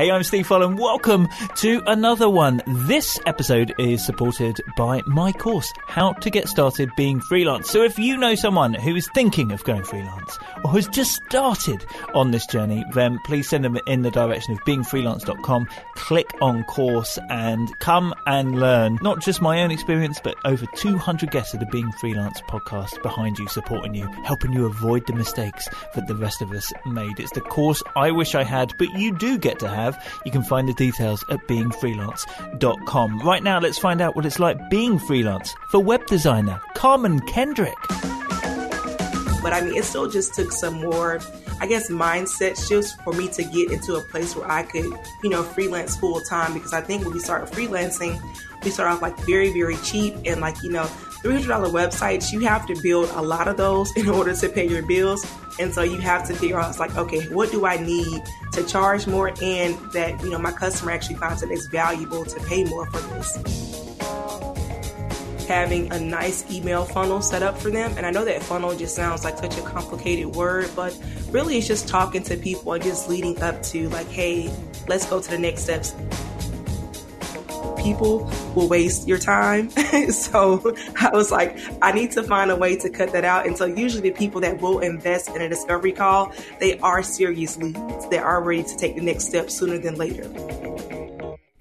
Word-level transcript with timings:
Hey, 0.00 0.10
I'm 0.10 0.22
Steve 0.22 0.48
Folland. 0.48 0.80
Welcome 0.80 1.28
to 1.56 1.82
another 1.86 2.30
one. 2.30 2.62
This 2.66 3.20
episode 3.26 3.74
is 3.78 4.02
supported 4.02 4.58
by 4.74 5.02
my 5.04 5.30
course, 5.30 5.74
How 5.88 6.14
to 6.14 6.30
Get 6.30 6.48
Started 6.48 6.90
Being 6.96 7.20
Freelance. 7.20 7.68
So 7.68 7.82
if 7.82 7.98
you 7.98 8.16
know 8.16 8.34
someone 8.34 8.72
who 8.72 8.96
is 8.96 9.10
thinking 9.12 9.52
of 9.52 9.62
going 9.64 9.84
freelance 9.84 10.38
or 10.64 10.70
has 10.70 10.88
just 10.88 11.22
started 11.26 11.84
on 12.14 12.30
this 12.30 12.46
journey, 12.46 12.82
then 12.94 13.18
please 13.26 13.50
send 13.50 13.62
them 13.62 13.78
in 13.86 14.00
the 14.00 14.10
direction 14.10 14.54
of 14.54 14.60
beingfreelance.com. 14.60 15.68
Click 15.96 16.30
on 16.40 16.64
course 16.64 17.18
and 17.28 17.78
come 17.80 18.14
and 18.26 18.58
learn 18.58 18.98
not 19.02 19.20
just 19.20 19.42
my 19.42 19.60
own 19.60 19.70
experience, 19.70 20.18
but 20.24 20.34
over 20.46 20.64
200 20.76 21.30
guests 21.30 21.52
of 21.52 21.60
the 21.60 21.66
Being 21.66 21.92
Freelance 22.00 22.40
podcast 22.48 23.02
behind 23.02 23.38
you, 23.38 23.46
supporting 23.48 23.94
you, 23.94 24.06
helping 24.24 24.54
you 24.54 24.64
avoid 24.64 25.06
the 25.06 25.12
mistakes 25.12 25.68
that 25.94 26.06
the 26.06 26.16
rest 26.16 26.40
of 26.40 26.52
us 26.52 26.72
made. 26.86 27.20
It's 27.20 27.32
the 27.32 27.42
course 27.42 27.82
I 27.96 28.12
wish 28.12 28.34
I 28.34 28.44
had, 28.44 28.72
but 28.78 28.94
you 28.94 29.14
do 29.18 29.36
get 29.36 29.58
to 29.58 29.68
have. 29.68 29.89
You 30.24 30.32
can 30.32 30.42
find 30.42 30.68
the 30.68 30.74
details 30.74 31.24
at 31.30 31.46
beingfreelance.com. 31.48 33.20
Right 33.20 33.42
now, 33.42 33.60
let's 33.60 33.78
find 33.78 34.00
out 34.00 34.16
what 34.16 34.26
it's 34.26 34.38
like 34.38 34.70
being 34.70 34.98
freelance 34.98 35.54
for 35.70 35.80
web 35.80 36.06
designer 36.06 36.60
Carmen 36.74 37.20
Kendrick. 37.20 37.78
But 39.42 39.52
I 39.54 39.62
mean, 39.62 39.74
it 39.74 39.84
still 39.84 40.08
just 40.08 40.34
took 40.34 40.52
some 40.52 40.74
more, 40.74 41.18
I 41.60 41.66
guess, 41.66 41.90
mindset 41.90 42.68
shifts 42.68 42.94
for 43.04 43.12
me 43.14 43.28
to 43.28 43.42
get 43.42 43.70
into 43.70 43.94
a 43.94 44.02
place 44.02 44.36
where 44.36 44.50
I 44.50 44.64
could, 44.64 44.84
you 45.22 45.30
know, 45.30 45.42
freelance 45.42 45.96
full 45.96 46.20
time. 46.20 46.52
Because 46.52 46.74
I 46.74 46.82
think 46.82 47.04
when 47.04 47.14
we 47.14 47.20
start 47.20 47.50
freelancing, 47.50 48.20
we 48.62 48.70
start 48.70 48.92
off 48.92 49.00
like 49.00 49.18
very, 49.20 49.52
very 49.52 49.76
cheap 49.78 50.14
and 50.26 50.40
like, 50.40 50.62
you 50.62 50.70
know, 50.70 50.84
$300 51.22 51.70
websites, 51.70 52.32
you 52.32 52.40
have 52.40 52.66
to 52.66 52.80
build 52.82 53.10
a 53.10 53.22
lot 53.22 53.48
of 53.48 53.56
those 53.56 53.94
in 53.96 54.08
order 54.08 54.34
to 54.34 54.48
pay 54.48 54.68
your 54.68 54.82
bills. 54.82 55.26
And 55.58 55.72
so 55.74 55.82
you 55.82 55.98
have 55.98 56.26
to 56.28 56.34
figure 56.34 56.58
out, 56.58 56.70
it's 56.70 56.78
like, 56.78 56.96
okay, 56.96 57.28
what 57.28 57.50
do 57.50 57.66
I 57.66 57.76
need 57.76 58.22
to 58.52 58.62
charge 58.64 59.06
more 59.06 59.28
and 59.42 59.76
that, 59.92 60.22
you 60.22 60.30
know, 60.30 60.38
my 60.38 60.52
customer 60.52 60.92
actually 60.92 61.16
finds 61.16 61.42
that 61.42 61.50
it's 61.50 61.66
valuable 61.66 62.24
to 62.24 62.40
pay 62.40 62.64
more 62.64 62.86
for 62.86 63.00
this 63.14 63.38
having 65.50 65.92
a 65.92 65.98
nice 65.98 66.48
email 66.48 66.84
funnel 66.84 67.20
set 67.20 67.42
up 67.42 67.58
for 67.58 67.70
them. 67.70 67.92
And 67.96 68.06
I 68.06 68.12
know 68.12 68.24
that 68.24 68.40
funnel 68.40 68.72
just 68.76 68.94
sounds 68.94 69.24
like 69.24 69.36
such 69.36 69.58
a 69.58 69.62
complicated 69.62 70.36
word, 70.36 70.70
but 70.76 70.96
really 71.32 71.58
it's 71.58 71.66
just 71.66 71.88
talking 71.88 72.22
to 72.22 72.36
people 72.36 72.72
and 72.72 72.84
just 72.84 73.08
leading 73.08 73.36
up 73.42 73.60
to 73.64 73.88
like, 73.88 74.06
hey, 74.06 74.48
let's 74.86 75.06
go 75.06 75.20
to 75.20 75.28
the 75.28 75.38
next 75.38 75.62
steps 75.62 75.92
people 77.82 78.30
will 78.54 78.68
waste 78.68 79.08
your 79.08 79.18
time. 79.18 79.70
so 80.10 80.74
I 81.00 81.10
was 81.12 81.30
like, 81.30 81.58
I 81.82 81.92
need 81.92 82.12
to 82.12 82.22
find 82.22 82.50
a 82.50 82.56
way 82.56 82.76
to 82.76 82.90
cut 82.90 83.12
that 83.12 83.24
out. 83.24 83.46
And 83.46 83.56
so 83.56 83.64
usually 83.64 84.10
the 84.10 84.16
people 84.16 84.40
that 84.42 84.60
will 84.60 84.80
invest 84.80 85.28
in 85.30 85.42
a 85.42 85.48
discovery 85.48 85.92
call, 85.92 86.32
they 86.58 86.78
are 86.80 87.02
serious 87.02 87.56
leads. 87.56 88.08
They 88.08 88.18
are 88.18 88.42
ready 88.42 88.64
to 88.64 88.76
take 88.76 88.96
the 88.96 89.02
next 89.02 89.26
step 89.26 89.50
sooner 89.50 89.78
than 89.78 89.96
later. 89.96 90.69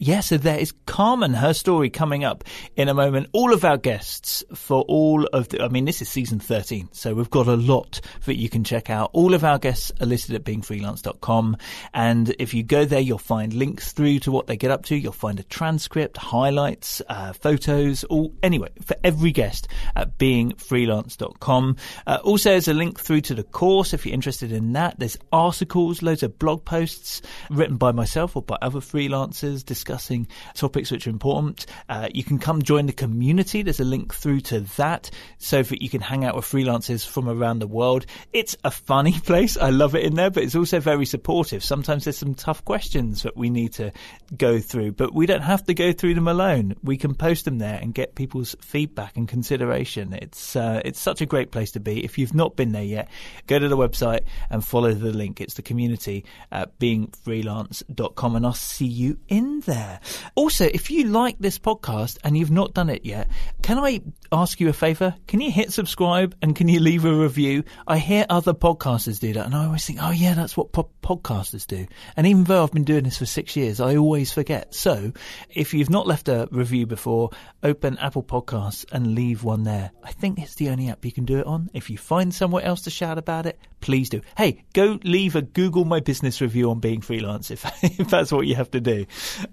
Yeah, 0.01 0.21
so 0.21 0.37
there 0.37 0.57
is 0.57 0.71
Carmen, 0.85 1.33
her 1.33 1.53
story 1.53 1.89
coming 1.89 2.23
up 2.23 2.45
in 2.77 2.87
a 2.87 2.93
moment. 2.93 3.27
All 3.33 3.51
of 3.51 3.65
our 3.65 3.75
guests 3.75 4.45
for 4.55 4.83
all 4.83 5.25
of 5.25 5.49
the, 5.49 5.61
I 5.61 5.67
mean, 5.67 5.83
this 5.83 6.01
is 6.01 6.07
season 6.07 6.39
13, 6.39 6.87
so 6.93 7.13
we've 7.13 7.29
got 7.29 7.47
a 7.47 7.57
lot 7.57 7.99
that 8.23 8.37
you 8.37 8.47
can 8.47 8.63
check 8.63 8.89
out. 8.89 9.09
All 9.11 9.33
of 9.33 9.43
our 9.43 9.59
guests 9.59 9.91
are 9.99 10.05
listed 10.05 10.35
at 10.35 10.45
beingfreelance.com. 10.45 11.57
And 11.93 12.33
if 12.39 12.53
you 12.53 12.63
go 12.63 12.85
there, 12.85 13.01
you'll 13.01 13.17
find 13.17 13.51
links 13.51 13.91
through 13.91 14.19
to 14.19 14.31
what 14.31 14.47
they 14.47 14.55
get 14.55 14.71
up 14.71 14.85
to. 14.85 14.95
You'll 14.95 15.11
find 15.11 15.37
a 15.37 15.43
transcript, 15.43 16.15
highlights, 16.15 17.01
uh, 17.09 17.33
photos, 17.33 18.05
all, 18.05 18.33
anyway, 18.41 18.69
for 18.81 18.95
every 19.03 19.33
guest 19.33 19.67
at 19.97 20.17
beingfreelance.com. 20.17 21.75
Uh, 22.07 22.19
also, 22.23 22.51
there's 22.51 22.69
a 22.69 22.73
link 22.73 23.01
through 23.01 23.19
to 23.19 23.35
the 23.35 23.43
course 23.43 23.93
if 23.93 24.05
you're 24.05 24.13
interested 24.13 24.53
in 24.53 24.71
that. 24.71 24.97
There's 24.97 25.17
articles, 25.33 26.01
loads 26.01 26.23
of 26.23 26.39
blog 26.39 26.63
posts 26.63 27.21
written 27.49 27.75
by 27.75 27.91
myself 27.91 28.37
or 28.37 28.41
by 28.41 28.57
other 28.61 28.79
freelancers, 28.79 29.65
topics 30.53 30.91
which 30.91 31.07
are 31.07 31.09
important. 31.09 31.65
Uh, 31.87 32.09
you 32.13 32.23
can 32.23 32.39
come 32.39 32.61
join 32.61 32.85
the 32.85 32.93
community. 32.93 33.61
There's 33.61 33.79
a 33.79 33.85
link 33.85 34.13
through 34.13 34.41
to 34.41 34.61
that 34.77 35.09
so 35.37 35.63
that 35.63 35.81
you 35.81 35.89
can 35.89 36.01
hang 36.01 36.25
out 36.25 36.35
with 36.35 36.45
freelancers 36.45 37.05
from 37.05 37.29
around 37.29 37.59
the 37.59 37.67
world. 37.67 38.05
It's 38.33 38.55
a 38.63 38.71
funny 38.71 39.19
place. 39.25 39.57
I 39.57 39.69
love 39.69 39.95
it 39.95 40.03
in 40.03 40.15
there, 40.15 40.29
but 40.29 40.43
it's 40.43 40.55
also 40.55 40.79
very 40.79 41.05
supportive. 41.05 41.63
Sometimes 41.63 42.03
there's 42.03 42.17
some 42.17 42.35
tough 42.35 42.63
questions 42.65 43.23
that 43.23 43.37
we 43.37 43.49
need 43.49 43.73
to 43.73 43.91
go 44.37 44.59
through, 44.59 44.93
but 44.93 45.13
we 45.13 45.25
don't 45.25 45.41
have 45.41 45.63
to 45.65 45.73
go 45.73 45.91
through 45.91 46.15
them 46.15 46.27
alone. 46.27 46.75
We 46.83 46.97
can 46.97 47.15
post 47.15 47.45
them 47.45 47.57
there 47.57 47.79
and 47.81 47.93
get 47.93 48.15
people's 48.15 48.55
feedback 48.61 49.17
and 49.17 49.27
consideration. 49.27 50.13
It's 50.13 50.55
uh, 50.55 50.81
it's 50.85 50.99
such 50.99 51.21
a 51.21 51.25
great 51.25 51.51
place 51.51 51.71
to 51.71 51.79
be. 51.79 52.03
If 52.03 52.17
you've 52.17 52.33
not 52.33 52.55
been 52.55 52.71
there 52.71 52.83
yet, 52.83 53.09
go 53.47 53.59
to 53.59 53.67
the 53.67 53.77
website 53.77 54.21
and 54.49 54.63
follow 54.63 54.93
the 54.93 55.11
link. 55.11 55.41
It's 55.41 55.55
the 55.55 55.61
community 55.61 56.25
at 56.51 56.77
beingfreelance.com 56.79 58.35
and 58.35 58.45
I'll 58.45 58.53
see 58.53 58.85
you 58.85 59.17
in 59.27 59.61
there 59.61 59.78
there. 59.79 59.99
Also, 60.35 60.65
if 60.65 60.91
you 60.91 61.05
like 61.05 61.37
this 61.39 61.57
podcast 61.57 62.17
and 62.23 62.37
you've 62.37 62.51
not 62.51 62.73
done 62.73 62.89
it 62.89 63.05
yet, 63.05 63.29
can 63.61 63.79
I 63.79 64.01
ask 64.31 64.59
you 64.59 64.69
a 64.69 64.73
favor? 64.73 65.15
Can 65.27 65.39
you 65.41 65.51
hit 65.51 65.71
subscribe 65.71 66.35
and 66.41 66.55
can 66.55 66.67
you 66.67 66.79
leave 66.79 67.05
a 67.05 67.13
review? 67.13 67.63
I 67.87 67.97
hear 67.97 68.25
other 68.29 68.53
podcasters 68.53 69.19
do 69.19 69.33
that 69.33 69.45
and 69.45 69.55
I 69.55 69.65
always 69.65 69.85
think, 69.85 69.99
oh 70.01 70.11
yeah, 70.11 70.33
that's 70.33 70.57
what 70.57 70.71
po- 70.71 70.89
podcasters 71.01 71.65
do. 71.65 71.87
And 72.17 72.27
even 72.27 72.43
though 72.43 72.63
I've 72.63 72.71
been 72.71 72.83
doing 72.83 73.03
this 73.05 73.17
for 73.17 73.25
six 73.25 73.55
years, 73.55 73.79
I 73.79 73.95
always 73.95 74.31
forget. 74.33 74.75
So 74.75 75.13
if 75.49 75.73
you've 75.73 75.89
not 75.89 76.07
left 76.07 76.27
a 76.27 76.47
review 76.51 76.85
before, 76.85 77.31
open 77.63 77.97
Apple 77.99 78.23
Podcasts 78.23 78.85
and 78.91 79.15
leave 79.15 79.43
one 79.43 79.63
there. 79.63 79.91
I 80.03 80.11
think 80.11 80.39
it's 80.39 80.55
the 80.55 80.69
only 80.69 80.89
app 80.89 81.05
you 81.05 81.11
can 81.11 81.25
do 81.25 81.39
it 81.39 81.45
on. 81.45 81.69
If 81.73 81.89
you 81.89 81.97
find 81.97 82.33
somewhere 82.33 82.63
else 82.63 82.81
to 82.81 82.89
shout 82.89 83.17
about 83.17 83.45
it, 83.45 83.59
please 83.81 84.09
do. 84.09 84.21
Hey, 84.37 84.63
go 84.73 84.99
leave 85.03 85.35
a 85.35 85.41
Google 85.41 85.85
My 85.85 85.99
Business 85.99 86.41
review 86.41 86.69
on 86.71 86.79
being 86.79 87.01
freelance 87.01 87.51
if, 87.51 87.65
if 87.99 88.09
that's 88.09 88.31
what 88.31 88.45
you 88.45 88.55
have 88.55 88.71
to 88.71 88.81
do. 88.81 89.05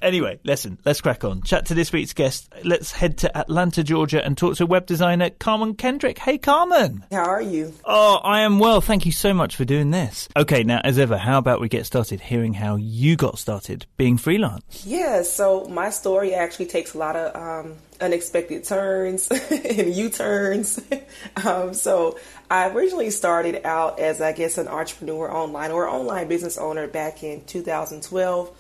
Anyway, 0.03 0.16
listen, 0.45 0.79
let's 0.85 1.01
crack 1.01 1.25
on. 1.25 1.43
Chat 1.43 1.67
to 1.67 1.75
this 1.75 1.93
week's 1.93 2.13
guest. 2.13 2.53
Let's 2.65 2.93
head 2.93 3.19
to 3.19 3.37
Atlanta, 3.37 3.83
Georgia 3.83 4.25
and 4.25 4.37
talk 4.37 4.57
to 4.57 4.67
web 4.67 4.87
designer 4.87 5.31
Carmen 5.31 5.75
Kendrick. 5.75 6.19
Hey, 6.19 6.39
Carmen. 6.39 7.05
How 7.11 7.25
are 7.25 7.43
you? 7.43 7.75
Oh, 7.85 8.17
I 8.23 8.41
am 8.43 8.59
well. 8.59 8.81
Thank 8.81 9.07
you 9.07 9.13
so 9.13 9.35
much 9.35 9.57
for 9.57 9.65
doing 9.65 9.91
this. 9.91 10.29
Okay, 10.37 10.63
now, 10.63 10.81
as 10.85 10.99
ever, 10.99 11.17
how 11.17 11.39
about 11.39 11.61
we 11.61 11.69
get 11.69 11.87
started 11.87 12.21
hearing 12.21 12.55
how 12.55 12.77
you 12.77 13.17
got 13.17 13.39
started 13.39 13.87
being 13.97 14.19
freelance? 14.19 14.85
Yeah, 14.87 15.23
so 15.23 15.65
my 15.67 15.91
story 15.91 16.35
actually 16.35 16.67
takes 16.67 16.95
a 16.95 16.99
lot 16.99 17.17
of 17.17 17.37
um, 17.37 17.77
unexpected 18.01 18.65
turns 18.65 19.29
and 19.51 19.95
U 19.95 20.09
turns. 20.09 20.81
um, 21.45 21.75
so 21.75 22.19
I 22.51 22.69
originally 22.69 23.11
started 23.11 23.65
out 23.65 23.99
as, 23.99 24.21
I 24.21 24.33
guess, 24.33 24.59
an 24.59 24.69
entrepreneur 24.69 25.31
online 25.31 25.71
or 25.71 25.89
online 25.89 26.29
business 26.29 26.59
owner 26.59 26.87
back 26.87 27.23
in 27.23 27.45
2012. 27.45 28.57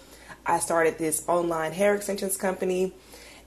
I 0.47 0.61
started 0.61 0.99
this 0.99 1.25
online 1.29 1.73
hair 1.73 1.95
extensions 1.95 2.37
company 2.37 2.93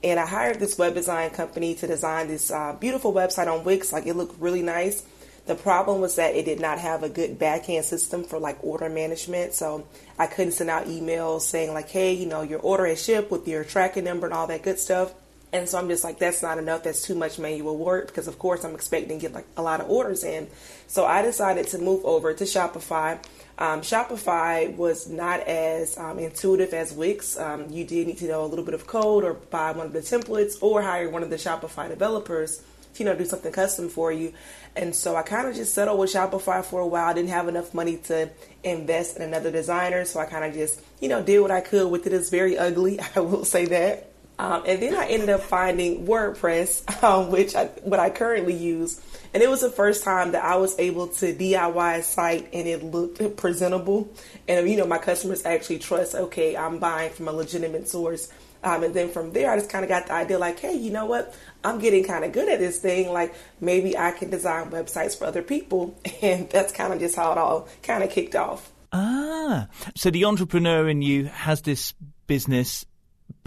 and 0.02 0.18
I 0.18 0.26
hired 0.26 0.60
this 0.60 0.78
web 0.78 0.94
design 0.94 1.30
company 1.30 1.74
to 1.76 1.86
design 1.86 2.28
this 2.28 2.50
uh, 2.50 2.74
beautiful 2.74 3.12
website 3.12 3.52
on 3.52 3.64
Wix. 3.64 3.92
Like 3.92 4.06
it 4.06 4.14
looked 4.14 4.40
really 4.40 4.62
nice. 4.62 5.04
The 5.46 5.54
problem 5.54 6.00
was 6.00 6.16
that 6.16 6.34
it 6.34 6.44
did 6.44 6.60
not 6.60 6.78
have 6.78 7.02
a 7.02 7.08
good 7.08 7.38
backend 7.38 7.84
system 7.84 8.24
for 8.24 8.38
like 8.38 8.62
order 8.62 8.88
management. 8.88 9.54
So 9.54 9.86
I 10.18 10.26
couldn't 10.26 10.52
send 10.52 10.70
out 10.70 10.86
emails 10.86 11.42
saying 11.42 11.74
like, 11.74 11.88
hey, 11.88 12.12
you 12.12 12.26
know, 12.26 12.42
your 12.42 12.60
order 12.60 12.86
has 12.86 13.02
shipped 13.02 13.30
with 13.30 13.48
your 13.48 13.64
tracking 13.64 14.04
number 14.04 14.26
and 14.26 14.34
all 14.34 14.46
that 14.46 14.62
good 14.62 14.78
stuff. 14.78 15.12
And 15.52 15.68
so 15.68 15.78
I'm 15.78 15.88
just 15.88 16.04
like, 16.04 16.18
that's 16.18 16.42
not 16.42 16.58
enough. 16.58 16.84
That's 16.84 17.02
too 17.02 17.14
much 17.14 17.38
manual 17.38 17.76
work 17.76 18.06
because, 18.06 18.28
of 18.28 18.38
course, 18.38 18.64
I'm 18.64 18.74
expecting 18.74 19.18
to 19.18 19.22
get 19.26 19.32
like 19.32 19.46
a 19.56 19.62
lot 19.62 19.80
of 19.80 19.90
orders 19.90 20.22
in. 20.22 20.48
So 20.86 21.04
I 21.04 21.22
decided 21.22 21.66
to 21.68 21.78
move 21.78 22.04
over 22.04 22.32
to 22.32 22.44
Shopify. 22.44 23.18
Um, 23.58 23.80
Shopify 23.80 24.74
was 24.76 25.08
not 25.08 25.40
as 25.40 25.98
um, 25.98 26.18
intuitive 26.18 26.72
as 26.72 26.92
Wix. 26.92 27.38
Um, 27.38 27.68
you 27.68 27.84
did 27.84 28.06
need 28.06 28.18
to 28.18 28.28
know 28.28 28.44
a 28.44 28.46
little 28.46 28.64
bit 28.64 28.74
of 28.74 28.86
code 28.86 29.24
or 29.24 29.34
buy 29.34 29.72
one 29.72 29.86
of 29.86 29.92
the 29.92 30.00
templates 30.00 30.56
or 30.62 30.82
hire 30.82 31.10
one 31.10 31.22
of 31.22 31.30
the 31.30 31.36
Shopify 31.36 31.88
developers 31.88 32.62
to, 32.94 33.02
you 33.02 33.04
know, 33.04 33.16
do 33.16 33.24
something 33.24 33.52
custom 33.52 33.88
for 33.88 34.12
you. 34.12 34.32
And 34.76 34.94
so 34.94 35.16
I 35.16 35.22
kind 35.22 35.48
of 35.48 35.56
just 35.56 35.74
settled 35.74 35.98
with 35.98 36.12
Shopify 36.12 36.64
for 36.64 36.80
a 36.80 36.86
while. 36.86 37.06
I 37.06 37.12
didn't 37.12 37.30
have 37.30 37.48
enough 37.48 37.74
money 37.74 37.96
to 38.04 38.30
invest 38.62 39.16
in 39.16 39.22
another 39.22 39.50
designer. 39.50 40.04
So 40.04 40.20
I 40.20 40.26
kind 40.26 40.44
of 40.44 40.54
just, 40.54 40.80
you 41.00 41.08
know, 41.08 41.22
did 41.22 41.40
what 41.40 41.50
I 41.50 41.60
could 41.60 41.90
with 41.90 42.06
it. 42.06 42.12
It's 42.12 42.30
very 42.30 42.56
ugly. 42.56 43.00
I 43.16 43.20
will 43.20 43.44
say 43.44 43.66
that. 43.66 44.09
Um, 44.40 44.62
and 44.64 44.80
then 44.80 44.94
I 44.94 45.04
ended 45.04 45.28
up 45.28 45.42
finding 45.42 46.06
WordPress, 46.06 47.02
um, 47.04 47.30
which 47.30 47.54
I, 47.54 47.66
what 47.84 48.00
I 48.00 48.08
currently 48.08 48.54
use. 48.54 48.98
And 49.34 49.42
it 49.42 49.50
was 49.50 49.60
the 49.60 49.70
first 49.70 50.02
time 50.02 50.32
that 50.32 50.42
I 50.42 50.56
was 50.56 50.78
able 50.78 51.08
to 51.08 51.34
DIY 51.34 51.98
a 51.98 52.02
site 52.02 52.48
and 52.54 52.66
it 52.66 52.82
looked 52.82 53.36
presentable. 53.36 54.10
And, 54.48 54.66
you 54.66 54.78
know, 54.78 54.86
my 54.86 54.96
customers 54.96 55.44
actually 55.44 55.80
trust, 55.80 56.14
okay, 56.14 56.56
I'm 56.56 56.78
buying 56.78 57.10
from 57.10 57.28
a 57.28 57.32
legitimate 57.32 57.86
source. 57.86 58.32
Um, 58.64 58.82
and 58.82 58.94
then 58.94 59.10
from 59.10 59.34
there, 59.34 59.50
I 59.50 59.58
just 59.58 59.68
kind 59.68 59.84
of 59.84 59.90
got 59.90 60.06
the 60.06 60.14
idea 60.14 60.38
like, 60.38 60.58
hey, 60.58 60.74
you 60.74 60.90
know 60.90 61.04
what? 61.04 61.34
I'm 61.62 61.78
getting 61.78 62.04
kind 62.04 62.24
of 62.24 62.32
good 62.32 62.48
at 62.48 62.58
this 62.58 62.78
thing. 62.78 63.12
Like 63.12 63.34
maybe 63.60 63.98
I 63.98 64.12
can 64.12 64.30
design 64.30 64.70
websites 64.70 65.18
for 65.18 65.26
other 65.26 65.42
people. 65.42 65.98
And 66.22 66.48
that's 66.48 66.72
kind 66.72 66.94
of 66.94 66.98
just 66.98 67.14
how 67.14 67.32
it 67.32 67.38
all 67.38 67.68
kind 67.82 68.02
of 68.02 68.08
kicked 68.08 68.36
off. 68.36 68.72
Ah, 68.90 69.68
so 69.96 70.10
the 70.10 70.24
entrepreneur 70.24 70.88
in 70.88 71.02
you 71.02 71.26
has 71.26 71.60
this 71.60 71.92
business 72.26 72.86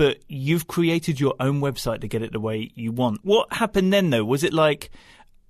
but 0.04 0.20
you've 0.28 0.68
created 0.68 1.18
your 1.18 1.34
own 1.40 1.62
website 1.62 2.02
to 2.02 2.10
get 2.10 2.22
it 2.22 2.34
the 2.34 2.40
way 2.42 2.70
you 2.76 2.92
want. 2.92 3.22
What 3.24 3.54
happened 3.54 3.94
then, 3.94 4.10
though? 4.10 4.26
Was 4.26 4.44
it 4.44 4.52
like 4.52 4.90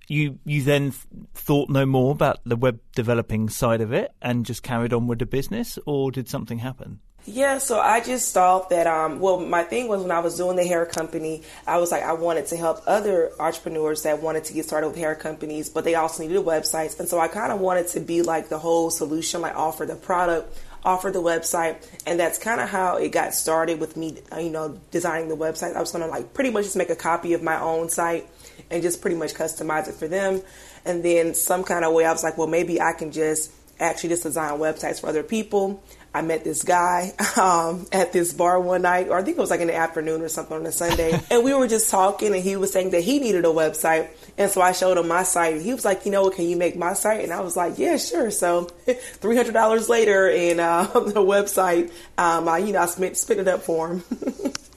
you 0.08 0.38
you 0.46 0.62
then 0.62 0.92
th- 0.92 1.26
thought 1.34 1.72
no 1.72 1.88
more 1.88 2.12
about 2.12 2.38
the 2.46 2.56
web 2.56 2.80
developing 2.96 3.50
side 3.50 3.82
of 3.82 3.92
it 3.92 4.14
and 4.22 4.46
just 4.46 4.62
carried 4.62 4.94
on 4.94 5.08
with 5.08 5.18
the 5.18 5.26
business, 5.26 5.80
or 5.88 6.12
did 6.12 6.30
something 6.30 6.60
happen? 6.60 7.00
Yeah, 7.26 7.58
so 7.58 7.80
I 7.80 8.02
just 8.02 8.32
thought 8.32 8.70
that, 8.70 8.86
um, 8.86 9.20
well, 9.20 9.40
my 9.40 9.64
thing 9.64 9.88
was 9.88 10.02
when 10.02 10.12
I 10.12 10.20
was 10.20 10.38
doing 10.38 10.58
the 10.58 10.68
hair 10.68 10.86
company, 10.86 11.42
I 11.66 11.78
was 11.78 11.90
like, 11.90 12.04
I 12.04 12.14
wanted 12.14 12.48
to 12.48 12.58
help 12.58 12.84
other 12.86 13.32
entrepreneurs 13.40 14.04
that 14.04 14.22
wanted 14.22 14.44
to 14.44 14.54
get 14.54 14.66
started 14.66 14.90
with 14.90 14.98
hair 14.98 15.16
companies, 15.16 15.70
but 15.70 15.84
they 15.84 15.96
also 15.96 16.22
needed 16.22 16.46
websites. 16.46 17.00
And 17.00 17.08
so 17.08 17.20
I 17.20 17.30
kind 17.30 17.52
of 17.52 17.60
wanted 17.60 17.88
to 17.90 18.02
be 18.02 18.22
like 18.22 18.50
the 18.50 18.60
whole 18.60 18.92
solution, 18.92 19.40
like 19.40 19.56
offer 19.56 19.86
the 19.86 19.96
product, 19.96 20.54
offer 20.84 21.12
the 21.12 21.22
website. 21.22 21.78
And 22.06 22.20
that's 22.20 22.38
kind 22.38 22.62
of 22.62 22.70
how 22.70 22.98
it 22.98 23.12
got 23.12 23.34
started 23.34 23.80
with 23.80 23.96
me, 23.98 24.18
you 24.38 24.50
know, 24.50 24.80
designing 24.92 25.30
the 25.30 25.38
website. 25.38 25.76
I 25.76 25.80
was 25.80 25.92
to 25.92 26.06
like 26.06 26.34
pretty 26.34 26.50
much 26.50 26.66
just 26.66 26.76
make 26.76 26.90
a 26.90 26.96
copy 26.96 27.34
of 27.34 27.44
my 27.44 27.60
own 27.60 27.90
site 27.90 28.28
and 28.70 28.82
just 28.82 29.02
pretty 29.02 29.16
much 29.16 29.34
customize 29.34 29.88
it 29.88 29.96
for 29.96 30.08
them. 30.08 30.42
And 30.86 31.04
then 31.04 31.34
some 31.34 31.64
kind 31.64 31.86
of 31.86 31.94
way 31.94 32.06
I 32.06 32.12
was 32.12 32.24
like, 32.24 32.38
well, 32.38 32.48
maybe 32.48 32.82
I 32.82 32.94
can 32.94 33.12
just 33.12 33.52
actually 33.80 34.10
just 34.10 34.24
design 34.24 34.60
websites 34.60 35.02
for 35.02 35.08
other 35.08 35.24
people. 35.24 35.84
I 36.14 36.22
met 36.22 36.44
this 36.44 36.64
guy 36.64 37.12
um, 37.38 37.88
at 37.92 38.14
this 38.14 38.34
bar 38.34 38.60
one 38.60 38.84
night, 38.84 39.08
or 39.10 39.18
I 39.18 39.24
think 39.24 39.38
it 39.38 39.42
was 39.42 39.50
like 39.50 39.62
in 39.62 39.68
the 39.68 39.76
afternoon 39.76 40.22
or 40.22 40.30
something 40.30 40.58
on 40.58 40.66
a 40.66 40.72
Sunday. 40.72 41.20
and 41.32 41.44
we 41.44 41.54
were 41.54 41.68
just 41.68 41.90
talking, 41.90 42.34
and 42.34 42.44
he 42.44 42.56
was 42.56 42.72
saying 42.72 42.92
that 42.92 43.02
he 43.02 43.20
needed 43.20 43.46
a 43.46 43.50
website. 43.50 44.10
And 44.38 44.50
so 44.50 44.62
I 44.62 44.72
showed 44.72 44.98
him 44.98 45.08
my 45.08 45.24
site. 45.24 45.62
He 45.62 45.74
was 45.74 45.86
like, 45.86 46.06
you 46.06 46.12
know 46.12 46.24
what, 46.24 46.36
can 46.36 46.46
you 46.46 46.56
make 46.56 46.76
my 46.76 46.94
site? 46.94 47.24
And 47.24 47.34
I 47.34 47.42
was 47.42 47.56
like, 47.56 47.78
yeah, 47.78 47.98
sure. 47.98 48.32
So 48.32 48.66
$300 48.88 49.90
later, 49.90 50.30
and 50.30 50.60
uh, 50.60 50.84
the 50.94 51.22
website, 51.22 51.92
um, 52.18 52.48
I, 52.48 52.60
you 52.60 52.74
know, 52.74 52.80
I 52.80 52.86
spent, 52.86 53.18
spent 53.18 53.40
it 53.40 53.48
up 53.48 53.62
for 53.62 53.90
him. 53.90 54.04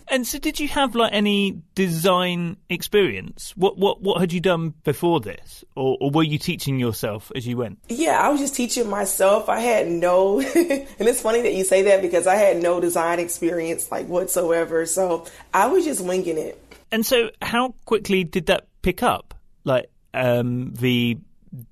And 0.09 0.27
so, 0.27 0.39
did 0.39 0.61
you 0.61 0.69
have 0.69 0.95
like 0.95 1.13
any 1.13 1.63
design 1.75 2.57
experience? 2.69 3.53
What 3.57 3.77
what 3.77 4.03
what 4.03 4.21
had 4.21 4.33
you 4.33 4.41
done 4.41 4.75
before 4.85 5.21
this, 5.21 5.65
or, 5.75 5.97
or 6.01 6.11
were 6.11 6.23
you 6.23 6.39
teaching 6.39 6.79
yourself 6.79 7.33
as 7.35 7.47
you 7.47 7.57
went? 7.57 7.79
Yeah, 7.89 8.21
I 8.21 8.29
was 8.29 8.41
just 8.41 8.55
teaching 8.55 8.89
myself. 8.89 9.49
I 9.49 9.61
had 9.61 9.89
no, 9.89 10.41
and 10.41 10.49
it's 10.55 11.21
funny 11.21 11.43
that 11.43 11.55
you 11.55 11.65
say 11.65 11.83
that 11.83 12.03
because 12.03 12.27
I 12.27 12.37
had 12.37 12.63
no 12.63 12.81
design 12.81 13.19
experience 13.19 13.91
like 13.91 14.07
whatsoever. 14.07 14.87
So 14.87 15.27
I 15.53 15.67
was 15.67 15.85
just 15.85 16.01
winging 16.01 16.39
it. 16.39 16.63
And 16.93 17.05
so, 17.05 17.31
how 17.43 17.75
quickly 17.85 18.23
did 18.23 18.47
that 18.47 18.69
pick 18.83 19.03
up? 19.03 19.35
Like 19.65 19.91
um, 20.15 20.73
the 20.75 21.19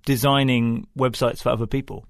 designing 0.05 0.87
websites 0.99 1.43
for 1.43 1.51
other 1.51 1.67
people. 1.67 2.07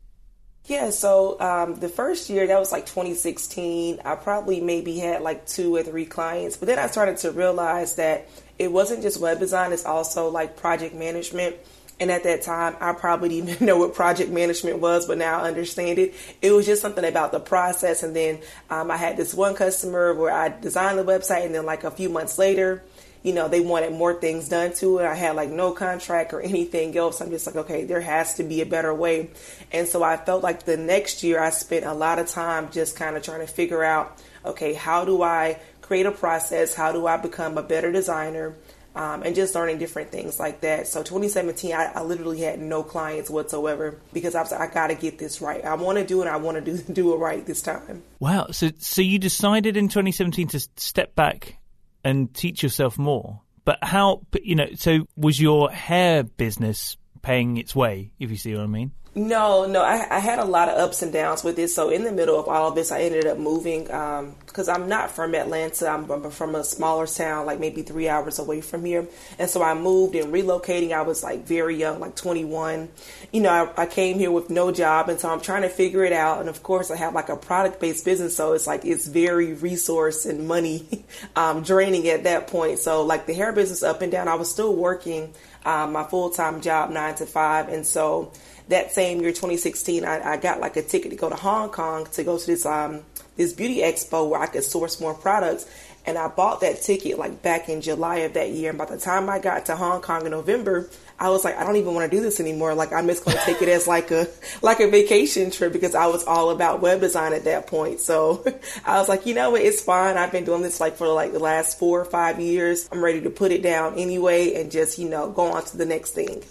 Yeah, 0.66 0.90
so 0.90 1.38
um, 1.40 1.74
the 1.74 1.90
first 1.90 2.30
year, 2.30 2.46
that 2.46 2.58
was 2.58 2.72
like 2.72 2.86
2016, 2.86 4.00
I 4.02 4.14
probably 4.14 4.62
maybe 4.62 4.98
had 4.98 5.20
like 5.20 5.46
two 5.46 5.76
or 5.76 5.82
three 5.82 6.06
clients. 6.06 6.56
But 6.56 6.68
then 6.68 6.78
I 6.78 6.86
started 6.86 7.18
to 7.18 7.32
realize 7.32 7.96
that 7.96 8.28
it 8.58 8.72
wasn't 8.72 9.02
just 9.02 9.20
web 9.20 9.38
design, 9.40 9.72
it's 9.72 9.84
also 9.84 10.28
like 10.28 10.56
project 10.56 10.94
management. 10.94 11.56
And 12.00 12.10
at 12.10 12.24
that 12.24 12.42
time, 12.42 12.76
I 12.80 12.94
probably 12.94 13.28
didn't 13.40 13.50
even 13.50 13.66
know 13.66 13.78
what 13.78 13.94
project 13.94 14.30
management 14.30 14.78
was, 14.78 15.06
but 15.06 15.18
now 15.18 15.42
I 15.42 15.48
understand 15.48 15.98
it. 15.98 16.14
It 16.40 16.52
was 16.52 16.64
just 16.64 16.80
something 16.80 17.04
about 17.04 17.32
the 17.32 17.40
process. 17.40 18.02
And 18.02 18.16
then 18.16 18.40
um, 18.70 18.90
I 18.90 18.96
had 18.96 19.18
this 19.18 19.34
one 19.34 19.54
customer 19.54 20.14
where 20.14 20.32
I 20.32 20.48
designed 20.48 20.98
the 20.98 21.04
website, 21.04 21.44
and 21.44 21.54
then 21.54 21.66
like 21.66 21.84
a 21.84 21.90
few 21.90 22.08
months 22.08 22.38
later, 22.38 22.82
you 23.24 23.32
know, 23.32 23.48
they 23.48 23.60
wanted 23.60 23.92
more 23.92 24.12
things 24.12 24.50
done 24.50 24.74
to 24.74 24.98
it. 24.98 25.06
I 25.06 25.14
had 25.14 25.34
like 25.34 25.48
no 25.48 25.72
contract 25.72 26.34
or 26.34 26.42
anything 26.42 26.96
else. 26.96 27.22
I'm 27.22 27.30
just 27.30 27.46
like, 27.46 27.56
okay, 27.56 27.84
there 27.84 28.02
has 28.02 28.34
to 28.34 28.44
be 28.44 28.60
a 28.60 28.66
better 28.66 28.94
way. 28.94 29.30
And 29.72 29.88
so 29.88 30.02
I 30.02 30.18
felt 30.18 30.42
like 30.42 30.64
the 30.64 30.76
next 30.76 31.22
year 31.22 31.40
I 31.40 31.48
spent 31.48 31.86
a 31.86 31.94
lot 31.94 32.18
of 32.18 32.28
time 32.28 32.70
just 32.70 32.96
kind 32.96 33.16
of 33.16 33.22
trying 33.22 33.40
to 33.40 33.46
figure 33.46 33.82
out, 33.82 34.20
okay, 34.44 34.74
how 34.74 35.06
do 35.06 35.22
I 35.22 35.58
create 35.80 36.04
a 36.04 36.12
process? 36.12 36.74
How 36.74 36.92
do 36.92 37.06
I 37.06 37.16
become 37.16 37.56
a 37.56 37.62
better 37.62 37.90
designer? 37.90 38.54
Um, 38.94 39.24
and 39.24 39.34
just 39.34 39.56
learning 39.56 39.78
different 39.78 40.12
things 40.12 40.38
like 40.38 40.60
that. 40.60 40.86
So 40.86 41.02
2017, 41.02 41.72
I, 41.72 41.86
I, 41.96 42.02
literally 42.02 42.42
had 42.42 42.60
no 42.60 42.84
clients 42.84 43.28
whatsoever 43.28 43.98
because 44.12 44.36
I 44.36 44.42
was 44.42 44.52
I 44.52 44.68
got 44.68 44.86
to 44.86 44.94
get 44.94 45.18
this 45.18 45.40
right. 45.40 45.64
I 45.64 45.74
want 45.74 45.98
to 45.98 46.06
do 46.06 46.22
it. 46.22 46.28
I 46.28 46.36
want 46.36 46.64
to 46.64 46.76
do 46.76 46.78
do 46.92 47.12
it 47.12 47.16
right 47.16 47.44
this 47.44 47.60
time. 47.60 48.04
Wow. 48.20 48.48
So 48.52 48.70
so 48.78 49.02
you 49.02 49.18
decided 49.18 49.76
in 49.76 49.88
2017 49.88 50.46
to 50.46 50.60
step 50.76 51.16
back 51.16 51.56
and 52.04 52.32
teach 52.34 52.62
yourself 52.62 52.98
more. 52.98 53.40
But 53.64 53.78
how, 53.82 54.22
you 54.42 54.54
know, 54.54 54.68
so 54.74 55.06
was 55.16 55.40
your 55.40 55.70
hair 55.70 56.22
business 56.22 56.96
paying 57.24 57.56
its 57.56 57.74
way, 57.74 58.10
if 58.18 58.30
you 58.30 58.36
see 58.36 58.54
what 58.54 58.62
I 58.62 58.66
mean? 58.66 58.92
No, 59.16 59.64
no, 59.66 59.80
I, 59.80 60.08
I, 60.10 60.18
had 60.18 60.40
a 60.40 60.44
lot 60.44 60.68
of 60.68 60.76
ups 60.76 61.00
and 61.00 61.12
downs 61.12 61.44
with 61.44 61.56
it. 61.60 61.68
So 61.68 61.88
in 61.88 62.02
the 62.02 62.10
middle 62.10 62.38
of 62.38 62.48
all 62.48 62.70
of 62.70 62.74
this, 62.74 62.90
I 62.90 63.02
ended 63.02 63.28
up 63.28 63.38
moving 63.38 63.84
because 63.84 64.68
um, 64.68 64.82
I'm 64.82 64.88
not 64.88 65.12
from 65.12 65.36
Atlanta. 65.36 65.86
I'm 65.86 66.30
from 66.32 66.56
a 66.56 66.64
smaller 66.64 67.06
town, 67.06 67.46
like 67.46 67.60
maybe 67.60 67.82
three 67.82 68.08
hours 68.08 68.40
away 68.40 68.60
from 68.60 68.84
here. 68.84 69.06
And 69.38 69.48
so 69.48 69.62
I 69.62 69.74
moved 69.74 70.16
and 70.16 70.32
relocating. 70.34 70.90
I 70.90 71.02
was 71.02 71.22
like 71.22 71.46
very 71.46 71.76
young, 71.76 72.00
like 72.00 72.16
21. 72.16 72.88
You 73.32 73.40
know, 73.40 73.50
I, 73.50 73.82
I 73.82 73.86
came 73.86 74.18
here 74.18 74.32
with 74.32 74.50
no 74.50 74.72
job, 74.72 75.08
and 75.08 75.20
so 75.20 75.30
I'm 75.30 75.40
trying 75.40 75.62
to 75.62 75.68
figure 75.68 76.02
it 76.02 76.12
out. 76.12 76.40
And 76.40 76.48
of 76.48 76.64
course, 76.64 76.90
I 76.90 76.96
have 76.96 77.14
like 77.14 77.28
a 77.28 77.36
product 77.36 77.78
based 77.78 78.04
business, 78.04 78.36
so 78.36 78.52
it's 78.54 78.66
like 78.66 78.84
it's 78.84 79.06
very 79.06 79.52
resource 79.52 80.26
and 80.26 80.48
money 80.48 81.04
um, 81.36 81.62
draining 81.62 82.08
at 82.08 82.24
that 82.24 82.48
point. 82.48 82.80
So 82.80 83.04
like 83.04 83.26
the 83.26 83.34
hair 83.34 83.52
business 83.52 83.84
up 83.84 84.02
and 84.02 84.10
down, 84.10 84.26
I 84.26 84.34
was 84.34 84.50
still 84.50 84.74
working 84.74 85.32
um, 85.64 85.92
my 85.92 86.04
full 86.04 86.30
time 86.30 86.60
job 86.60 86.90
nine 86.90 87.14
to 87.16 87.26
five, 87.26 87.68
and 87.68 87.86
so 87.86 88.32
that 88.68 88.92
same 88.92 89.20
year, 89.20 89.30
2016, 89.30 90.04
I, 90.04 90.32
I, 90.32 90.36
got 90.38 90.58
like 90.60 90.76
a 90.76 90.82
ticket 90.82 91.10
to 91.10 91.16
go 91.16 91.28
to 91.28 91.34
Hong 91.34 91.68
Kong 91.68 92.06
to 92.12 92.24
go 92.24 92.38
to 92.38 92.46
this 92.46 92.64
um, 92.64 93.02
this 93.36 93.52
beauty 93.52 93.78
expo 93.78 94.28
where 94.28 94.40
I 94.40 94.46
could 94.46 94.64
source 94.64 95.00
more 95.00 95.14
products. 95.14 95.66
And 96.06 96.18
I 96.18 96.28
bought 96.28 96.60
that 96.60 96.82
ticket 96.82 97.18
like 97.18 97.42
back 97.42 97.68
in 97.68 97.80
July 97.80 98.18
of 98.18 98.34
that 98.34 98.50
year. 98.50 98.70
And 98.70 98.78
by 98.78 98.84
the 98.84 98.98
time 98.98 99.28
I 99.30 99.38
got 99.38 99.66
to 99.66 99.76
Hong 99.76 100.02
Kong 100.02 100.24
in 100.26 100.32
November, 100.32 100.88
I 101.18 101.30
was 101.30 101.44
like, 101.44 101.56
I 101.56 101.64
don't 101.64 101.76
even 101.76 101.94
want 101.94 102.10
to 102.10 102.16
do 102.16 102.22
this 102.22 102.40
anymore. 102.40 102.74
Like 102.74 102.92
I'm 102.92 103.06
just 103.06 103.24
going 103.24 103.36
to 103.36 103.44
take 103.44 103.62
it 103.62 103.68
as 103.68 103.86
like 103.86 104.10
a 104.10 104.26
like 104.62 104.80
a 104.80 104.90
vacation 104.90 105.50
trip 105.50 105.72
because 105.72 105.94
I 105.94 106.06
was 106.06 106.24
all 106.24 106.50
about 106.50 106.82
web 106.82 107.00
design 107.00 107.32
at 107.32 107.44
that 107.44 107.66
point. 107.66 108.00
So 108.00 108.44
I 108.84 108.98
was 108.98 109.08
like, 109.08 109.26
you 109.26 109.34
know 109.34 109.50
what, 109.50 109.62
it's 109.62 109.80
fine. 109.80 110.16
I've 110.16 110.32
been 110.32 110.44
doing 110.44 110.62
this 110.62 110.80
like 110.80 110.96
for 110.96 111.08
like 111.08 111.32
the 111.32 111.38
last 111.38 111.78
four 111.78 112.00
or 112.00 112.04
five 112.04 112.40
years. 112.40 112.88
I'm 112.92 113.02
ready 113.02 113.22
to 113.22 113.30
put 113.30 113.52
it 113.52 113.62
down 113.62 113.98
anyway 113.98 114.54
and 114.54 114.70
just 114.70 114.98
you 114.98 115.08
know 115.08 115.30
go 115.30 115.52
on 115.52 115.64
to 115.64 115.76
the 115.76 115.86
next 115.86 116.10
thing 116.10 116.42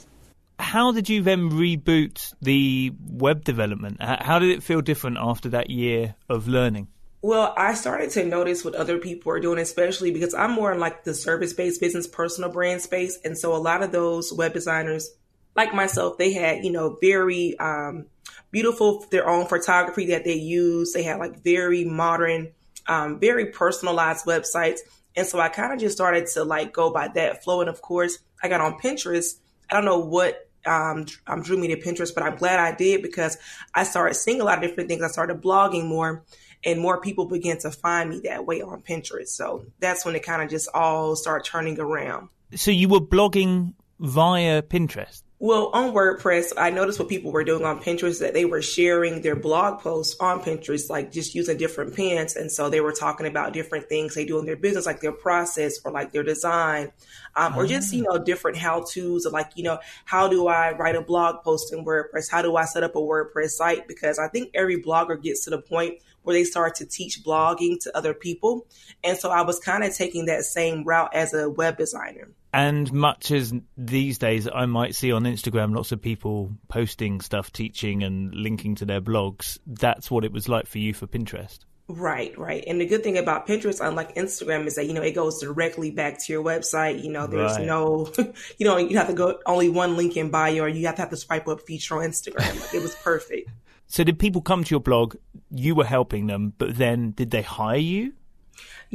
how 0.59 0.91
did 0.91 1.09
you 1.09 1.21
then 1.21 1.49
reboot 1.51 2.33
the 2.41 2.91
web 2.99 3.43
development? 3.43 4.01
How 4.01 4.39
did 4.39 4.49
it 4.49 4.63
feel 4.63 4.81
different 4.81 5.17
after 5.19 5.49
that 5.49 5.69
year 5.69 6.15
of 6.29 6.47
learning? 6.47 6.87
Well, 7.23 7.53
I 7.55 7.73
started 7.73 8.09
to 8.11 8.25
notice 8.25 8.65
what 8.65 8.75
other 8.75 8.97
people 8.97 9.31
are 9.31 9.39
doing, 9.39 9.57
especially 9.57 10.11
because 10.11 10.33
I'm 10.33 10.51
more 10.51 10.73
in 10.73 10.81
like 10.81 11.05
the 11.05 11.13
service 11.13 11.53
based 11.53 11.79
business, 11.79 12.05
personal 12.05 12.51
brand 12.51 12.81
space. 12.81 13.17
And 13.23 13.37
so 13.37 13.55
a 13.55 13.63
lot 13.63 13.81
of 13.81 13.93
those 13.93 14.33
web 14.33 14.51
designers, 14.51 15.09
like 15.55 15.73
myself, 15.73 16.17
they 16.17 16.33
had, 16.33 16.65
you 16.65 16.71
know, 16.71 16.97
very 16.99 17.57
um, 17.59 18.07
beautiful, 18.51 19.05
their 19.09 19.25
own 19.25 19.47
photography 19.47 20.07
that 20.07 20.25
they 20.25 20.33
use. 20.33 20.91
They 20.91 21.03
had 21.03 21.17
like 21.17 21.41
very 21.41 21.85
modern, 21.85 22.51
um, 22.87 23.21
very 23.21 23.53
personalized 23.53 24.25
websites. 24.25 24.79
And 25.15 25.25
so 25.25 25.39
I 25.39 25.47
kind 25.47 25.71
of 25.71 25.79
just 25.79 25.95
started 25.95 26.27
to 26.33 26.43
like 26.43 26.73
go 26.73 26.91
by 26.91 27.07
that 27.07 27.41
flow. 27.41 27.61
And 27.61 27.69
of 27.69 27.81
course, 27.81 28.19
I 28.43 28.49
got 28.49 28.59
on 28.59 28.81
Pinterest. 28.81 29.35
I 29.71 29.75
don't 29.75 29.85
know 29.85 29.99
what 29.99 30.49
um, 30.65 31.05
um, 31.27 31.41
drew 31.41 31.57
me 31.57 31.67
to 31.69 31.77
Pinterest, 31.77 32.13
but 32.13 32.23
I'm 32.23 32.35
glad 32.35 32.59
I 32.59 32.75
did 32.75 33.01
because 33.01 33.37
I 33.73 33.83
started 33.83 34.15
seeing 34.15 34.41
a 34.41 34.43
lot 34.43 34.57
of 34.57 34.69
different 34.69 34.89
things. 34.89 35.03
I 35.03 35.07
started 35.07 35.41
blogging 35.41 35.87
more, 35.87 36.23
and 36.65 36.79
more 36.79 36.99
people 37.01 37.25
began 37.25 37.57
to 37.59 37.71
find 37.71 38.09
me 38.09 38.21
that 38.25 38.45
way 38.45 38.61
on 38.61 38.81
Pinterest. 38.81 39.29
So 39.29 39.65
that's 39.79 40.05
when 40.05 40.15
it 40.15 40.23
kind 40.23 40.41
of 40.41 40.49
just 40.49 40.69
all 40.73 41.15
started 41.15 41.45
turning 41.45 41.79
around. 41.79 42.29
So 42.55 42.71
you 42.71 42.87
were 42.87 42.99
blogging 42.99 43.73
via 43.99 44.61
Pinterest? 44.61 45.23
Well, 45.43 45.71
on 45.73 45.91
WordPress, 45.91 46.53
I 46.55 46.69
noticed 46.69 46.99
what 46.99 47.09
people 47.09 47.33
were 47.33 47.43
doing 47.43 47.65
on 47.65 47.83
Pinterest 47.83 48.21
that 48.21 48.33
they 48.33 48.45
were 48.45 48.61
sharing 48.61 49.21
their 49.21 49.35
blog 49.35 49.81
posts 49.81 50.15
on 50.21 50.39
Pinterest, 50.39 50.89
like 50.89 51.11
just 51.11 51.35
using 51.35 51.57
different 51.57 51.93
pins. 51.93 52.37
And 52.37 52.49
so 52.49 52.69
they 52.69 52.79
were 52.79 52.93
talking 52.93 53.27
about 53.27 53.51
different 53.51 53.89
things 53.89 54.15
they 54.15 54.23
do 54.23 54.39
in 54.39 54.45
their 54.45 54.55
business, 54.55 54.85
like 54.85 55.01
their 55.01 55.11
process 55.11 55.79
or 55.83 55.91
like 55.91 56.13
their 56.13 56.23
design, 56.23 56.93
um, 57.35 57.57
or 57.57 57.67
just, 57.67 57.91
you 57.91 58.05
ah. 58.09 58.13
know, 58.13 58.23
different 58.23 58.55
how 58.55 58.85
to's 58.89 59.25
of 59.25 59.33
like, 59.33 59.51
you 59.55 59.63
know, 59.65 59.79
how 60.05 60.29
do 60.29 60.47
I 60.47 60.77
write 60.77 60.95
a 60.95 61.01
blog 61.01 61.43
post 61.43 61.73
in 61.73 61.83
WordPress? 61.83 62.31
How 62.31 62.41
do 62.41 62.55
I 62.55 62.63
set 62.63 62.83
up 62.83 62.95
a 62.95 62.99
WordPress 62.99 63.49
site? 63.49 63.85
Because 63.85 64.19
I 64.19 64.29
think 64.29 64.51
every 64.53 64.81
blogger 64.81 65.21
gets 65.21 65.43
to 65.43 65.49
the 65.49 65.61
point 65.61 65.95
where 66.21 66.33
they 66.33 66.45
start 66.45 66.75
to 66.75 66.85
teach 66.85 67.21
blogging 67.21 67.81
to 67.81 67.97
other 67.97 68.13
people. 68.13 68.65
And 69.03 69.17
so 69.17 69.29
I 69.29 69.41
was 69.41 69.59
kind 69.59 69.83
of 69.83 69.93
taking 69.93 70.27
that 70.27 70.45
same 70.45 70.85
route 70.85 71.13
as 71.13 71.33
a 71.33 71.49
web 71.49 71.77
designer. 71.77 72.29
And 72.53 72.93
much 72.93 73.31
as 73.31 73.51
these 73.75 74.19
days 74.19 74.47
I 74.53 74.67
might 74.67 74.93
see 74.93 75.11
on 75.11 75.23
Instagram 75.23 75.75
lots 75.75 75.91
of 75.91 76.01
people 76.01 76.51
posting 76.67 77.19
stuff, 77.19 77.51
teaching 77.51 78.03
and 78.03 78.33
linking 78.33 78.75
to 78.75 78.85
their 78.85 79.01
blogs, 79.01 79.57
that's 79.65 80.11
what 80.11 80.23
it 80.23 80.31
was 80.31 80.47
like 80.47 80.67
for 80.67 80.77
you 80.77 80.93
for 80.93 81.07
Pinterest. 81.07 81.59
Right, 81.87 82.37
right. 82.37 82.63
And 82.65 82.79
the 82.79 82.85
good 82.85 83.03
thing 83.03 83.17
about 83.17 83.47
Pinterest, 83.47 83.85
unlike 83.85 84.15
Instagram, 84.15 84.67
is 84.67 84.75
that, 84.75 84.85
you 84.85 84.93
know, 84.93 85.01
it 85.01 85.15
goes 85.15 85.41
directly 85.41 85.91
back 85.91 86.23
to 86.23 86.31
your 86.31 86.43
website. 86.43 87.03
You 87.03 87.11
know, 87.11 87.27
there's 87.27 87.57
right. 87.57 87.65
no, 87.65 88.11
you 88.57 88.65
know, 88.65 88.77
you 88.77 88.97
have 88.97 89.07
to 89.07 89.13
go 89.13 89.39
only 89.45 89.69
one 89.69 89.97
link 89.97 90.15
in 90.15 90.29
bio 90.29 90.63
or 90.63 90.67
you 90.67 90.85
have 90.85 90.95
to 90.95 91.01
have 91.01 91.09
the 91.09 91.17
swipe 91.17 91.47
up 91.47 91.61
feature 91.61 92.01
on 92.01 92.09
Instagram. 92.09 92.61
Like, 92.61 92.73
it 92.73 92.81
was 92.81 92.95
perfect. 92.95 93.49
So 93.85 94.03
did 94.03 94.17
people 94.17 94.41
come 94.41 94.63
to 94.63 94.71
your 94.71 94.79
blog? 94.79 95.17
You 95.51 95.75
were 95.75 95.85
helping 95.85 96.25
them, 96.25 96.53
but 96.57 96.77
then 96.77 97.11
did 97.11 97.29
they 97.29 97.43
hire 97.43 97.77
you? 97.77 98.13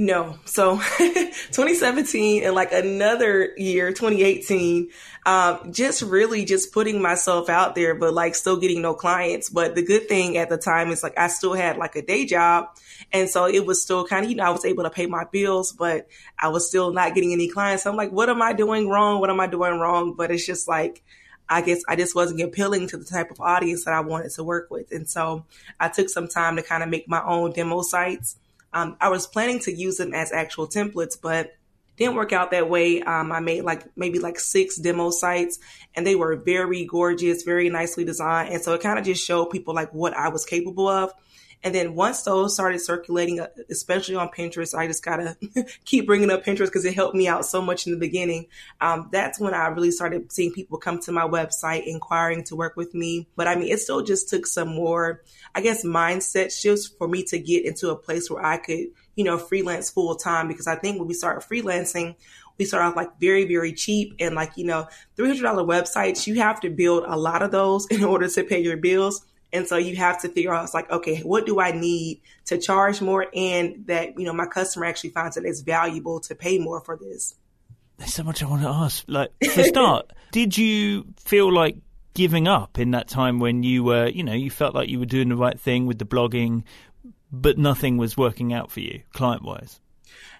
No. 0.01 0.39
So 0.45 0.77
2017 0.99 2.45
and 2.45 2.55
like 2.55 2.73
another 2.73 3.53
year, 3.57 3.91
2018, 3.91 4.91
um, 5.27 5.73
just 5.73 6.03
really 6.03 6.45
just 6.45 6.73
putting 6.73 7.03
myself 7.03 7.49
out 7.49 7.75
there, 7.75 7.97
but 7.97 8.15
like 8.15 8.37
still 8.37 8.59
getting 8.59 8.81
no 8.81 8.95
clients. 8.95 9.51
But 9.51 9.75
the 9.75 9.83
good 9.83 10.09
thing 10.09 10.37
at 10.37 10.51
the 10.51 10.57
time 10.57 10.93
is 10.93 11.03
like 11.03 11.19
I 11.19 11.27
still 11.27 11.53
had 11.53 11.79
like 11.79 11.97
a 11.97 12.03
day 12.03 12.27
job. 12.27 12.69
And 13.13 13.29
so 13.29 13.47
it 13.47 13.67
was 13.67 13.83
still 13.83 14.07
kind 14.07 14.25
of, 14.25 14.31
you 14.31 14.37
know, 14.37 14.45
I 14.45 14.51
was 14.51 14.65
able 14.65 14.85
to 14.85 14.91
pay 14.91 15.07
my 15.07 15.25
bills, 15.25 15.73
but 15.73 16.07
I 16.39 16.47
was 16.47 16.69
still 16.69 16.93
not 16.93 17.17
getting 17.17 17.33
any 17.33 17.49
clients. 17.49 17.83
So 17.83 17.91
I'm 17.91 17.97
like, 17.97 18.13
what 18.13 18.29
am 18.29 18.41
I 18.41 18.53
doing 18.53 18.89
wrong? 18.89 19.19
What 19.19 19.31
am 19.31 19.41
I 19.41 19.49
doing 19.49 19.81
wrong? 19.81 20.15
But 20.15 20.31
it's 20.31 20.47
just 20.47 20.69
like, 20.69 21.03
I 21.49 21.61
guess 21.61 21.81
I 21.89 21.97
just 21.97 22.15
wasn't 22.15 22.41
appealing 22.41 22.87
to 22.91 22.99
the 22.99 23.05
type 23.05 23.33
of 23.33 23.41
audience 23.41 23.85
that 23.85 23.95
I 23.95 24.01
wanted 24.01 24.31
to 24.31 24.45
work 24.45 24.71
with. 24.71 24.93
And 24.93 25.09
so 25.09 25.45
I 25.81 25.89
took 25.89 26.09
some 26.09 26.29
time 26.29 26.55
to 26.55 26.63
kind 26.63 26.85
of 26.85 26.89
make 26.89 27.09
my 27.09 27.25
own 27.25 27.51
demo 27.51 27.83
sites 27.83 28.37
um, 28.73 28.97
I 29.01 29.09
was 29.09 29.27
planning 29.27 29.61
to 29.61 29.73
use 29.73 29.97
them 29.97 30.15
as 30.15 30.33
actual 30.33 30.67
templates, 30.67 31.17
but 31.21 31.53
didn't 31.97 32.15
work 32.15 32.33
out 32.33 32.53
that 32.53 32.71
way. 32.71 33.03
Um, 33.03 33.33
I 33.33 33.41
made 33.41 33.63
like 33.63 33.85
maybe 33.97 34.21
like 34.21 34.39
six 34.39 34.77
demo 34.77 35.11
sites 35.11 35.59
and 35.95 36.07
they 36.07 36.15
were 36.15 36.37
very 36.37 36.85
gorgeous, 36.85 37.43
very 37.43 37.69
nicely 37.71 38.05
designed. 38.05 38.55
And 38.55 38.63
so 38.63 38.73
it 38.75 38.81
kind 38.81 38.99
of 38.99 39.05
just 39.05 39.25
showed 39.25 39.47
people 39.47 39.75
like 39.75 39.93
what 39.93 40.15
I 40.15 40.29
was 40.29 40.45
capable 40.45 40.87
of. 40.87 41.13
And 41.63 41.75
then 41.75 41.95
once 41.95 42.23
those 42.23 42.55
started 42.55 42.81
circulating, 42.81 43.41
uh, 43.41 43.49
especially 43.69 44.15
on 44.15 44.29
Pinterest, 44.29 44.77
I 44.77 44.87
just 44.87 45.05
gotta 45.05 45.37
keep 45.85 46.07
bringing 46.07 46.31
up 46.31 46.45
Pinterest 46.45 46.67
because 46.67 46.85
it 46.85 46.95
helped 46.95 47.17
me 47.17 47.27
out 47.27 47.45
so 47.45 47.61
much 47.61 47.87
in 47.87 47.93
the 47.93 47.99
beginning. 47.99 48.47
Um, 48.81 49.09
that's 49.11 49.41
when 49.41 49.55
I 49.55 49.67
really 49.69 49.91
started 49.91 50.31
seeing 50.33 50.53
people 50.53 50.79
come 50.79 51.01
to 51.01 51.13
my 51.13 51.27
website 51.27 51.87
inquiring 51.87 52.45
to 52.45 52.57
work 52.57 52.77
with 52.77 52.95
me. 52.95 53.27
But 53.37 53.49
I 53.49 53.57
mean, 53.57 53.73
it 53.73 53.81
still 53.81 54.03
just 54.03 54.29
took 54.29 54.47
some 54.47 54.69
more, 54.69 55.23
I 55.55 55.61
guess, 55.61 55.85
mindset 55.85 56.57
shifts 56.59 56.87
for 56.87 57.09
me 57.09 57.25
to 57.25 57.39
get 57.39 57.65
into 57.65 57.91
a 57.91 57.97
place 57.97 58.31
where 58.31 58.45
I 58.45 58.59
could, 58.59 58.87
you 59.17 59.25
know, 59.25 59.39
freelance 59.39 59.91
full 59.91 60.15
time. 60.15 60.49
Because 60.49 60.67
I 60.67 60.77
think 60.77 60.99
when 60.99 61.09
we 61.09 61.15
started 61.15 61.49
freelancing, 61.49 62.15
we 62.59 62.65
start 62.65 62.85
off 62.85 62.97
like 62.97 63.19
very, 63.21 63.47
very 63.47 63.73
cheap 63.73 64.15
and 64.19 64.35
like, 64.35 64.57
you 64.57 64.65
know, 64.65 64.89
$300 65.17 65.41
websites, 65.67 66.27
you 66.27 66.35
have 66.37 66.61
to 66.61 66.71
build 66.71 67.05
a 67.07 67.17
lot 67.17 67.43
of 67.43 67.51
those 67.51 67.87
in 67.91 68.05
order 68.05 68.29
to 68.29 68.45
pay 68.45 68.61
your 68.61 68.77
bills. 68.77 69.25
And 69.53 69.67
so 69.67 69.77
you 69.77 69.97
have 69.97 70.21
to 70.23 70.29
figure 70.29 70.53
out, 70.53 70.65
it's 70.65 70.75
like, 70.75 70.91
okay, 70.91 71.21
what 71.21 71.47
do 71.47 71.61
I 71.61 71.73
need 71.73 72.21
to 72.47 72.59
charge 72.59 73.01
more 73.01 73.27
and 73.35 73.87
that, 73.87 74.19
you 74.19 74.27
know, 74.27 74.33
my 74.33 74.47
customer 74.47 74.85
actually 74.87 75.11
finds 75.11 75.37
that 75.37 75.45
it's 75.45 75.61
valuable 75.61 76.21
to 76.21 76.35
pay 76.35 76.59
more 76.59 76.81
for 76.81 76.97
this. 76.97 77.35
There's 77.97 78.15
so 78.15 78.23
much 78.23 78.43
I 78.43 78.47
want 78.47 78.63
to 78.63 78.69
ask. 78.69 79.05
Like, 79.09 79.31
for 79.53 79.65
start, 79.65 80.13
did 80.33 80.57
you 80.57 81.07
feel 81.17 81.53
like 81.53 81.77
giving 82.15 82.47
up 82.47 82.79
in 82.79 82.93
that 82.93 83.09
time 83.09 83.39
when 83.39 83.63
you 83.63 83.85
were, 83.85 84.09
you 84.09 84.23
know, 84.23 84.35
you 84.35 84.51
felt 84.51 84.75
like 84.75 84.89
you 84.89 84.99
were 84.99 85.07
doing 85.07 85.29
the 85.29 85.37
right 85.37 85.59
thing 85.59 85.87
with 85.87 85.99
the 85.99 86.05
blogging, 86.05 86.65
but 87.33 87.59
nothing 87.59 87.97
was 87.97 88.17
working 88.17 88.53
out 88.53 88.71
for 88.71 88.81
you 88.81 89.03
client 89.13 89.43
wise? 89.43 89.81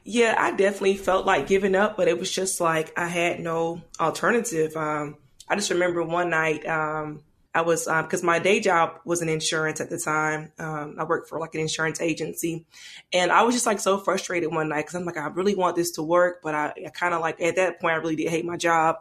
Yeah, 0.05 0.35
I 0.39 0.53
definitely 0.53 0.97
felt 0.97 1.27
like 1.27 1.47
giving 1.47 1.75
up, 1.75 1.97
but 1.97 2.09
it 2.09 2.19
was 2.19 2.31
just 2.31 2.61
like 2.61 2.99
I 2.99 3.09
had 3.09 3.41
no 3.41 3.83
alternative. 4.01 4.77
Um, 4.77 5.17
I 5.49 5.55
just 5.55 5.71
remember 5.71 6.03
one 6.03 6.31
night, 6.31 6.67
um, 6.67 7.23
I 7.59 7.63
was 7.63 7.87
because 7.87 8.21
um, 8.23 8.27
my 8.27 8.39
day 8.39 8.61
job 8.61 9.01
was 9.05 9.21
in 9.21 9.29
insurance 9.29 9.81
at 9.81 9.91
the 9.91 9.99
time. 9.99 10.53
Um, 10.61 10.95
I 10.97 11.03
worked 11.03 11.29
for 11.29 11.41
like 11.41 11.57
an 11.57 11.61
insurance 11.61 12.01
agency, 12.01 12.67
and 13.13 13.33
I 13.33 13.43
was 13.43 13.55
just 13.55 13.67
like 13.67 13.81
so 13.81 13.99
frustrated 13.99 14.53
one 14.53 14.69
night 14.69 14.83
because 14.83 14.95
I'm 14.95 15.05
like, 15.05 15.17
I 15.17 15.27
really 15.27 15.57
want 15.57 15.75
this 15.75 15.91
to 15.93 16.03
work, 16.03 16.41
but 16.41 16.55
I, 16.55 16.73
I 16.87 16.91
kind 16.91 17.15
of 17.15 17.21
like 17.21 17.41
at 17.41 17.57
that 17.57 17.81
point 17.81 17.95
I 17.95 17.97
really 17.97 18.15
did 18.15 18.29
hate 18.29 18.45
my 18.45 18.57
job, 18.57 18.97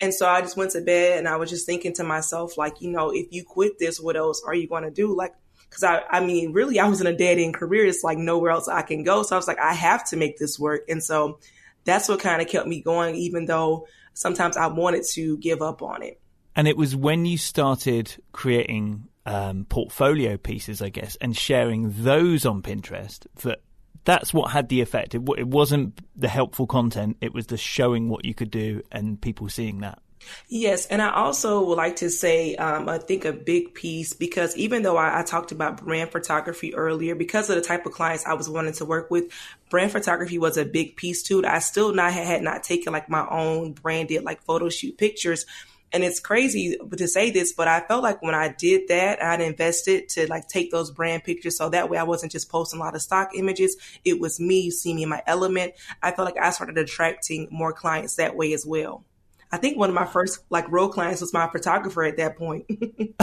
and 0.00 0.14
so 0.14 0.28
I 0.28 0.42
just 0.42 0.56
went 0.56 0.70
to 0.72 0.80
bed 0.80 1.18
and 1.18 1.26
I 1.26 1.36
was 1.36 1.50
just 1.50 1.66
thinking 1.66 1.92
to 1.94 2.04
myself 2.04 2.56
like, 2.56 2.80
you 2.80 2.90
know, 2.90 3.10
if 3.10 3.26
you 3.32 3.42
quit 3.42 3.80
this, 3.80 4.00
what 4.00 4.16
else 4.16 4.42
are 4.46 4.54
you 4.54 4.68
going 4.68 4.84
to 4.84 4.92
do? 4.92 5.12
Like, 5.16 5.34
because 5.68 5.82
I, 5.82 6.02
I 6.08 6.24
mean, 6.24 6.52
really, 6.52 6.78
I 6.78 6.86
was 6.86 7.00
in 7.00 7.08
a 7.08 7.16
dead 7.16 7.38
end 7.38 7.54
career. 7.54 7.84
It's 7.84 8.04
like 8.04 8.16
nowhere 8.16 8.52
else 8.52 8.68
I 8.68 8.82
can 8.82 9.02
go. 9.02 9.24
So 9.24 9.34
I 9.34 9.38
was 9.38 9.48
like, 9.48 9.58
I 9.58 9.74
have 9.74 10.04
to 10.10 10.16
make 10.16 10.38
this 10.38 10.56
work, 10.56 10.82
and 10.88 11.02
so 11.02 11.40
that's 11.84 12.08
what 12.08 12.20
kind 12.20 12.40
of 12.40 12.46
kept 12.46 12.68
me 12.68 12.80
going, 12.80 13.16
even 13.16 13.46
though 13.46 13.88
sometimes 14.14 14.56
I 14.56 14.68
wanted 14.68 15.04
to 15.14 15.36
give 15.38 15.62
up 15.62 15.82
on 15.82 16.02
it. 16.04 16.20
And 16.58 16.66
it 16.66 16.76
was 16.76 16.96
when 16.96 17.24
you 17.24 17.38
started 17.38 18.16
creating 18.32 19.04
um, 19.24 19.64
portfolio 19.68 20.36
pieces, 20.36 20.82
I 20.82 20.88
guess, 20.88 21.16
and 21.20 21.36
sharing 21.36 21.92
those 22.02 22.44
on 22.44 22.62
Pinterest 22.62 23.28
that 23.42 23.60
that's 24.04 24.34
what 24.34 24.50
had 24.50 24.68
the 24.68 24.80
effect. 24.80 25.14
It, 25.14 25.22
it 25.38 25.46
wasn't 25.46 26.00
the 26.16 26.26
helpful 26.26 26.66
content; 26.66 27.16
it 27.20 27.32
was 27.32 27.46
the 27.46 27.56
showing 27.56 28.08
what 28.08 28.24
you 28.24 28.34
could 28.34 28.50
do 28.50 28.82
and 28.90 29.20
people 29.20 29.48
seeing 29.48 29.82
that. 29.82 30.02
Yes, 30.48 30.86
and 30.86 31.00
I 31.00 31.12
also 31.12 31.62
would 31.64 31.76
like 31.76 31.96
to 31.96 32.10
say, 32.10 32.56
um, 32.56 32.88
I 32.88 32.98
think 32.98 33.24
a 33.24 33.32
big 33.32 33.74
piece 33.74 34.12
because 34.12 34.56
even 34.56 34.82
though 34.82 34.96
I, 34.96 35.20
I, 35.20 35.22
talked 35.22 35.52
about 35.52 35.84
brand 35.84 36.10
photography 36.10 36.74
earlier, 36.74 37.14
because 37.14 37.48
of 37.50 37.56
the 37.56 37.62
type 37.62 37.86
of 37.86 37.92
clients 37.92 38.26
I 38.26 38.34
was 38.34 38.48
wanting 38.48 38.72
to 38.74 38.84
work 38.84 39.12
with, 39.12 39.32
brand 39.70 39.92
photography 39.92 40.38
was 40.38 40.56
a 40.56 40.64
big 40.64 40.96
piece 40.96 41.22
too. 41.22 41.44
I 41.46 41.60
still 41.60 41.94
not 41.94 42.12
had 42.12 42.42
not 42.42 42.64
taken 42.64 42.92
like 42.92 43.08
my 43.08 43.26
own 43.28 43.72
branded 43.72 44.24
like 44.24 44.42
photo 44.42 44.68
shoot 44.68 44.98
pictures, 44.98 45.46
and 45.92 46.04
it's 46.04 46.20
crazy 46.20 46.76
to 46.96 47.08
say 47.08 47.30
this, 47.30 47.52
but 47.52 47.68
I 47.68 47.80
felt 47.80 48.02
like 48.02 48.22
when 48.22 48.34
I 48.34 48.54
did 48.56 48.88
that, 48.88 49.22
I'd 49.22 49.40
invested 49.40 50.08
to 50.10 50.28
like 50.28 50.48
take 50.48 50.70
those 50.70 50.90
brand 50.90 51.24
pictures. 51.24 51.56
So 51.56 51.70
that 51.70 51.88
way 51.88 51.98
I 51.98 52.02
wasn't 52.02 52.32
just 52.32 52.50
posting 52.50 52.80
a 52.80 52.82
lot 52.82 52.94
of 52.94 53.02
stock 53.02 53.30
images. 53.34 53.76
It 54.04 54.20
was 54.20 54.38
me, 54.38 54.60
you 54.60 54.70
see 54.70 54.92
me 54.92 55.04
in 55.04 55.08
my 55.08 55.22
element. 55.26 55.72
I 56.02 56.12
felt 56.12 56.26
like 56.26 56.42
I 56.42 56.50
started 56.50 56.76
attracting 56.76 57.48
more 57.50 57.72
clients 57.72 58.16
that 58.16 58.36
way 58.36 58.52
as 58.52 58.66
well. 58.66 59.04
I 59.50 59.56
think 59.56 59.78
one 59.78 59.88
of 59.88 59.94
my 59.94 60.04
first 60.04 60.40
like 60.50 60.70
real 60.70 60.90
clients 60.90 61.22
was 61.22 61.32
my 61.32 61.48
photographer 61.48 62.04
at 62.04 62.18
that 62.18 62.36
point. 62.36 62.66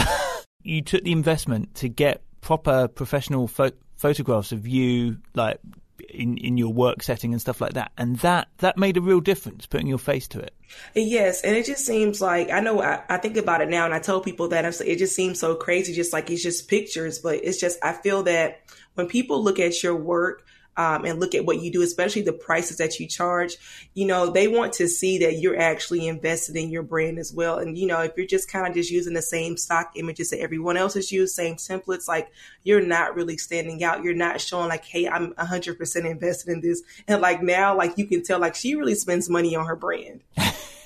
you 0.63 0.81
took 0.81 1.03
the 1.03 1.11
investment 1.11 1.75
to 1.75 1.89
get 1.89 2.23
proper 2.41 2.87
professional 2.87 3.47
pho- 3.47 3.71
photographs 3.95 4.51
of 4.51 4.67
you, 4.67 5.17
like 5.35 5.59
in 6.09 6.37
in 6.37 6.57
your 6.57 6.73
work 6.73 7.03
setting 7.03 7.33
and 7.33 7.41
stuff 7.41 7.61
like 7.61 7.73
that. 7.73 7.91
And 7.97 8.17
that 8.17 8.47
that 8.57 8.77
made 8.77 8.97
a 8.97 9.01
real 9.01 9.21
difference 9.21 9.65
putting 9.65 9.87
your 9.87 9.97
face 9.97 10.27
to 10.29 10.39
it. 10.39 10.53
Yes 10.93 11.41
and 11.41 11.55
it 11.55 11.65
just 11.65 11.85
seems 11.85 12.21
like 12.21 12.49
i 12.49 12.59
know 12.59 12.81
i, 12.81 13.01
I 13.07 13.17
think 13.17 13.37
about 13.37 13.61
it 13.61 13.69
now 13.69 13.85
and 13.85 13.93
i 13.93 13.99
tell 13.99 14.19
people 14.19 14.49
that 14.49 14.65
it 14.81 14.97
just 14.97 15.15
seems 15.15 15.39
so 15.39 15.55
crazy 15.55 15.93
just 15.93 16.13
like 16.13 16.29
it's 16.29 16.41
just 16.43 16.67
pictures 16.67 17.19
but 17.19 17.35
it's 17.43 17.59
just 17.59 17.77
i 17.83 17.93
feel 17.93 18.23
that 18.23 18.61
when 18.95 19.07
people 19.07 19.43
look 19.43 19.59
at 19.59 19.83
your 19.83 19.95
work 19.95 20.43
um, 20.77 21.05
and 21.05 21.19
look 21.19 21.35
at 21.35 21.45
what 21.45 21.61
you 21.61 21.71
do, 21.71 21.81
especially 21.81 22.21
the 22.21 22.33
prices 22.33 22.77
that 22.77 22.99
you 22.99 23.07
charge, 23.07 23.57
you 23.93 24.05
know, 24.05 24.29
they 24.29 24.47
want 24.47 24.73
to 24.73 24.87
see 24.87 25.19
that 25.19 25.39
you're 25.39 25.57
actually 25.57 26.07
invested 26.07 26.55
in 26.55 26.69
your 26.69 26.83
brand 26.83 27.17
as 27.17 27.33
well. 27.33 27.59
And, 27.59 27.77
you 27.77 27.87
know, 27.87 28.01
if 28.01 28.11
you're 28.17 28.25
just 28.25 28.51
kind 28.51 28.67
of 28.67 28.73
just 28.73 28.91
using 28.91 29.13
the 29.13 29.21
same 29.21 29.55
stock 29.55 29.91
images 29.95 30.31
that 30.31 30.41
everyone 30.41 30.75
else 30.75 30.95
has 30.95 31.11
used, 31.11 31.33
same 31.33 31.55
templates, 31.55 32.07
like 32.07 32.29
you're 32.63 32.85
not 32.85 33.15
really 33.15 33.37
standing 33.37 33.83
out. 33.83 34.03
You're 34.03 34.13
not 34.13 34.41
showing 34.41 34.67
like, 34.67 34.83
hey, 34.83 35.07
I'm 35.07 35.33
100% 35.33 36.05
invested 36.05 36.51
in 36.51 36.61
this. 36.61 36.81
And 37.07 37.21
like 37.21 37.41
now, 37.41 37.77
like 37.77 37.97
you 37.97 38.05
can 38.05 38.23
tell, 38.23 38.39
like 38.39 38.55
she 38.55 38.75
really 38.75 38.95
spends 38.95 39.29
money 39.29 39.55
on 39.55 39.65
her 39.65 39.75
brand. 39.75 40.21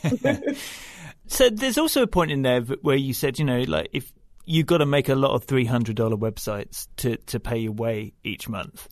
so 1.27 1.49
there's 1.49 1.77
also 1.77 2.03
a 2.03 2.07
point 2.07 2.31
in 2.31 2.43
there 2.43 2.61
where 2.61 2.95
you 2.95 3.13
said, 3.13 3.39
you 3.39 3.45
know, 3.45 3.61
like 3.61 3.89
if 3.91 4.13
you've 4.45 4.67
got 4.67 4.77
to 4.77 4.85
make 4.85 5.09
a 5.09 5.15
lot 5.15 5.31
of 5.31 5.47
$300 5.47 5.95
websites 6.19 6.87
to, 6.97 7.17
to 7.17 7.39
pay 7.39 7.57
your 7.57 7.71
way 7.71 8.13
each 8.23 8.47
month 8.47 8.87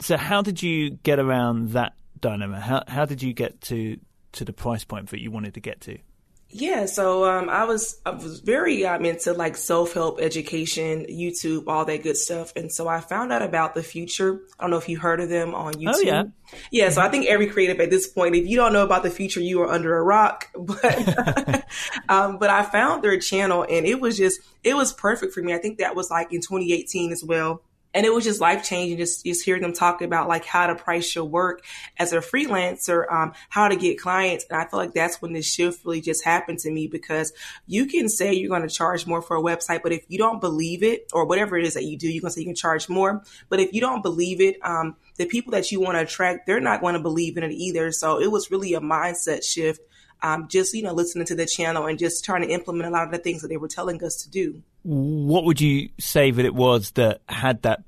so 0.00 0.16
how 0.16 0.42
did 0.42 0.62
you 0.62 0.90
get 0.90 1.18
around 1.18 1.70
that 1.70 1.94
dilemma? 2.20 2.60
How 2.60 2.84
how 2.86 3.04
did 3.04 3.22
you 3.22 3.32
get 3.32 3.60
to 3.62 3.98
to 4.32 4.44
the 4.44 4.52
price 4.52 4.84
point 4.84 5.10
that 5.10 5.20
you 5.20 5.30
wanted 5.30 5.54
to 5.54 5.60
get 5.60 5.80
to? 5.82 5.98
Yeah, 6.50 6.86
so 6.86 7.26
um, 7.26 7.50
I 7.50 7.64
was 7.64 8.00
I 8.06 8.10
was 8.10 8.40
very 8.40 8.86
um, 8.86 9.04
into 9.04 9.34
like 9.34 9.54
self 9.54 9.92
help 9.92 10.18
education, 10.18 11.04
YouTube, 11.10 11.64
all 11.66 11.84
that 11.84 12.02
good 12.02 12.16
stuff, 12.16 12.54
and 12.56 12.72
so 12.72 12.88
I 12.88 13.00
found 13.00 13.34
out 13.34 13.42
about 13.42 13.74
the 13.74 13.82
Futur. 13.82 14.40
I 14.58 14.64
don't 14.64 14.70
know 14.70 14.78
if 14.78 14.88
you 14.88 14.98
heard 14.98 15.20
of 15.20 15.28
them 15.28 15.54
on 15.54 15.74
YouTube. 15.74 15.92
Oh 15.94 16.00
yeah, 16.00 16.24
yeah. 16.70 16.88
So 16.88 17.02
I 17.02 17.10
think 17.10 17.26
every 17.26 17.48
creative 17.48 17.78
at 17.80 17.90
this 17.90 18.06
point, 18.06 18.34
if 18.34 18.46
you 18.46 18.56
don't 18.56 18.72
know 18.72 18.82
about 18.82 19.02
the 19.02 19.10
Futur, 19.10 19.40
you 19.40 19.60
are 19.60 19.68
under 19.68 19.96
a 19.98 20.02
rock. 20.02 20.48
But 20.58 21.64
um, 22.08 22.38
but 22.38 22.48
I 22.48 22.62
found 22.62 23.04
their 23.04 23.18
channel, 23.18 23.66
and 23.68 23.84
it 23.84 24.00
was 24.00 24.16
just 24.16 24.40
it 24.64 24.74
was 24.74 24.94
perfect 24.94 25.34
for 25.34 25.42
me. 25.42 25.52
I 25.52 25.58
think 25.58 25.78
that 25.78 25.94
was 25.94 26.10
like 26.10 26.32
in 26.32 26.40
2018 26.40 27.12
as 27.12 27.22
well 27.22 27.62
and 27.98 28.06
it 28.06 28.14
was 28.14 28.22
just 28.22 28.40
life 28.40 28.62
changing 28.62 28.96
just 28.96 29.24
just 29.24 29.44
hearing 29.44 29.60
them 29.60 29.72
talk 29.72 30.02
about 30.02 30.28
like 30.28 30.44
how 30.44 30.68
to 30.68 30.76
price 30.76 31.16
your 31.16 31.24
work 31.24 31.64
as 31.98 32.12
a 32.12 32.18
freelancer 32.18 33.10
um, 33.12 33.32
how 33.48 33.66
to 33.66 33.74
get 33.74 34.00
clients. 34.00 34.46
And 34.48 34.60
i 34.60 34.64
feel 34.66 34.78
like 34.78 34.94
that's 34.94 35.20
when 35.20 35.32
this 35.32 35.52
shift 35.52 35.84
really 35.84 36.00
just 36.00 36.24
happened 36.24 36.60
to 36.60 36.70
me 36.70 36.86
because 36.86 37.32
you 37.66 37.86
can 37.86 38.08
say 38.08 38.32
you're 38.32 38.50
going 38.50 38.62
to 38.62 38.68
charge 38.68 39.04
more 39.04 39.20
for 39.20 39.36
a 39.36 39.42
website 39.42 39.82
but 39.82 39.90
if 39.90 40.04
you 40.06 40.16
don't 40.16 40.40
believe 40.40 40.84
it 40.84 41.10
or 41.12 41.26
whatever 41.26 41.58
it 41.58 41.64
is 41.64 41.74
that 41.74 41.86
you 41.86 41.98
do 41.98 42.08
you 42.08 42.20
can 42.20 42.30
say 42.30 42.40
you 42.42 42.46
can 42.46 42.54
charge 42.54 42.88
more. 42.88 43.20
But 43.48 43.58
if 43.58 43.72
you 43.72 43.80
don't 43.80 44.02
believe 44.02 44.40
it 44.40 44.58
um, 44.62 44.94
the 45.16 45.26
people 45.26 45.50
that 45.50 45.72
you 45.72 45.80
want 45.80 45.96
to 45.96 46.02
attract 46.02 46.46
they're 46.46 46.60
not 46.60 46.80
going 46.80 46.94
to 46.94 47.00
believe 47.00 47.36
in 47.36 47.42
it 47.42 47.52
either. 47.52 47.90
So 47.90 48.20
it 48.20 48.30
was 48.30 48.52
really 48.52 48.74
a 48.74 48.80
mindset 48.80 49.42
shift 49.42 49.80
um, 50.22 50.48
just 50.48 50.74
you 50.74 50.82
know 50.82 50.92
listening 50.92 51.26
to 51.26 51.34
the 51.34 51.46
channel 51.46 51.86
and 51.86 51.98
just 51.98 52.24
trying 52.24 52.42
to 52.42 52.48
implement 52.48 52.88
a 52.88 52.90
lot 52.90 53.04
of 53.04 53.12
the 53.12 53.18
things 53.18 53.42
that 53.42 53.48
they 53.48 53.56
were 53.56 53.68
telling 53.68 54.02
us 54.02 54.22
to 54.22 54.30
do. 54.30 54.62
What 54.82 55.44
would 55.44 55.60
you 55.60 55.90
say 55.98 56.30
that 56.30 56.44
it 56.44 56.54
was 56.54 56.92
that 56.92 57.20
had 57.28 57.62
that 57.62 57.82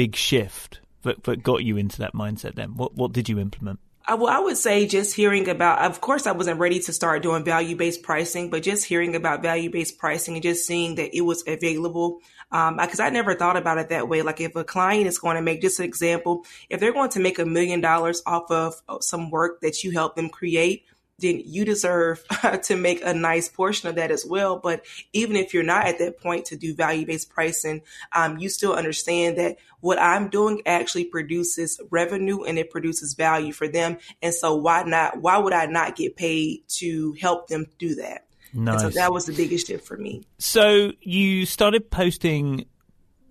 big 0.00 0.16
shift 0.16 0.80
that, 1.02 1.22
that 1.24 1.42
got 1.42 1.62
you 1.62 1.76
into 1.76 1.98
that 1.98 2.14
mindset? 2.14 2.54
Then 2.54 2.74
what 2.74 2.94
what 2.94 3.12
did 3.12 3.28
you 3.28 3.38
implement? 3.38 3.80
I, 4.06 4.14
well, 4.14 4.32
I 4.34 4.40
would 4.40 4.56
say 4.56 4.86
just 4.86 5.14
hearing 5.14 5.46
about, 5.48 5.84
of 5.84 6.00
course, 6.00 6.26
I 6.26 6.32
wasn't 6.32 6.58
ready 6.58 6.80
to 6.80 6.92
start 6.92 7.22
doing 7.22 7.44
value 7.44 7.76
based 7.76 8.02
pricing, 8.02 8.48
but 8.48 8.62
just 8.62 8.86
hearing 8.86 9.14
about 9.14 9.42
value 9.42 9.70
based 9.70 9.98
pricing 9.98 10.34
and 10.34 10.42
just 10.42 10.66
seeing 10.66 10.94
that 10.94 11.14
it 11.14 11.20
was 11.20 11.44
available 11.46 12.20
because 12.50 12.98
um, 12.98 13.06
I 13.06 13.10
never 13.10 13.34
thought 13.34 13.58
about 13.58 13.76
it 13.76 13.90
that 13.90 14.08
way. 14.08 14.22
Like 14.22 14.40
if 14.40 14.56
a 14.56 14.64
client 14.64 15.06
is 15.06 15.18
going 15.18 15.36
to 15.36 15.42
make, 15.42 15.60
just 15.60 15.78
an 15.78 15.84
example, 15.84 16.46
if 16.70 16.80
they're 16.80 16.94
going 16.94 17.10
to 17.10 17.20
make 17.20 17.38
a 17.38 17.44
million 17.44 17.82
dollars 17.82 18.22
off 18.26 18.50
of 18.50 18.74
some 19.00 19.30
work 19.30 19.60
that 19.60 19.84
you 19.84 19.90
help 19.90 20.16
them 20.16 20.30
create, 20.30 20.86
then 21.20 21.42
you 21.44 21.64
deserve 21.64 22.24
to 22.64 22.76
make 22.76 23.04
a 23.04 23.14
nice 23.14 23.48
portion 23.48 23.88
of 23.88 23.96
that 23.96 24.10
as 24.10 24.24
well. 24.24 24.58
But 24.58 24.84
even 25.12 25.36
if 25.36 25.54
you're 25.54 25.62
not 25.62 25.86
at 25.86 25.98
that 25.98 26.20
point 26.20 26.46
to 26.46 26.56
do 26.56 26.74
value 26.74 27.06
based 27.06 27.30
pricing, 27.30 27.82
um, 28.14 28.38
you 28.38 28.48
still 28.48 28.74
understand 28.74 29.38
that 29.38 29.56
what 29.80 29.98
I'm 29.98 30.28
doing 30.28 30.62
actually 30.66 31.04
produces 31.04 31.80
revenue 31.90 32.42
and 32.42 32.58
it 32.58 32.70
produces 32.70 33.14
value 33.14 33.52
for 33.52 33.68
them. 33.68 33.98
And 34.22 34.34
so 34.34 34.56
why 34.56 34.82
not? 34.82 35.20
Why 35.20 35.38
would 35.38 35.52
I 35.52 35.66
not 35.66 35.96
get 35.96 36.16
paid 36.16 36.62
to 36.78 37.14
help 37.20 37.48
them 37.48 37.66
do 37.78 37.96
that? 37.96 38.26
Nice. 38.52 38.82
And 38.82 38.92
so 38.92 39.00
that 39.00 39.12
was 39.12 39.26
the 39.26 39.32
biggest 39.32 39.68
shift 39.68 39.86
for 39.86 39.96
me. 39.96 40.22
So 40.38 40.92
you 41.00 41.46
started 41.46 41.90
posting 41.90 42.66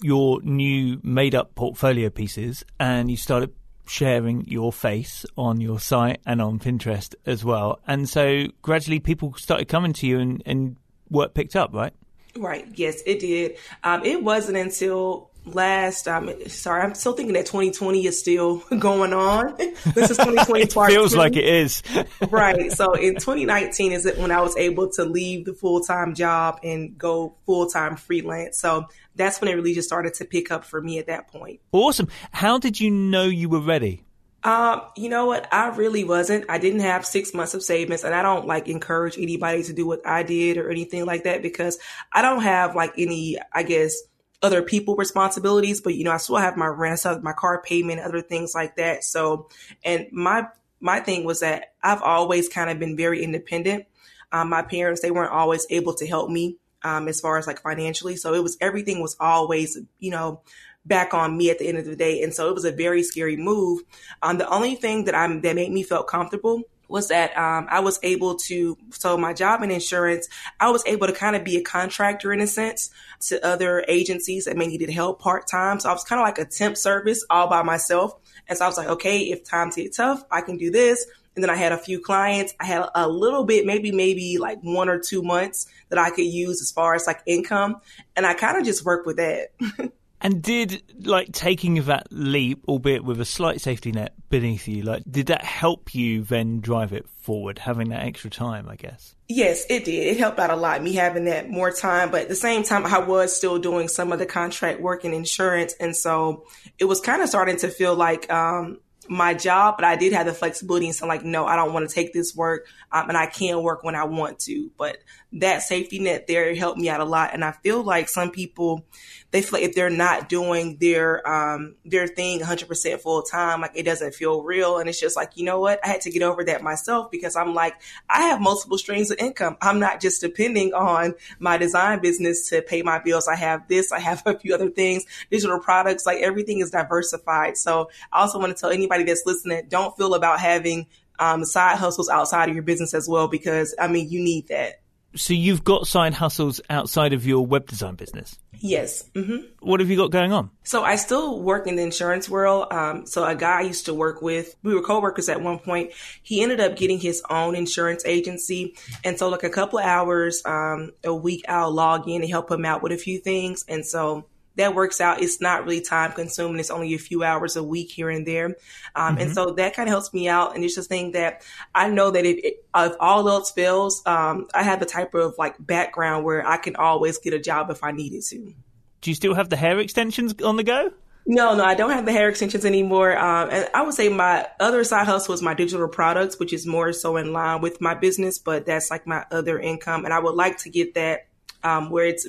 your 0.01 0.41
new 0.41 1.00
made 1.03 1.36
up 1.36 1.55
portfolio 1.55 2.10
pieces 2.10 2.63
and 2.79 3.12
you 3.12 3.17
started 3.17 3.53
sharing 3.89 4.48
your 4.48 4.72
face 4.72 5.25
on 5.38 5.60
your 5.60 5.79
site 5.79 6.22
and 6.25 6.41
on 6.41 6.60
Pinterest 6.60 7.15
as 7.25 7.43
well. 7.43 7.79
And 7.88 8.08
so 8.08 8.46
gradually 8.62 9.00
people 9.00 9.34
started 9.36 9.67
coming 9.67 9.93
to 9.93 10.08
you 10.08 10.19
and, 10.19 10.43
and 10.46 10.75
work 11.10 11.34
picked 11.34 11.55
up, 11.55 11.74
right? 11.74 11.93
Right. 12.38 12.67
Yes, 12.75 13.01
it 13.05 13.19
did. 13.19 13.58
Um, 13.84 14.05
it 14.05 14.24
wasn't 14.24 14.58
until 14.58 15.28
last 15.46 16.08
um 16.08 16.31
sorry 16.48 16.84
i'm 16.84 16.93
still 16.93 17.13
thinking 17.13 17.34
that 17.34 17.46
2020 17.46 18.05
is 18.05 18.19
still 18.19 18.58
going 18.79 19.13
on. 19.13 19.55
This 19.96 20.12
is 20.12 20.17
2020 20.17 20.62
it 20.62 20.74
feels 20.74 21.15
like 21.15 21.36
it 21.36 21.46
is. 21.46 21.81
Right 22.29 22.72
so 22.72 22.93
in 22.93 23.15
2019 23.15 23.91
is 23.91 24.05
it 24.05 24.17
when 24.17 24.31
i 24.31 24.41
was 24.41 24.55
able 24.58 24.89
to 24.91 25.05
leave 25.05 25.46
the 25.46 25.53
full-time 25.53 26.13
job 26.13 26.60
and 26.63 26.98
go 26.98 27.36
full-time 27.46 27.96
freelance? 27.96 28.60
So 28.60 28.86
that's 29.15 29.41
when 29.41 29.50
it 29.50 29.53
really 29.55 29.74
just 29.74 29.88
started 29.88 30.13
to 30.15 30.25
pick 30.25 30.51
up 30.51 30.63
for 30.63 30.81
me 30.81 31.00
at 31.00 31.08
that 31.08 31.27
point. 31.27 31.60
Awesome. 31.72 32.08
How 32.31 32.58
did 32.58 32.79
you 32.79 32.89
know 32.89 33.24
you 33.25 33.50
were 33.50 33.60
ready? 33.60 34.03
Um, 34.43 34.84
you 34.96 35.10
know 35.10 35.25
what? 35.25 35.53
I 35.53 35.67
really 35.75 36.05
wasn't. 36.05 36.46
I 36.50 36.60
didn't 36.60 36.79
have 36.79 37.05
six 37.05 37.34
months 37.34 37.53
of 37.53 37.62
savings 37.62 38.03
and 38.03 38.15
I 38.15 38.22
don't 38.22 38.48
like 38.48 38.69
encourage 38.69 39.17
anybody 39.17 39.63
to 39.63 39.74
do 39.74 39.86
what 39.86 40.05
I 40.08 40.24
did 40.24 40.58
or 40.58 40.69
anything 40.69 41.05
like 41.05 41.25
that 41.25 41.41
because 41.41 41.77
I 42.13 42.22
don't 42.22 42.41
have 42.41 42.75
like 42.75 42.93
any, 42.98 43.38
I 43.53 43.63
guess, 43.63 44.01
other 44.41 44.62
people 44.62 44.96
responsibilities, 44.96 45.81
but 45.81 45.96
you 45.96 46.03
know, 46.03 46.12
I 46.12 46.17
still 46.17 46.38
have 46.38 46.55
my 46.55 46.67
rent, 46.67 47.05
I 47.05 47.17
my 47.19 47.34
car 47.34 47.62
payment, 47.62 48.00
other 48.01 48.22
things 48.22 48.55
like 48.55 48.77
that. 48.77 49.03
So, 49.03 49.50
and 49.84 50.08
my, 50.12 50.48
my 50.79 51.00
thing 51.01 51.25
was 51.25 51.41
that 51.41 51.74
I've 51.84 52.01
always 52.01 52.48
kind 52.48 52.69
of 52.69 52.79
been 52.79 52.96
very 52.96 53.24
independent. 53.24 53.86
Um, 54.31 54.50
my 54.50 54.62
parents, 54.62 55.01
they 55.01 55.12
weren't 55.12 55.31
always 55.31 55.67
able 55.69 55.93
to 55.96 56.08
help 56.08 56.29
me, 56.29 56.58
um, 56.84 57.08
as 57.08 57.19
far 57.19 57.38
as 57.38 57.48
like 57.48 57.62
financially. 57.62 58.15
So 58.15 58.34
it 58.34 58.43
was, 58.43 58.58
everything 58.62 59.01
was 59.01 59.17
always, 59.19 59.77
you 60.00 60.12
know, 60.12 60.41
back 60.86 61.13
on 61.13 61.38
me 61.38 61.50
at 61.50 61.60
the 61.60 61.67
end 61.67 61.77
of 61.77 61.86
the 61.86 61.96
day. 61.96 62.24
And 62.24 62.34
so 62.34 62.48
it 62.48 62.55
was 62.55 62.63
a 62.63 62.72
very 62.72 63.03
scary 63.03 63.36
move. 63.36 63.81
Um, 64.22 64.38
the 64.38 64.48
only 64.48 64.75
thing 64.75 65.05
that 65.05 65.15
I'm, 65.15 65.41
that 65.41 65.55
made 65.55 65.72
me 65.72 65.84
felt 65.84 66.08
comfortable 66.08 66.63
was 66.89 67.10
that 67.10 67.38
um, 67.38 67.67
I 67.69 67.79
was 67.79 68.00
able 68.03 68.36
to, 68.36 68.77
so 68.91 69.17
my 69.17 69.34
job 69.34 69.62
in 69.62 69.72
insurance, 69.72 70.27
I 70.60 70.72
was 70.72 70.84
able 70.86 71.08
to 71.08 71.13
kind 71.13 71.36
of 71.36 71.43
be 71.43 71.58
a 71.58 71.62
contractor 71.62 72.34
in 72.34 72.41
a 72.41 72.48
sense 72.48 72.89
to 73.27 73.46
other 73.46 73.86
agencies 73.88 74.46
that 74.46 74.58
may 74.58 74.67
needed 74.67 74.89
help 74.89 75.22
part 75.22 75.48
time. 75.48 75.79
So 75.79 75.89
I 75.89 75.93
was 75.93 76.03
kind 76.03 76.19
of 76.19 76.25
like 76.25 76.39
a 76.39 76.46
temp 76.46 76.75
service 76.77 77.24
all 77.29 77.48
by 77.48 77.62
myself. 77.62 78.15
And 78.48 78.58
so 78.58 78.65
I 78.65 78.67
was 78.67 78.77
like, 78.77 78.88
okay, 78.88 79.19
if 79.19 79.43
times 79.43 79.75
get 79.75 79.96
tough, 79.96 80.24
I 80.31 80.41
can 80.41 80.58
do 80.58 80.72
this. 80.72 81.05
And 81.36 81.43
then 81.43 81.51
I 81.51 81.55
had 81.55 81.72
a 81.72 81.77
few 81.77 82.01
clients. 82.01 82.53
I 82.60 82.65
had 82.65 82.89
a 82.96 83.08
little 83.08 83.46
bit, 83.46 83.65
maybe, 83.65 83.91
maybe 83.91 84.39
like 84.39 84.60
one 84.62 84.89
or 84.89 85.00
two 85.00 85.22
months 85.22 85.67
that 85.89 86.00
I 86.00 86.10
could 86.10 86.25
use 86.25 86.60
as 86.62 86.72
far 86.72 86.96
as 86.96 87.05
like 87.05 87.22
income. 87.27 87.81
And 88.15 88.25
I 88.25 88.34
kind 88.34 88.58
of 88.58 88.65
just 88.65 88.84
worked 88.84 89.05
with 89.05 89.17
that. 89.17 89.51
And 90.21 90.41
did 90.41 90.83
like 91.05 91.31
taking 91.31 91.81
that 91.83 92.07
leap, 92.11 92.63
albeit 92.67 93.05
with 93.05 93.21
a 93.21 93.25
slight 93.25 93.61
safety 93.61 93.91
net 93.91 94.13
beneath 94.29 94.67
you, 94.67 94.83
like 94.83 95.03
did 95.09 95.27
that 95.27 95.43
help 95.43 95.95
you 95.95 96.23
then 96.23 96.59
drive 96.59 96.91
it 96.91 97.07
forward, 97.07 97.59
having 97.59 97.89
that 97.89 98.03
extra 98.03 98.29
time, 98.29 98.67
I 98.67 98.75
guess? 98.75 99.15
Yes, 99.29 99.65
it 99.69 99.85
did. 99.85 100.07
It 100.07 100.17
helped 100.17 100.39
out 100.39 100.49
a 100.49 100.55
lot, 100.55 100.83
me 100.83 100.93
having 100.93 101.25
that 101.25 101.49
more 101.49 101.71
time. 101.71 102.11
But 102.11 102.23
at 102.23 102.29
the 102.29 102.35
same 102.35 102.63
time, 102.63 102.85
I 102.85 102.99
was 102.99 103.35
still 103.35 103.59
doing 103.59 103.88
some 103.88 104.11
of 104.11 104.19
the 104.19 104.25
contract 104.25 104.81
work 104.81 105.05
and 105.05 105.13
insurance. 105.13 105.73
And 105.79 105.95
so 105.95 106.45
it 106.77 106.85
was 106.85 106.99
kind 106.99 107.21
of 107.21 107.29
starting 107.29 107.57
to 107.57 107.69
feel 107.69 107.95
like 107.95 108.29
um, 108.29 108.79
my 109.09 109.33
job, 109.33 109.75
but 109.77 109.85
I 109.85 109.95
did 109.95 110.13
have 110.13 110.25
the 110.25 110.33
flexibility 110.33 110.85
and 110.85 110.95
so 110.95 111.07
like, 111.07 111.23
no, 111.23 111.45
I 111.45 111.55
don't 111.55 111.73
want 111.73 111.89
to 111.89 111.93
take 111.93 112.13
this 112.13 112.35
work. 112.35 112.67
Um, 112.91 113.09
and 113.09 113.17
I 113.17 113.25
can 113.25 113.61
work 113.63 113.83
when 113.83 113.96
I 113.96 114.03
want 114.03 114.39
to, 114.41 114.70
but 114.77 114.98
that 115.31 115.61
safety 115.61 116.00
net 116.00 116.25
there 116.27 116.55
helped 116.55 116.79
me 116.79 116.89
out 116.89 117.01
a 117.01 117.05
lot. 117.05 117.33
And 117.33 117.46
I 117.46 117.51
feel 117.51 117.83
like 117.83 118.09
some 118.09 118.31
people, 118.31 118.83
they 119.29 119.44
feel 119.44 119.59
like 119.59 119.70
if 119.70 119.75
they're 119.75 119.92
not 119.92 120.27
doing 120.27 120.77
their 120.81 121.27
um, 121.27 121.75
their 121.85 122.07
thing 122.07 122.39
100% 122.39 123.00
full 123.00 123.22
time, 123.22 123.61
like 123.61 123.74
it 123.75 123.83
doesn't 123.83 124.15
feel 124.15 124.42
real. 124.42 124.79
And 124.79 124.89
it's 124.89 125.00
just 125.00 125.15
like, 125.15 125.37
you 125.37 125.46
know 125.46 125.59
what? 125.59 125.79
I 125.85 125.89
had 125.89 126.01
to 126.01 126.09
get 126.09 126.24
over 126.24 126.44
that 126.46 126.63
myself 126.63 127.11
because 127.11 127.35
I'm 127.35 127.53
like, 127.53 127.75
I 128.09 128.22
have 128.24 128.42
multiple 128.42 128.79
streams 128.79 129.11
of 129.11 129.20
income. 129.20 129.57
I'm 129.61 129.79
not 129.79 130.01
just 130.01 130.22
depending 130.22 130.74
on 130.74 131.13
my 131.37 131.57
design 131.57 132.00
business 132.00 132.50
to 132.50 132.63
pay 132.63 132.81
my 132.81 132.98
bills. 132.98 133.27
I 133.27 133.35
have 133.35 133.68
this, 133.68 133.92
I 133.92 134.00
have 134.00 134.24
a 134.25 134.37
few 134.37 134.55
other 134.55 134.70
things, 134.70 135.05
digital 135.29 135.59
products, 135.59 136.07
like 136.07 136.22
everything 136.22 136.59
is 136.59 136.72
diversified. 136.72 137.55
So 137.57 137.92
I 138.11 138.22
also 138.22 138.39
want 138.39 138.55
to 138.55 138.59
tell 138.59 138.72
anybody 138.72 139.03
that's 139.03 139.24
listening, 139.27 139.68
don't 139.70 139.96
feel 139.96 140.15
about 140.15 140.39
having 140.39 140.87
um, 141.20 141.46
side 141.46 141.77
hustles 141.77 142.09
outside 142.09 142.50
of 142.50 142.55
your 142.55 142.63
business 142.63 142.94
as 142.94 143.07
well, 143.07 143.27
because 143.27 143.75
I 143.79 143.87
mean, 143.87 144.09
you 144.09 144.22
need 144.22 144.48
that. 144.48 144.78
So 145.15 145.33
you've 145.33 145.63
got 145.63 145.87
side 145.87 146.13
hustles 146.13 146.61
outside 146.69 147.13
of 147.13 147.25
your 147.25 147.45
web 147.45 147.65
design 147.67 147.95
business? 147.95 148.37
Yes. 148.61 149.09
Mm-hmm. 149.15 149.48
What 149.61 149.79
have 149.79 149.89
you 149.89 149.98
got 149.98 150.11
going 150.11 150.31
on? 150.31 150.51
So 150.63 150.83
I 150.83 150.98
still 150.98 151.41
work 151.41 151.65
in 151.65 151.75
the 151.77 151.81
insurance 151.81 152.29
world. 152.29 152.67
Um, 152.72 153.05
so 153.05 153.24
a 153.25 153.35
guy 153.35 153.59
I 153.59 153.61
used 153.61 153.85
to 153.85 153.93
work 153.93 154.22
with, 154.22 154.55
we 154.63 154.74
were 154.74 154.81
coworkers 154.81 155.29
at 155.29 155.41
one 155.41 155.59
point. 155.59 155.91
He 156.22 156.43
ended 156.43 156.59
up 156.59 156.75
getting 156.75 157.00
his 157.00 157.24
own 157.29 157.55
insurance 157.55 158.05
agency, 158.05 158.75
and 159.03 159.17
so 159.17 159.29
like 159.29 159.43
a 159.43 159.50
couple 159.50 159.79
of 159.79 159.85
hours 159.85 160.41
um, 160.45 160.91
a 161.03 161.13
week, 161.13 161.45
I'll 161.48 161.72
log 161.72 162.07
in 162.07 162.22
and 162.22 162.29
help 162.29 162.51
him 162.51 162.65
out 162.65 162.83
with 162.83 162.91
a 162.91 162.98
few 162.98 163.19
things. 163.19 163.65
And 163.67 163.85
so 163.85 164.25
that 164.59 164.75
works 164.75 165.01
out. 165.01 165.22
It's 165.22 165.41
not 165.41 165.63
really 165.63 165.81
time 165.81 166.11
consuming. 166.11 166.59
It's 166.59 166.69
only 166.69 166.93
a 166.93 167.00
few 167.00 167.24
hours 167.24 167.55
a 167.55 167.63
week 167.63 167.91
here 167.91 168.09
and 168.09 168.27
there. 168.27 168.57
Um, 168.95 169.13
mm-hmm. 169.15 169.22
And 169.22 169.33
so 169.33 169.51
that 169.51 169.74
kind 169.74 169.87
of 169.87 169.91
helps 169.91 170.13
me 170.13 170.27
out. 170.27 170.55
And 170.55 170.63
it's 170.63 170.75
just 170.75 170.89
thing 170.89 171.13
that 171.13 171.43
I 171.74 171.89
know 171.89 172.11
that 172.11 172.25
if, 172.25 172.55
if 172.74 172.93
all 173.00 173.27
else 173.27 173.51
fails, 173.51 174.03
um, 174.05 174.48
I 174.53 174.63
have 174.63 174.79
the 174.79 174.85
type 174.85 175.13
of 175.13 175.35
like 175.37 175.55
background 175.59 176.25
where 176.25 176.45
I 176.45 176.57
can 176.57 176.75
always 176.75 177.17
get 177.17 177.33
a 177.33 177.39
job 177.39 177.69
if 177.69 177.83
I 177.83 177.91
needed 177.91 178.24
to. 178.24 178.53
Do 179.01 179.09
you 179.09 179.15
still 179.15 179.33
have 179.33 179.50
the 179.50 179.55
hair 179.55 179.79
extensions 179.79 180.35
on 180.41 180.57
the 180.57 180.63
go? 180.63 180.91
No, 181.25 181.55
no, 181.55 181.63
I 181.63 181.75
don't 181.75 181.91
have 181.91 182.05
the 182.05 182.11
hair 182.11 182.27
extensions 182.27 182.65
anymore. 182.65 183.15
Um, 183.17 183.50
and 183.51 183.69
I 183.74 183.83
would 183.83 183.93
say 183.93 184.09
my 184.09 184.48
other 184.59 184.83
side 184.83 185.05
hustle 185.05 185.33
is 185.33 185.41
my 185.41 185.53
digital 185.53 185.87
products, 185.87 186.39
which 186.39 186.53
is 186.53 186.65
more 186.65 186.91
so 186.91 187.17
in 187.17 187.31
line 187.33 187.61
with 187.61 187.79
my 187.79 187.93
business, 187.93 188.39
but 188.39 188.65
that's 188.65 188.89
like 188.89 189.05
my 189.05 189.25
other 189.31 189.59
income. 189.59 190.05
And 190.05 190.13
I 190.13 190.19
would 190.19 190.35
like 190.35 190.57
to 190.59 190.69
get 190.69 190.95
that 190.95 191.27
um, 191.63 191.91
where 191.91 192.05
it's 192.05 192.27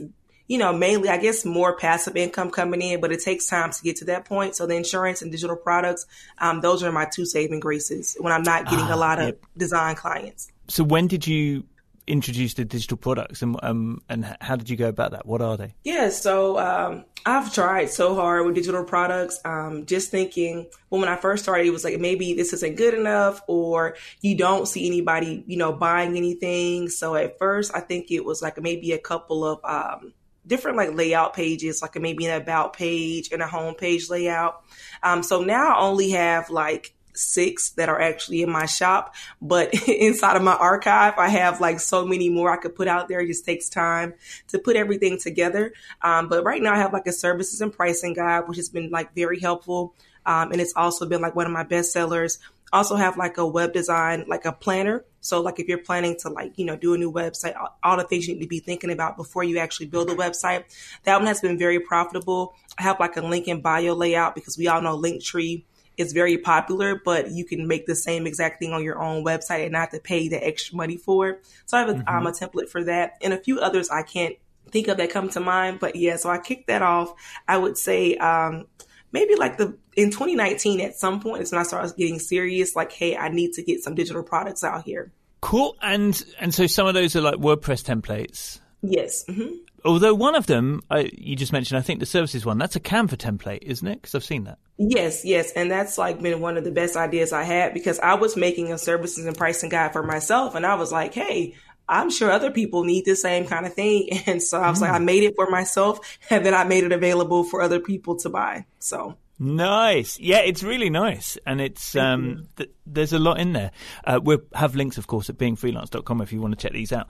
you 0.51 0.59
know, 0.59 0.73
mainly, 0.73 1.09
I 1.09 1.17
guess, 1.17 1.45
more 1.45 1.77
passive 1.77 2.17
income 2.17 2.51
coming 2.51 2.83
in, 2.83 3.01
but 3.01 3.13
it 3.13 3.21
takes 3.21 3.47
time 3.47 3.71
to 3.71 3.83
get 3.83 3.95
to 3.99 4.07
that 4.07 4.25
point. 4.25 4.57
So 4.57 4.67
the 4.67 4.75
insurance 4.75 5.23
and 5.23 5.31
digital 5.31 5.55
products, 5.55 6.07
um, 6.39 6.61
those 6.61 6.83
are 6.83 6.91
my 6.91 7.05
two 7.05 7.25
saving 7.25 7.61
graces 7.61 8.17
when 8.19 8.33
I'm 8.33 8.43
not 8.43 8.65
getting 8.65 8.87
ah, 8.87 8.97
a 8.97 8.99
lot 8.99 9.21
of 9.21 9.27
yep. 9.27 9.39
design 9.57 9.95
clients. 9.95 10.51
So 10.67 10.83
when 10.83 11.07
did 11.07 11.25
you 11.25 11.63
introduce 12.09 12.55
the 12.55 12.65
digital 12.65 12.97
products 12.97 13.43
and 13.43 13.57
um, 13.63 14.03
and 14.09 14.37
how 14.41 14.57
did 14.57 14.69
you 14.69 14.77
go 14.77 14.89
about 14.89 15.13
that? 15.13 15.25
What 15.25 15.41
are 15.41 15.57
they? 15.57 15.73
Yeah, 15.85 16.09
so 16.09 16.59
um, 16.59 17.05
I've 17.25 17.55
tried 17.55 17.91
so 17.91 18.17
hard 18.17 18.45
with 18.45 18.57
digital 18.57 18.83
products. 18.83 19.39
Um, 19.45 19.87
just 19.87 20.11
thinking, 20.11 20.67
well, 20.89 21.01
when 21.01 21.09
I 21.09 21.15
first 21.15 21.45
started, 21.45 21.65
it 21.69 21.71
was 21.71 21.85
like 21.85 22.01
maybe 22.01 22.35
this 22.35 22.53
isn't 22.55 22.77
good 22.77 22.95
enough, 22.95 23.41
or 23.47 23.95
you 24.21 24.37
don't 24.37 24.67
see 24.67 24.85
anybody, 24.89 25.45
you 25.47 25.59
know, 25.59 25.73
buying 25.73 26.17
anything. 26.17 26.89
So 26.89 27.15
at 27.15 27.39
first, 27.39 27.71
I 27.73 27.79
think 27.79 28.11
it 28.11 28.25
was 28.25 28.43
like 28.43 28.61
maybe 28.61 28.91
a 28.91 28.99
couple 28.99 29.45
of 29.45 29.61
um, 29.63 30.13
different 30.47 30.77
like 30.77 30.95
layout 30.95 31.35
pages, 31.35 31.83
like 31.83 32.01
maybe 32.01 32.27
an 32.27 32.41
about 32.41 32.73
page 32.73 33.31
and 33.33 33.43
a 33.43 33.47
home 33.47 33.75
page 33.75 34.09
layout. 34.09 34.63
Um, 35.03 35.23
so 35.23 35.43
now 35.43 35.75
I 35.75 35.81
only 35.81 36.11
have 36.11 36.51
like 36.51 36.95
six 37.13 37.71
that 37.71 37.89
are 37.89 38.01
actually 38.01 38.43
in 38.43 38.51
my 38.51 38.67
shop, 38.67 39.15
but 39.43 39.75
inside 39.89 40.37
of 40.37 40.43
my 40.43 40.55
archive, 40.55 41.15
I 41.19 41.29
have 41.29 41.61
like 41.61 41.81
so 41.81 42.07
many 42.07 42.31
more 42.31 42.51
I 42.51 42.57
could 42.57 42.75
put 42.75 42.89
out 42.89 43.09
there. 43.09 43.21
It 43.21 43.27
just 43.27 43.45
takes 43.45 43.69
time 43.69 44.15
to 44.49 44.59
put 44.59 44.77
everything 44.77 45.19
together. 45.19 45.73
Um, 46.03 46.29
but 46.29 46.45
right 46.45 46.63
now 46.63 46.75
I 46.75 46.79
have 46.79 46.93
like 46.93 47.07
a 47.07 47.13
services 47.13 47.61
and 47.61 47.73
pricing 47.73 48.15
guide, 48.15 48.49
which 48.49 48.57
has 48.57 48.69
been 48.69 48.91
like 48.91 49.15
very 49.15 49.41
helpful. 49.41 49.95
Um, 50.27 50.53
and 50.53 50.61
it's 50.61 50.75
also 50.77 51.07
been 51.07 51.23
like 51.23 51.35
one 51.35 51.47
of 51.47 51.53
my 51.53 51.63
best 51.63 51.93
sellers 51.93 52.39
also 52.73 52.97
have 52.97 53.17
like 53.17 53.39
a 53.39 53.47
web 53.47 53.73
design, 53.73 54.25
like 54.29 54.45
a 54.45 54.53
planner. 54.53 55.05
So 55.21 55.41
like 55.41 55.59
if 55.59 55.69
you're 55.69 55.79
planning 55.79 56.17
to 56.21 56.29
like, 56.29 56.59
you 56.59 56.65
know, 56.65 56.77
do 56.77 56.95
a 56.95 56.99
new 56.99 57.13
website, 57.13 57.55
all 57.83 57.97
the 57.97 58.05
things 58.05 58.27
you 58.27 58.35
need 58.35 58.43
to 58.43 58.49
be 58.49 58.61
thinking 58.61 58.91
about 58.91 59.17
before 59.17 59.45
you 59.45 59.59
actually 59.59 59.87
build 59.87 60.11
a 60.11 60.15
website. 60.15 60.65
That 61.05 61.19
one 61.19 61.27
has 61.27 61.41
been 61.41 61.59
very 61.59 61.81
profitable. 61.81 62.55
I 62.79 62.83
have 62.83 62.99
like 63.01 63.17
a 63.17 63.21
link 63.21 63.49
in 63.49 63.61
bio 63.61 63.95
layout 63.95 64.35
because 64.35 64.57
we 64.57 64.69
all 64.69 64.81
know 64.81 64.97
Linktree 64.97 65.65
is 65.97 66.13
very 66.13 66.39
popular, 66.39 67.01
but 67.05 67.31
you 67.31 67.45
can 67.45 67.69
make 67.69 67.87
the 67.87 67.95
same 67.95 68.27
exact 68.27 68.59
thing 68.59 68.73
on 68.73 68.83
your 68.83 68.99
own 68.99 69.25
website 69.25 69.65
and 69.65 69.73
not 69.73 69.91
to 69.91 70.01
pay 70.01 70.29
the 70.29 70.45
extra 70.45 70.77
money 70.77 70.97
for 70.97 71.29
it. 71.29 71.45
So 71.67 71.77
I 71.77 71.81
have 71.81 71.91
a, 71.91 71.95
mm-hmm. 71.95 72.09
um, 72.09 72.27
a 72.27 72.33
template 72.33 72.69
for 72.69 72.83
that 72.85 73.19
and 73.21 73.33
a 73.33 73.39
few 73.39 73.61
others 73.61 73.91
I 73.91 74.03
can't 74.03 74.37
think 74.71 74.89
of 74.89 74.97
that 74.99 75.11
come 75.11 75.29
to 75.31 75.41
mind. 75.41 75.81
But 75.81 75.97
yeah, 75.97 76.17
so 76.17 76.31
I 76.31 76.39
kicked 76.39 76.69
that 76.69 76.83
off. 76.83 77.13
I 77.47 77.59
would 77.59 77.77
say 77.77 78.17
um, 78.17 78.67
maybe 79.13 79.35
like 79.37 79.59
the 79.59 79.77
in 79.97 80.11
2019 80.11 80.81
at 80.81 80.97
some 80.97 81.21
point 81.21 81.43
is 81.43 81.53
when 81.53 81.61
I 81.61 81.65
started 81.65 81.97
getting 81.97 82.19
serious. 82.19 82.77
Like, 82.77 82.93
hey, 82.93 83.17
I 83.17 83.29
need 83.29 83.55
to 83.55 83.63
get 83.63 83.83
some 83.83 83.95
digital 83.95 84.23
products 84.23 84.65
out 84.65 84.85
here. 84.85 85.13
Cool. 85.41 85.77
And 85.83 86.23
and 86.39 86.55
so 86.55 86.67
some 86.67 86.87
of 86.87 86.95
those 86.95 87.17
are 87.17 87.21
like 87.21 87.37
WordPress 87.37 87.85
templates. 87.85 88.61
Yes. 88.83 89.25
Mm-hmm. 89.27 89.55
Although 89.85 90.15
one 90.15 90.35
of 90.35 90.47
them, 90.47 90.83
uh, 90.91 91.05
you 91.13 91.37
just 91.37 91.53
mentioned, 91.53 91.79
I 91.79 91.83
think 91.83 92.01
the 92.01 92.07
services 92.07 92.45
one, 92.45 92.59
that's 92.59 92.77
a 92.77 92.81
Canva 92.81 93.17
template, 93.17 93.63
isn't 93.63 93.87
it? 93.87 94.01
Because 94.01 94.15
I've 94.15 94.25
seen 94.25 94.45
that. 94.45 94.59
Yes, 94.77 95.25
yes. 95.25 95.53
And 95.53 95.71
that's 95.71 95.97
like 95.97 96.21
been 96.21 96.41
one 96.41 96.57
of 96.57 96.65
the 96.65 96.71
best 96.71 96.97
ideas 96.97 97.33
I 97.33 97.45
had 97.45 97.73
because 97.73 97.99
I 97.99 98.15
was 98.15 98.37
making 98.37 98.73
a 98.73 98.79
services 98.79 99.25
and 99.25 99.37
pricing 99.37 99.71
guide 99.71 99.93
for 99.93 100.03
myself. 100.03 100.55
And 100.55 100.67
I 100.67 100.75
was 100.75 100.93
like, 100.93 101.15
hey, 101.15 101.55
I'm 101.91 102.11
sure 102.11 102.31
other 102.31 102.51
people 102.51 102.85
need 102.85 103.05
the 103.05 103.17
same 103.17 103.47
kind 103.47 103.67
of 103.67 103.75
thing. 103.75 104.09
And 104.27 104.43
so 104.43 104.61
I 104.61 104.71
was 104.71 104.79
mm. 104.79 104.83
like, 104.83 104.93
I 104.93 104.99
made 104.99 105.25
it 105.25 105.35
for 105.35 105.51
myself 105.51 106.19
and 106.31 106.47
then 106.47 106.55
I 106.55 106.65
made 106.65 106.85
it 106.85 106.93
available 106.93 107.43
for 107.45 107.63
other 107.63 107.81
people 107.81 108.17
to 108.17 108.29
buy. 108.29 108.65
So 108.79 109.17
Nice. 109.43 110.21
Yeah, 110.21 110.41
it's 110.41 110.63
really 110.63 110.91
nice. 110.91 111.39
And 111.47 111.63
it's 111.63 111.97
um, 111.97 112.47
th- 112.57 112.71
there's 112.85 113.15
a 113.15 113.19
lot 113.19 113.41
in 113.41 113.55
there. 113.55 113.71
Uh, 114.05 114.21
we'll 114.23 114.43
have 114.55 114.77
links, 114.77 114.99
of 114.99 115.07
course, 115.07 115.31
at 115.31 115.39
beingfreelance.com 115.39 116.21
if 116.21 116.31
you 116.31 116.43
want 116.43 116.53
to 116.53 116.63
check 116.63 116.75
these 116.75 116.93
out. 116.93 117.09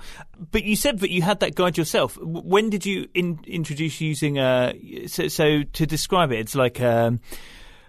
But 0.53 0.63
you 0.63 0.77
said 0.77 1.01
that 1.01 1.11
you 1.11 1.23
had 1.23 1.41
that 1.41 1.57
guide 1.57 1.77
yourself. 1.77 2.17
When 2.23 2.71
did 2.71 2.87
you 2.87 3.09
in- 3.15 3.41
introduce 3.49 4.01
using 4.01 4.39
uh, 4.39 4.75
so, 5.09 5.27
so, 5.27 5.65
to 5.65 5.87
describe 5.87 6.31
it, 6.31 6.39
it's 6.39 6.55
like. 6.55 6.81
Um, 6.81 7.21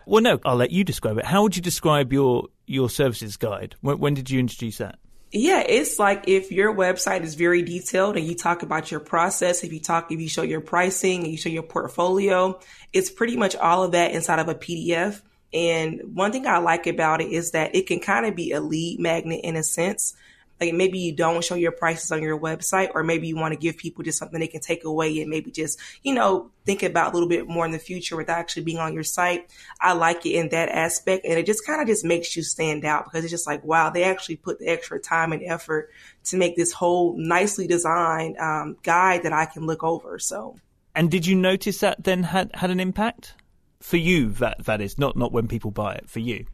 well, 0.07 0.23
no, 0.23 0.39
I'll 0.43 0.55
let 0.55 0.71
you 0.71 0.83
describe 0.83 1.19
it. 1.19 1.25
How 1.25 1.43
would 1.43 1.55
you 1.55 1.61
describe 1.61 2.11
your 2.11 2.47
your 2.65 2.89
services 2.89 3.37
guide? 3.37 3.75
When, 3.81 3.99
when 3.99 4.13
did 4.15 4.31
you 4.31 4.39
introduce 4.39 4.79
that? 4.79 4.97
Yeah, 5.33 5.63
it's 5.65 5.97
like 5.97 6.27
if 6.27 6.51
your 6.51 6.75
website 6.75 7.21
is 7.21 7.35
very 7.35 7.61
detailed 7.61 8.17
and 8.17 8.25
you 8.25 8.35
talk 8.35 8.63
about 8.63 8.91
your 8.91 8.99
process, 8.99 9.63
if 9.63 9.71
you 9.71 9.79
talk, 9.79 10.11
if 10.11 10.19
you 10.19 10.27
show 10.27 10.41
your 10.41 10.59
pricing 10.59 11.23
and 11.23 11.31
you 11.31 11.37
show 11.37 11.49
your 11.49 11.63
portfolio, 11.63 12.59
it's 12.91 13.09
pretty 13.09 13.37
much 13.37 13.55
all 13.55 13.83
of 13.83 13.93
that 13.93 14.11
inside 14.11 14.39
of 14.39 14.49
a 14.49 14.55
PDF. 14.55 15.21
And 15.53 16.01
one 16.15 16.33
thing 16.33 16.47
I 16.47 16.57
like 16.57 16.85
about 16.85 17.21
it 17.21 17.31
is 17.31 17.51
that 17.51 17.75
it 17.75 17.87
can 17.87 18.01
kind 18.01 18.25
of 18.25 18.35
be 18.35 18.51
a 18.51 18.59
lead 18.59 18.99
magnet 18.99 19.41
in 19.43 19.55
a 19.55 19.63
sense 19.63 20.15
like 20.61 20.73
maybe 20.73 20.99
you 20.99 21.13
don't 21.13 21.43
show 21.43 21.55
your 21.55 21.71
prices 21.71 22.11
on 22.11 22.21
your 22.21 22.39
website 22.39 22.91
or 22.93 23.03
maybe 23.03 23.27
you 23.27 23.35
want 23.35 23.53
to 23.53 23.59
give 23.59 23.77
people 23.77 24.03
just 24.03 24.19
something 24.19 24.39
they 24.39 24.47
can 24.47 24.61
take 24.61 24.83
away 24.85 25.19
and 25.19 25.29
maybe 25.29 25.51
just 25.51 25.79
you 26.03 26.13
know 26.13 26.51
think 26.63 26.83
about 26.83 27.11
a 27.11 27.13
little 27.13 27.27
bit 27.27 27.47
more 27.47 27.65
in 27.65 27.71
the 27.71 27.79
future 27.79 28.15
without 28.15 28.37
actually 28.37 28.61
being 28.61 28.77
on 28.77 28.93
your 28.93 29.03
site. 29.03 29.51
I 29.81 29.93
like 29.93 30.25
it 30.27 30.33
in 30.33 30.49
that 30.49 30.69
aspect 30.69 31.25
and 31.25 31.37
it 31.37 31.47
just 31.47 31.65
kind 31.65 31.81
of 31.81 31.87
just 31.87 32.05
makes 32.05 32.35
you 32.35 32.43
stand 32.43 32.85
out 32.85 33.05
because 33.05 33.25
it's 33.25 33.31
just 33.31 33.47
like 33.47 33.63
wow 33.65 33.89
they 33.89 34.03
actually 34.03 34.37
put 34.37 34.59
the 34.59 34.67
extra 34.67 34.99
time 34.99 35.33
and 35.33 35.43
effort 35.43 35.89
to 36.25 36.37
make 36.37 36.55
this 36.55 36.71
whole 36.71 37.17
nicely 37.17 37.65
designed 37.65 38.37
um, 38.37 38.77
guide 38.83 39.23
that 39.23 39.33
i 39.33 39.45
can 39.45 39.65
look 39.65 39.83
over 39.83 40.19
so. 40.19 40.55
And 40.93 41.09
did 41.09 41.25
you 41.25 41.35
notice 41.35 41.79
that 41.79 42.03
then 42.03 42.23
had 42.23 42.53
had 42.53 42.69
an 42.69 42.79
impact? 42.79 43.35
For 43.79 43.97
you 43.97 44.29
that 44.33 44.65
that 44.65 44.79
is 44.79 44.99
not 44.99 45.17
not 45.17 45.31
when 45.31 45.47
people 45.47 45.71
buy 45.71 45.95
it 45.95 46.07
for 46.07 46.19
you 46.19 46.45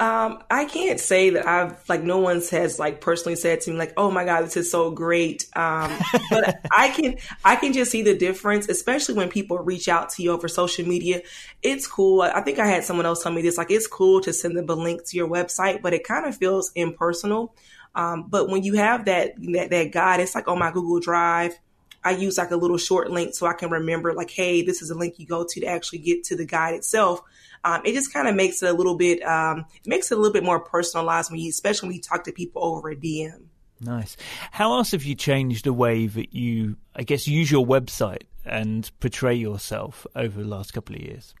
um, 0.00 0.42
I 0.50 0.64
can't 0.64 0.98
say 0.98 1.28
that 1.30 1.46
I've 1.46 1.86
like 1.86 2.02
no 2.02 2.20
one's 2.20 2.48
has 2.50 2.78
like 2.78 3.02
personally 3.02 3.36
said 3.36 3.60
to 3.60 3.70
me 3.70 3.76
like, 3.76 3.92
"Oh 3.98 4.10
my 4.10 4.24
god, 4.24 4.46
this 4.46 4.56
is 4.56 4.70
so 4.70 4.90
great." 4.90 5.46
Um, 5.54 5.92
but 6.30 6.58
I 6.72 6.88
can 6.88 7.16
I 7.44 7.56
can 7.56 7.74
just 7.74 7.90
see 7.90 8.00
the 8.00 8.16
difference, 8.16 8.66
especially 8.70 9.16
when 9.16 9.28
people 9.28 9.58
reach 9.58 9.88
out 9.88 10.08
to 10.10 10.22
you 10.22 10.32
over 10.32 10.48
social 10.48 10.88
media. 10.88 11.20
It's 11.62 11.86
cool. 11.86 12.22
I 12.22 12.40
think 12.40 12.58
I 12.58 12.66
had 12.66 12.84
someone 12.84 13.04
else 13.04 13.22
tell 13.22 13.30
me 13.30 13.42
this 13.42 13.58
like 13.58 13.70
it's 13.70 13.86
cool 13.86 14.22
to 14.22 14.32
send 14.32 14.56
them 14.56 14.70
a 14.70 14.74
link 14.74 15.04
to 15.04 15.18
your 15.18 15.28
website, 15.28 15.82
but 15.82 15.92
it 15.92 16.02
kind 16.02 16.24
of 16.24 16.34
feels 16.34 16.72
impersonal. 16.74 17.54
Um, 17.94 18.24
but 18.26 18.48
when 18.48 18.62
you 18.62 18.74
have 18.74 19.04
that 19.04 19.34
that 19.52 19.68
that 19.68 19.92
guide, 19.92 20.20
it's 20.20 20.34
like 20.34 20.48
on 20.48 20.58
my 20.58 20.70
Google 20.70 21.00
Drive. 21.00 21.58
I 22.02 22.12
use 22.12 22.38
like 22.38 22.50
a 22.50 22.56
little 22.56 22.78
short 22.78 23.10
link 23.10 23.34
so 23.34 23.46
I 23.46 23.52
can 23.52 23.70
remember 23.70 24.12
like, 24.14 24.30
hey, 24.30 24.62
this 24.62 24.82
is 24.82 24.90
a 24.90 24.94
link 24.94 25.18
you 25.18 25.26
go 25.26 25.44
to 25.48 25.60
to 25.60 25.66
actually 25.66 25.98
get 25.98 26.24
to 26.24 26.36
the 26.36 26.46
guide 26.46 26.74
itself 26.74 27.22
um, 27.64 27.82
it 27.84 27.92
just 27.92 28.12
kind 28.12 28.28
of 28.28 28.34
makes 28.34 28.62
it 28.62 28.70
a 28.70 28.72
little 28.72 28.96
bit, 28.96 29.22
um, 29.22 29.66
makes 29.84 30.10
it 30.10 30.14
a 30.14 30.16
little 30.16 30.32
bit 30.32 30.44
more 30.44 30.60
personalized 30.60 31.30
when 31.30 31.40
you, 31.40 31.50
especially 31.50 31.88
when 31.88 31.96
you 31.96 32.02
talk 32.02 32.24
to 32.24 32.32
people 32.32 32.64
over 32.64 32.90
a 32.90 32.96
DM. 32.96 33.42
Nice. 33.80 34.16
How 34.50 34.74
else 34.74 34.92
have 34.92 35.04
you 35.04 35.14
changed 35.14 35.64
the 35.64 35.72
way 35.72 36.06
that 36.06 36.34
you, 36.34 36.76
I 36.94 37.02
guess, 37.02 37.26
use 37.26 37.50
your 37.50 37.66
website 37.66 38.24
and 38.44 38.90
portray 39.00 39.34
yourself 39.34 40.06
over 40.14 40.42
the 40.42 40.48
last 40.48 40.72
couple 40.72 40.96
of 40.96 41.02
years? 41.02 41.34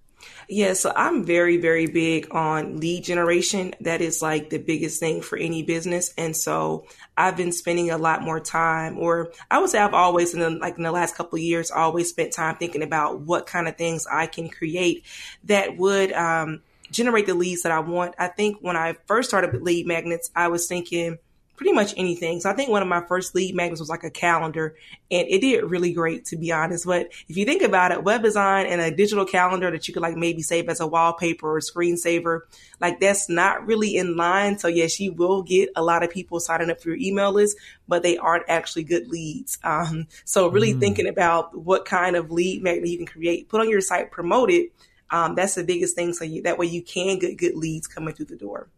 Yeah, 0.48 0.72
so 0.72 0.92
I'm 0.94 1.24
very, 1.24 1.56
very 1.56 1.86
big 1.86 2.34
on 2.34 2.78
lead 2.78 3.04
generation. 3.04 3.74
That 3.80 4.00
is 4.00 4.20
like 4.20 4.50
the 4.50 4.58
biggest 4.58 5.00
thing 5.00 5.22
for 5.22 5.38
any 5.38 5.62
business. 5.62 6.12
And 6.18 6.36
so 6.36 6.86
I've 7.16 7.36
been 7.36 7.52
spending 7.52 7.90
a 7.90 7.98
lot 7.98 8.22
more 8.22 8.40
time, 8.40 8.98
or 8.98 9.32
I 9.50 9.60
would 9.60 9.70
say 9.70 9.78
I've 9.78 9.94
always 9.94 10.34
in 10.34 10.40
the, 10.40 10.50
like 10.50 10.76
in 10.76 10.82
the 10.82 10.92
last 10.92 11.14
couple 11.14 11.38
years, 11.38 11.70
always 11.70 12.10
spent 12.10 12.32
time 12.32 12.56
thinking 12.56 12.82
about 12.82 13.20
what 13.20 13.46
kind 13.46 13.68
of 13.68 13.76
things 13.76 14.06
I 14.10 14.26
can 14.26 14.48
create 14.48 15.04
that 15.44 15.76
would 15.76 16.12
um, 16.12 16.62
generate 16.90 17.26
the 17.26 17.34
leads 17.34 17.62
that 17.62 17.72
I 17.72 17.80
want. 17.80 18.14
I 18.18 18.28
think 18.28 18.58
when 18.60 18.76
I 18.76 18.96
first 19.06 19.28
started 19.28 19.52
with 19.52 19.62
lead 19.62 19.86
magnets, 19.86 20.30
I 20.34 20.48
was 20.48 20.66
thinking, 20.66 21.18
pretty 21.60 21.74
much 21.74 21.92
anything. 21.98 22.40
So 22.40 22.48
I 22.48 22.54
think 22.54 22.70
one 22.70 22.80
of 22.80 22.88
my 22.88 23.02
first 23.02 23.34
lead 23.34 23.54
magnets 23.54 23.80
was 23.80 23.90
like 23.90 24.02
a 24.02 24.10
calendar 24.10 24.76
and 25.10 25.28
it 25.28 25.42
did 25.42 25.62
really 25.62 25.92
great 25.92 26.24
to 26.24 26.38
be 26.38 26.52
honest. 26.52 26.86
But 26.86 27.08
if 27.28 27.36
you 27.36 27.44
think 27.44 27.60
about 27.60 27.92
it, 27.92 28.02
web 28.02 28.22
design 28.22 28.64
and 28.64 28.80
a 28.80 28.90
digital 28.90 29.26
calendar 29.26 29.70
that 29.70 29.86
you 29.86 29.92
could 29.92 30.02
like 30.02 30.16
maybe 30.16 30.40
save 30.40 30.70
as 30.70 30.80
a 30.80 30.86
wallpaper 30.86 31.56
or 31.56 31.60
screensaver, 31.60 32.40
like 32.80 32.98
that's 32.98 33.28
not 33.28 33.66
really 33.66 33.94
in 33.94 34.16
line. 34.16 34.58
So 34.58 34.68
yes, 34.68 34.98
you 35.00 35.12
will 35.12 35.42
get 35.42 35.68
a 35.76 35.82
lot 35.82 36.02
of 36.02 36.08
people 36.08 36.40
signing 36.40 36.70
up 36.70 36.80
for 36.80 36.88
your 36.88 36.96
email 36.96 37.30
list, 37.30 37.58
but 37.86 38.02
they 38.02 38.16
aren't 38.16 38.48
actually 38.48 38.84
good 38.84 39.08
leads. 39.08 39.58
Um, 39.62 40.06
so 40.24 40.48
really 40.48 40.72
mm. 40.72 40.80
thinking 40.80 41.06
about 41.06 41.54
what 41.54 41.84
kind 41.84 42.16
of 42.16 42.30
lead 42.30 42.62
magnet 42.62 42.88
you 42.88 42.96
can 42.96 43.06
create, 43.06 43.50
put 43.50 43.60
on 43.60 43.68
your 43.68 43.82
site, 43.82 44.10
promote 44.10 44.50
it. 44.50 44.72
Um, 45.10 45.34
that's 45.34 45.56
the 45.56 45.64
biggest 45.64 45.94
thing. 45.94 46.14
So 46.14 46.24
you, 46.24 46.40
that 46.44 46.56
way 46.56 46.68
you 46.68 46.82
can 46.82 47.18
get 47.18 47.36
good 47.36 47.54
leads 47.54 47.86
coming 47.86 48.14
through 48.14 48.26
the 48.26 48.36
door. 48.36 48.70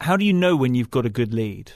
How 0.00 0.16
do 0.16 0.24
you 0.24 0.32
know 0.32 0.56
when 0.56 0.74
you've 0.74 0.90
got 0.90 1.06
a 1.06 1.10
good 1.10 1.32
lead? 1.32 1.74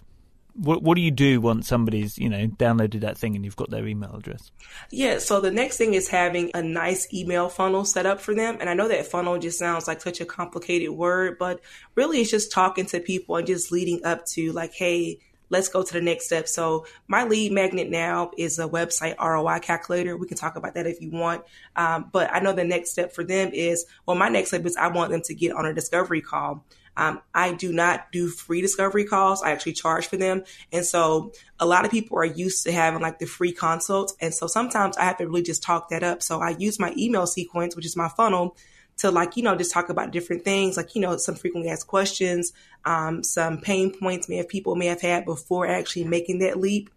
What, 0.59 0.83
what 0.83 0.97
do 0.97 1.01
you 1.01 1.11
do 1.11 1.41
once 1.41 1.69
somebody's 1.69 2.19
you 2.19 2.29
know 2.29 2.47
downloaded 2.47 3.01
that 3.01 3.17
thing 3.17 3.37
and 3.37 3.45
you've 3.45 3.57
got 3.57 3.71
their 3.71 3.87
email 3.87 4.15
address 4.17 4.51
yeah 4.91 5.19
so 5.19 5.41
the 5.41 5.51
next 5.51 5.77
thing 5.77 5.95
is 5.95 6.09
having 6.09 6.51
a 6.55 6.63
nice 6.63 7.13
email 7.15 7.49
funnel 7.49 7.85
set 7.85 8.07
up 8.07 8.21
for 8.21 8.35
them 8.35 8.57
and 8.61 8.69
i 8.69 8.75
know 8.75 8.89
that 8.89 9.07
funnel 9.07 9.39
just 9.39 9.59
sounds 9.59 9.87
like 9.87 10.01
such 10.01 10.21
a 10.21 10.27
complicated 10.27 10.91
word 10.91 11.39
but 11.39 11.61
really 11.95 12.21
it's 12.21 12.31
just 12.31 12.51
talking 12.51 12.87
to 12.87 13.01
people 13.01 13.37
and 13.37 13.47
just 13.47 13.71
leading 13.71 14.05
up 14.05 14.27
to 14.27 14.53
like 14.53 14.73
hey 14.75 15.19
let's 15.51 15.69
go 15.69 15.83
to 15.83 15.93
the 15.93 16.01
next 16.01 16.27
step. 16.27 16.49
So 16.49 16.87
my 17.07 17.25
lead 17.25 17.53
magnet 17.53 17.89
now 17.91 18.31
is 18.37 18.59
a 18.59 18.69
website 18.69 19.17
ROI 19.19 19.61
calculator. 19.61 20.17
We 20.17 20.27
can 20.27 20.37
talk 20.37 20.57
about 20.57 20.75
that 20.75 20.87
if 20.87 21.01
you 21.01 21.11
want. 21.11 21.45
Um, 21.77 22.09
but 22.13 22.31
I 22.33 22.41
know 22.41 22.53
the 22.53 22.65
next 22.65 22.91
step 22.91 23.15
for 23.15 23.25
them 23.25 23.51
is, 23.53 23.87
well, 24.07 24.17
my 24.17 24.29
next 24.29 24.49
step 24.49 24.65
is 24.67 24.77
I 24.77 24.89
want 24.89 25.11
them 25.11 25.23
to 25.23 25.35
get 25.35 25.53
on 25.53 25.67
a 25.67 25.75
discovery 25.75 26.21
call. 26.21 26.65
Um, 26.99 27.23
I 27.33 27.55
do 27.55 27.73
not 27.73 28.11
do 28.13 28.29
free 28.29 28.61
discovery 28.61 29.05
calls. 29.05 29.43
I 29.43 29.53
actually 29.53 29.75
charge 29.75 30.09
for 30.09 30.17
them. 30.17 30.43
And 30.73 30.85
so 30.85 31.33
a 31.61 31.65
lot 31.65 31.85
of 31.85 31.91
people 31.91 32.19
are 32.19 32.25
used 32.25 32.65
to 32.65 32.73
having 32.73 33.01
like 33.01 33.21
the 33.21 33.27
free 33.27 33.53
consults. 33.53 34.15
And 34.21 34.35
so 34.35 34.49
sometimes 34.49 34.97
I 34.97 35.05
have 35.05 35.19
to 35.19 35.27
really 35.27 35.43
just 35.43 35.63
talk 35.63 35.91
that 35.91 36.03
up. 36.03 36.23
So 36.23 36.41
I 36.41 36.51
use 36.51 36.79
my 36.79 36.93
email 36.99 37.27
sequence, 37.27 37.77
which 37.77 37.87
is 37.87 37.97
my 37.97 38.09
funnel 38.09 38.57
to 38.99 39.13
like, 39.13 39.37
you 39.37 39.45
know, 39.45 39.55
just 39.55 39.73
talk 39.73 39.91
about 39.91 40.11
different 40.11 40.45
things, 40.45 40.77
like, 40.77 40.97
you 40.97 41.01
know, 41.01 41.17
some 41.19 41.37
frequently 41.37 41.71
asked 41.71 41.87
questions, 41.87 42.53
um, 42.85 43.23
some 43.23 43.61
pain 43.61 43.97
points 43.97 44.29
may 44.29 44.39
have 44.39 44.49
people 44.49 44.75
may 44.75 44.87
have 44.87 45.01
had 45.01 45.25
before 45.25 45.69
actually 45.69 46.05
making 46.05 46.41
that 46.41 46.59
leap 46.59 46.91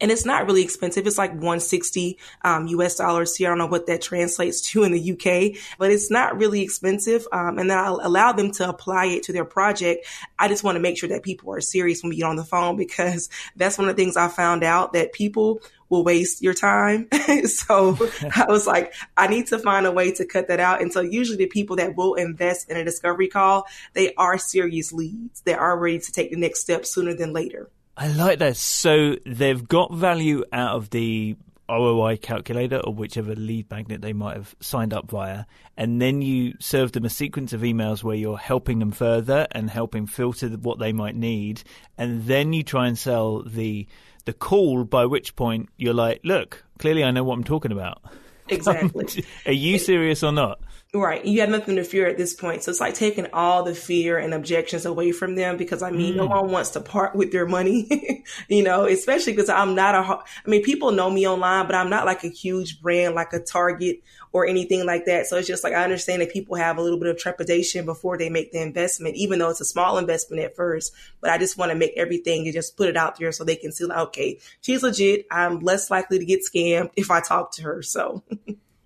and 0.00 0.10
it's 0.10 0.24
not 0.24 0.46
really 0.46 0.62
expensive. 0.62 1.06
It's 1.06 1.18
like 1.18 1.30
160 1.30 2.18
um, 2.44 2.66
US 2.68 2.96
dollars 2.96 3.36
here. 3.36 3.48
I 3.48 3.50
don't 3.50 3.58
know 3.58 3.66
what 3.66 3.86
that 3.86 4.02
translates 4.02 4.60
to 4.72 4.84
in 4.84 4.92
the 4.92 5.12
UK, 5.12 5.58
but 5.78 5.90
it's 5.90 6.10
not 6.10 6.36
really 6.38 6.62
expensive. 6.62 7.26
Um, 7.32 7.58
and 7.58 7.70
then 7.70 7.78
I'll 7.78 8.00
allow 8.02 8.32
them 8.32 8.50
to 8.52 8.68
apply 8.68 9.06
it 9.06 9.22
to 9.24 9.32
their 9.32 9.44
project. 9.44 10.06
I 10.38 10.48
just 10.48 10.64
want 10.64 10.76
to 10.76 10.80
make 10.80 10.98
sure 10.98 11.08
that 11.08 11.22
people 11.22 11.52
are 11.54 11.60
serious 11.60 12.02
when 12.02 12.10
we 12.10 12.16
get 12.16 12.24
on 12.24 12.36
the 12.36 12.44
phone 12.44 12.76
because 12.76 13.28
that's 13.56 13.78
one 13.78 13.88
of 13.88 13.96
the 13.96 14.02
things 14.02 14.16
I 14.16 14.28
found 14.28 14.62
out 14.62 14.92
that 14.92 15.12
people 15.12 15.60
will 15.88 16.04
waste 16.04 16.42
your 16.42 16.54
time. 16.54 17.08
so 17.44 17.96
I 18.34 18.46
was 18.48 18.66
like, 18.66 18.92
I 19.16 19.28
need 19.28 19.46
to 19.48 19.58
find 19.58 19.86
a 19.86 19.92
way 19.92 20.12
to 20.12 20.24
cut 20.24 20.48
that 20.48 20.60
out. 20.60 20.82
And 20.82 20.92
so 20.92 21.00
usually 21.00 21.38
the 21.38 21.46
people 21.46 21.76
that 21.76 21.96
will 21.96 22.14
invest 22.14 22.68
in 22.70 22.76
a 22.76 22.84
discovery 22.84 23.28
call, 23.28 23.66
they 23.94 24.12
are 24.14 24.36
serious 24.36 24.92
leads. 24.92 25.42
They 25.42 25.54
are 25.54 25.78
ready 25.78 26.00
to 26.00 26.12
take 26.12 26.30
the 26.30 26.36
next 26.36 26.60
step 26.60 26.84
sooner 26.84 27.14
than 27.14 27.32
later. 27.32 27.70
I 27.96 28.08
like 28.08 28.40
that. 28.40 28.56
So 28.56 29.16
they've 29.24 29.66
got 29.66 29.94
value 29.94 30.44
out 30.52 30.76
of 30.76 30.90
the 30.90 31.36
ROI 31.68 32.18
calculator 32.18 32.78
or 32.78 32.92
whichever 32.92 33.34
lead 33.34 33.70
magnet 33.70 34.02
they 34.02 34.12
might 34.12 34.36
have 34.36 34.54
signed 34.60 34.92
up 34.92 35.10
via. 35.10 35.46
And 35.76 36.00
then 36.00 36.22
you 36.22 36.54
serve 36.60 36.92
them 36.92 37.04
a 37.04 37.10
sequence 37.10 37.52
of 37.52 37.62
emails 37.62 38.02
where 38.02 38.16
you're 38.16 38.36
helping 38.38 38.78
them 38.78 38.92
further 38.92 39.46
and 39.50 39.70
helping 39.70 40.06
filter 40.06 40.48
what 40.50 40.78
they 40.78 40.92
might 40.92 41.16
need. 41.16 41.62
And 41.96 42.24
then 42.26 42.52
you 42.52 42.62
try 42.62 42.86
and 42.86 42.98
sell 42.98 43.42
the 43.42 43.86
the 44.26 44.32
call 44.32 44.82
by 44.82 45.06
which 45.06 45.36
point 45.36 45.68
you're 45.76 45.94
like, 45.94 46.20
look, 46.24 46.64
clearly 46.80 47.04
I 47.04 47.12
know 47.12 47.22
what 47.22 47.34
I'm 47.34 47.44
talking 47.44 47.70
about. 47.70 48.02
Exactly. 48.48 49.24
Are 49.46 49.52
you 49.52 49.78
serious 49.78 50.22
or 50.22 50.32
not? 50.32 50.60
Right. 50.94 51.24
You 51.24 51.40
have 51.40 51.50
nothing 51.50 51.76
to 51.76 51.84
fear 51.84 52.06
at 52.06 52.16
this 52.16 52.32
point. 52.32 52.62
So 52.62 52.70
it's 52.70 52.80
like 52.80 52.94
taking 52.94 53.26
all 53.32 53.64
the 53.64 53.74
fear 53.74 54.18
and 54.18 54.32
objections 54.32 54.86
away 54.86 55.12
from 55.12 55.34
them 55.34 55.56
because 55.56 55.82
I 55.82 55.90
mean, 55.90 56.14
mm. 56.14 56.18
no 56.18 56.26
one 56.26 56.50
wants 56.50 56.70
to 56.70 56.80
part 56.80 57.14
with 57.14 57.32
their 57.32 57.46
money, 57.46 58.24
you 58.48 58.62
know, 58.62 58.86
especially 58.86 59.32
because 59.32 59.50
I'm 59.50 59.74
not 59.74 59.94
a, 59.94 59.98
I 59.98 60.24
mean, 60.46 60.62
people 60.62 60.92
know 60.92 61.10
me 61.10 61.26
online, 61.28 61.66
but 61.66 61.74
I'm 61.74 61.90
not 61.90 62.06
like 62.06 62.24
a 62.24 62.28
huge 62.28 62.80
brand 62.80 63.14
like 63.14 63.32
a 63.32 63.40
Target 63.40 64.02
or 64.36 64.46
anything 64.46 64.84
like 64.84 65.06
that. 65.06 65.26
So 65.26 65.38
it's 65.38 65.48
just 65.48 65.64
like, 65.64 65.72
I 65.72 65.82
understand 65.82 66.20
that 66.20 66.30
people 66.30 66.56
have 66.56 66.76
a 66.76 66.82
little 66.82 66.98
bit 66.98 67.08
of 67.08 67.16
trepidation 67.16 67.86
before 67.86 68.18
they 68.18 68.28
make 68.28 68.52
the 68.52 68.60
investment, 68.60 69.16
even 69.16 69.38
though 69.38 69.48
it's 69.48 69.62
a 69.62 69.64
small 69.64 69.96
investment 69.96 70.42
at 70.42 70.54
first, 70.54 70.92
but 71.22 71.30
I 71.30 71.38
just 71.38 71.56
want 71.56 71.72
to 71.72 71.74
make 71.74 71.94
everything 71.96 72.44
and 72.44 72.52
just 72.52 72.76
put 72.76 72.90
it 72.90 72.98
out 72.98 73.18
there 73.18 73.32
so 73.32 73.44
they 73.44 73.56
can 73.56 73.72
see 73.72 73.86
like, 73.86 73.96
okay, 74.08 74.38
she's 74.60 74.82
legit. 74.82 75.26
I'm 75.30 75.60
less 75.60 75.90
likely 75.90 76.18
to 76.18 76.26
get 76.26 76.42
scammed 76.42 76.90
if 76.96 77.10
I 77.10 77.20
talk 77.20 77.52
to 77.52 77.62
her. 77.62 77.82
So. 77.82 78.22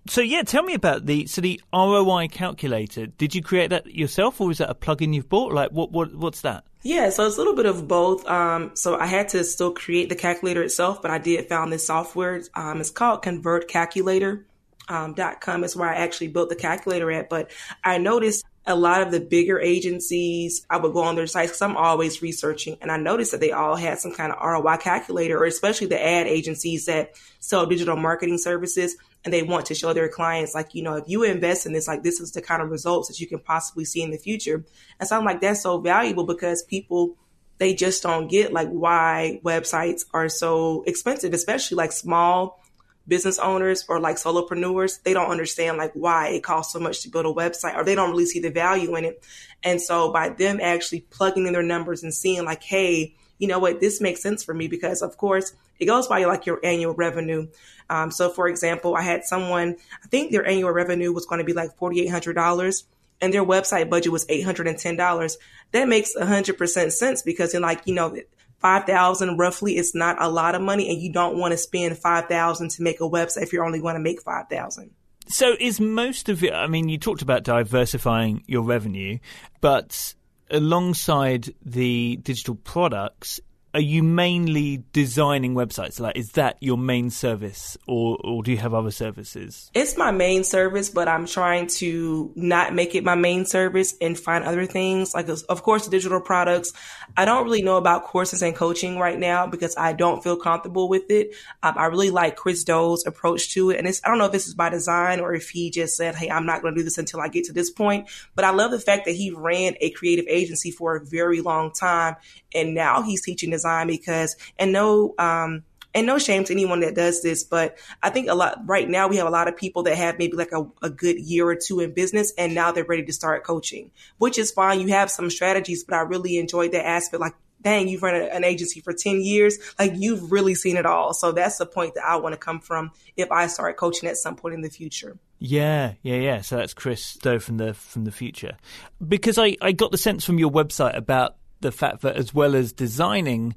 So 0.07 0.21
yeah, 0.21 0.41
tell 0.41 0.63
me 0.63 0.73
about 0.73 1.05
the 1.05 1.27
so 1.27 1.41
the 1.41 1.61
ROI 1.71 2.29
calculator. 2.29 3.05
Did 3.05 3.35
you 3.35 3.43
create 3.43 3.69
that 3.69 3.85
yourself, 3.85 4.41
or 4.41 4.49
is 4.49 4.57
that 4.57 4.69
a 4.69 4.73
plugin 4.73 5.13
you've 5.13 5.29
bought? 5.29 5.53
Like 5.53 5.71
what 5.71 5.91
what 5.91 6.15
what's 6.15 6.41
that? 6.41 6.63
Yeah, 6.81 7.11
so 7.11 7.27
it's 7.27 7.35
a 7.35 7.37
little 7.37 7.55
bit 7.55 7.67
of 7.67 7.87
both. 7.87 8.27
Um, 8.27 8.71
so 8.73 8.97
I 8.97 9.05
had 9.05 9.29
to 9.29 9.43
still 9.43 9.71
create 9.71 10.09
the 10.09 10.15
calculator 10.15 10.63
itself, 10.63 11.01
but 11.01 11.11
I 11.11 11.19
did 11.19 11.47
found 11.47 11.71
this 11.71 11.85
software. 11.85 12.41
Um, 12.55 12.81
it's 12.81 12.89
called 12.89 13.21
Convert 13.21 13.67
Calculator. 13.67 14.45
Um, 14.91 15.15
.com 15.39 15.63
is 15.63 15.75
where 15.75 15.89
I 15.89 15.95
actually 15.95 16.27
built 16.27 16.49
the 16.49 16.55
calculator 16.55 17.09
at. 17.11 17.29
But 17.29 17.51
I 17.83 17.97
noticed 17.97 18.45
a 18.67 18.75
lot 18.75 19.01
of 19.01 19.11
the 19.11 19.19
bigger 19.19 19.59
agencies, 19.59 20.65
I 20.69 20.77
would 20.77 20.93
go 20.93 21.01
on 21.01 21.15
their 21.15 21.27
sites 21.27 21.51
because 21.51 21.61
I'm 21.61 21.77
always 21.77 22.21
researching, 22.21 22.77
and 22.81 22.91
I 22.91 22.97
noticed 22.97 23.31
that 23.31 23.39
they 23.39 23.51
all 23.51 23.75
had 23.75 23.99
some 23.99 24.13
kind 24.13 24.31
of 24.31 24.43
ROI 24.43 24.77
calculator, 24.77 25.39
or 25.39 25.45
especially 25.45 25.87
the 25.87 26.03
ad 26.03 26.27
agencies 26.27 26.85
that 26.85 27.15
sell 27.39 27.65
digital 27.65 27.95
marketing 27.95 28.37
services 28.37 28.97
and 29.23 29.33
they 29.33 29.43
want 29.43 29.67
to 29.67 29.75
show 29.75 29.93
their 29.93 30.09
clients 30.09 30.55
like 30.55 30.73
you 30.73 30.81
know 30.81 30.95
if 30.95 31.03
you 31.07 31.23
invest 31.23 31.65
in 31.65 31.73
this 31.73 31.87
like 31.87 32.03
this 32.03 32.19
is 32.19 32.31
the 32.31 32.41
kind 32.41 32.61
of 32.61 32.69
results 32.69 33.07
that 33.07 33.19
you 33.19 33.27
can 33.27 33.39
possibly 33.39 33.85
see 33.85 34.01
in 34.01 34.11
the 34.11 34.17
future 34.17 34.63
and 34.99 35.07
so 35.07 35.17
i'm 35.17 35.25
like 35.25 35.41
that's 35.41 35.61
so 35.61 35.79
valuable 35.79 36.23
because 36.23 36.63
people 36.63 37.15
they 37.59 37.73
just 37.73 38.01
don't 38.01 38.29
get 38.29 38.51
like 38.51 38.69
why 38.69 39.39
websites 39.43 40.05
are 40.13 40.29
so 40.29 40.83
expensive 40.87 41.33
especially 41.33 41.75
like 41.75 41.91
small 41.91 42.59
business 43.07 43.39
owners 43.39 43.83
or 43.89 43.99
like 43.99 44.15
solopreneurs 44.15 45.01
they 45.03 45.13
don't 45.13 45.31
understand 45.31 45.77
like 45.77 45.91
why 45.93 46.29
it 46.29 46.43
costs 46.43 46.71
so 46.71 46.79
much 46.79 47.01
to 47.01 47.09
build 47.09 47.25
a 47.25 47.33
website 47.33 47.75
or 47.75 47.83
they 47.83 47.95
don't 47.95 48.11
really 48.11 48.25
see 48.25 48.39
the 48.39 48.51
value 48.51 48.95
in 48.95 49.05
it 49.05 49.23
and 49.63 49.81
so 49.81 50.11
by 50.11 50.29
them 50.29 50.59
actually 50.61 51.01
plugging 51.09 51.47
in 51.47 51.53
their 51.53 51.63
numbers 51.63 52.03
and 52.03 52.13
seeing 52.13 52.45
like 52.45 52.63
hey 52.63 53.15
you 53.39 53.47
know 53.47 53.59
what 53.59 53.79
this 53.79 53.99
makes 53.99 54.21
sense 54.21 54.43
for 54.43 54.53
me 54.53 54.67
because 54.67 55.01
of 55.01 55.17
course 55.17 55.53
it 55.79 55.85
goes 55.85 56.07
by 56.07 56.23
like 56.25 56.45
your 56.45 56.59
annual 56.63 56.93
revenue 56.93 57.47
um, 57.91 58.09
so, 58.09 58.29
for 58.29 58.47
example, 58.47 58.95
I 58.95 59.01
had 59.01 59.25
someone, 59.25 59.75
I 60.01 60.07
think 60.07 60.31
their 60.31 60.47
annual 60.47 60.71
revenue 60.71 61.11
was 61.11 61.25
going 61.25 61.39
to 61.39 61.45
be 61.45 61.51
like 61.51 61.77
$4,800 61.77 62.83
and 63.19 63.33
their 63.33 63.43
website 63.43 63.89
budget 63.89 64.13
was 64.13 64.25
$810. 64.27 65.37
That 65.73 65.89
makes 65.89 66.15
100% 66.15 66.91
sense 66.93 67.21
because 67.21 67.53
in 67.53 67.61
like, 67.61 67.81
you 67.85 67.93
know, 67.93 68.15
5000 68.61 69.37
roughly 69.37 69.77
is 69.77 69.93
not 69.95 70.21
a 70.21 70.29
lot 70.29 70.55
of 70.55 70.61
money 70.61 70.89
and 70.89 71.01
you 71.01 71.11
don't 71.11 71.37
want 71.37 71.51
to 71.51 71.57
spend 71.57 71.97
5000 71.97 72.69
to 72.69 72.83
make 72.83 73.01
a 73.01 73.09
website 73.09 73.43
if 73.43 73.53
you're 73.53 73.65
only 73.65 73.79
going 73.79 73.95
to 73.95 74.01
make 74.01 74.21
5000 74.21 74.91
so 75.27 75.55
is 75.59 75.79
most 75.79 76.29
of 76.29 76.43
it 76.43 76.53
i 76.53 76.67
mean 76.67 76.89
you 76.89 76.97
talked 76.97 77.21
about 77.21 77.43
diversifying 77.43 78.43
your 78.47 78.61
revenue 78.61 79.17
but 79.59 80.13
alongside 80.49 81.53
the 81.65 82.17
digital 82.17 82.55
products 82.55 83.39
are 83.73 83.81
you 83.81 84.03
mainly 84.03 84.83
designing 84.91 85.53
websites? 85.53 85.99
Like, 85.99 86.17
is 86.17 86.33
that 86.33 86.57
your 86.59 86.77
main 86.77 87.09
service, 87.09 87.77
or 87.87 88.17
or 88.21 88.43
do 88.43 88.51
you 88.51 88.57
have 88.57 88.73
other 88.73 88.91
services? 88.91 89.71
It's 89.73 89.97
my 89.97 90.11
main 90.11 90.43
service, 90.43 90.89
but 90.89 91.07
I'm 91.07 91.25
trying 91.25 91.67
to 91.67 92.33
not 92.35 92.73
make 92.73 92.95
it 92.95 93.05
my 93.05 93.15
main 93.15 93.45
service 93.45 93.95
and 94.01 94.19
find 94.19 94.43
other 94.43 94.65
things. 94.65 95.13
Like, 95.13 95.29
of 95.29 95.63
course, 95.63 95.87
digital 95.87 96.19
products. 96.19 96.73
I 97.15 97.23
don't 97.23 97.45
really 97.45 97.61
know 97.61 97.77
about 97.77 98.03
courses 98.03 98.41
and 98.41 98.55
coaching 98.55 98.97
right 98.97 99.17
now 99.17 99.47
because 99.47 99.75
I 99.77 99.93
don't 99.93 100.21
feel 100.21 100.35
comfortable 100.35 100.89
with 100.89 101.09
it. 101.09 101.33
Um, 101.63 101.75
I 101.77 101.85
really 101.85 102.09
like 102.09 102.35
Chris 102.35 102.65
Do's 102.65 103.05
approach 103.05 103.53
to 103.53 103.69
it, 103.69 103.77
and 103.77 103.87
it's 103.87 104.01
I 104.03 104.09
don't 104.09 104.17
know 104.17 104.25
if 104.25 104.33
this 104.33 104.47
is 104.47 104.53
by 104.53 104.69
design 104.69 105.21
or 105.21 105.33
if 105.33 105.49
he 105.49 105.69
just 105.69 105.95
said, 105.95 106.15
"Hey, 106.15 106.29
I'm 106.29 106.45
not 106.45 106.61
going 106.61 106.73
to 106.73 106.79
do 106.79 106.83
this 106.83 106.97
until 106.97 107.21
I 107.21 107.29
get 107.29 107.45
to 107.45 107.53
this 107.53 107.71
point." 107.71 108.09
But 108.35 108.43
I 108.43 108.49
love 108.49 108.71
the 108.71 108.79
fact 108.79 109.05
that 109.05 109.15
he 109.15 109.31
ran 109.31 109.75
a 109.79 109.91
creative 109.91 110.25
agency 110.27 110.71
for 110.71 110.97
a 110.97 111.05
very 111.05 111.39
long 111.39 111.71
time, 111.71 112.17
and 112.53 112.73
now 112.73 113.01
he's 113.01 113.21
teaching 113.21 113.53
design 113.61 113.87
because 113.87 114.35
and 114.57 114.71
no 114.71 115.13
um 115.17 115.63
and 115.93 116.07
no 116.07 116.17
shame 116.17 116.43
to 116.45 116.53
anyone 116.53 116.79
that 116.81 116.95
does 116.95 117.21
this, 117.21 117.43
but 117.43 117.77
I 118.01 118.09
think 118.09 118.29
a 118.29 118.33
lot 118.33 118.61
right 118.65 118.89
now 118.89 119.07
we 119.07 119.17
have 119.17 119.27
a 119.27 119.31
lot 119.31 119.47
of 119.47 119.57
people 119.57 119.83
that 119.83 119.97
have 119.97 120.17
maybe 120.17 120.37
like 120.37 120.51
a, 120.51 120.65
a 120.81 120.89
good 120.89 121.19
year 121.19 121.47
or 121.47 121.55
two 121.55 121.79
in 121.79 121.93
business 121.93 122.33
and 122.37 122.55
now 122.55 122.71
they're 122.71 122.85
ready 122.85 123.03
to 123.03 123.13
start 123.13 123.43
coaching, 123.43 123.91
which 124.17 124.37
is 124.37 124.51
fine. 124.51 124.79
You 124.79 124.87
have 124.87 125.11
some 125.11 125.29
strategies, 125.29 125.83
but 125.83 125.95
I 125.95 126.01
really 126.01 126.37
enjoyed 126.37 126.71
that 126.71 126.85
aspect. 126.85 127.19
Like, 127.19 127.35
dang, 127.61 127.87
you've 127.87 128.03
run 128.03 128.15
an 128.15 128.43
agency 128.43 128.79
for 128.79 128.93
10 128.93 129.21
years. 129.21 129.57
Like 129.77 129.93
you've 129.95 130.31
really 130.31 130.55
seen 130.55 130.77
it 130.77 130.85
all. 130.85 131.13
So 131.13 131.31
that's 131.31 131.57
the 131.57 131.65
point 131.65 131.95
that 131.95 132.05
I 132.05 132.15
want 132.15 132.33
to 132.33 132.37
come 132.37 132.59
from 132.59 132.91
if 133.17 133.31
I 133.31 133.47
start 133.47 133.77
coaching 133.77 134.07
at 134.09 134.17
some 134.17 134.35
point 134.35 134.55
in 134.55 134.61
the 134.61 134.69
Futur. 134.69 135.17
Yeah, 135.39 135.93
yeah, 136.03 136.17
yeah. 136.17 136.41
So 136.41 136.57
that's 136.57 136.75
Chris 136.75 137.15
Do 137.15 137.39
from 137.39 137.57
the 137.57 137.73
from 137.73 138.05
the 138.05 138.11
future. 138.11 138.57
Because 139.05 139.39
I, 139.39 139.57
I 139.59 139.71
got 139.71 139.91
the 139.91 139.97
sense 139.97 140.23
from 140.23 140.37
your 140.37 140.51
website 140.51 140.95
about 140.95 141.35
the 141.61 141.71
fact 141.71 142.01
that 142.01 142.15
as 142.15 142.33
well 142.33 142.55
as 142.55 142.73
designing, 142.73 143.55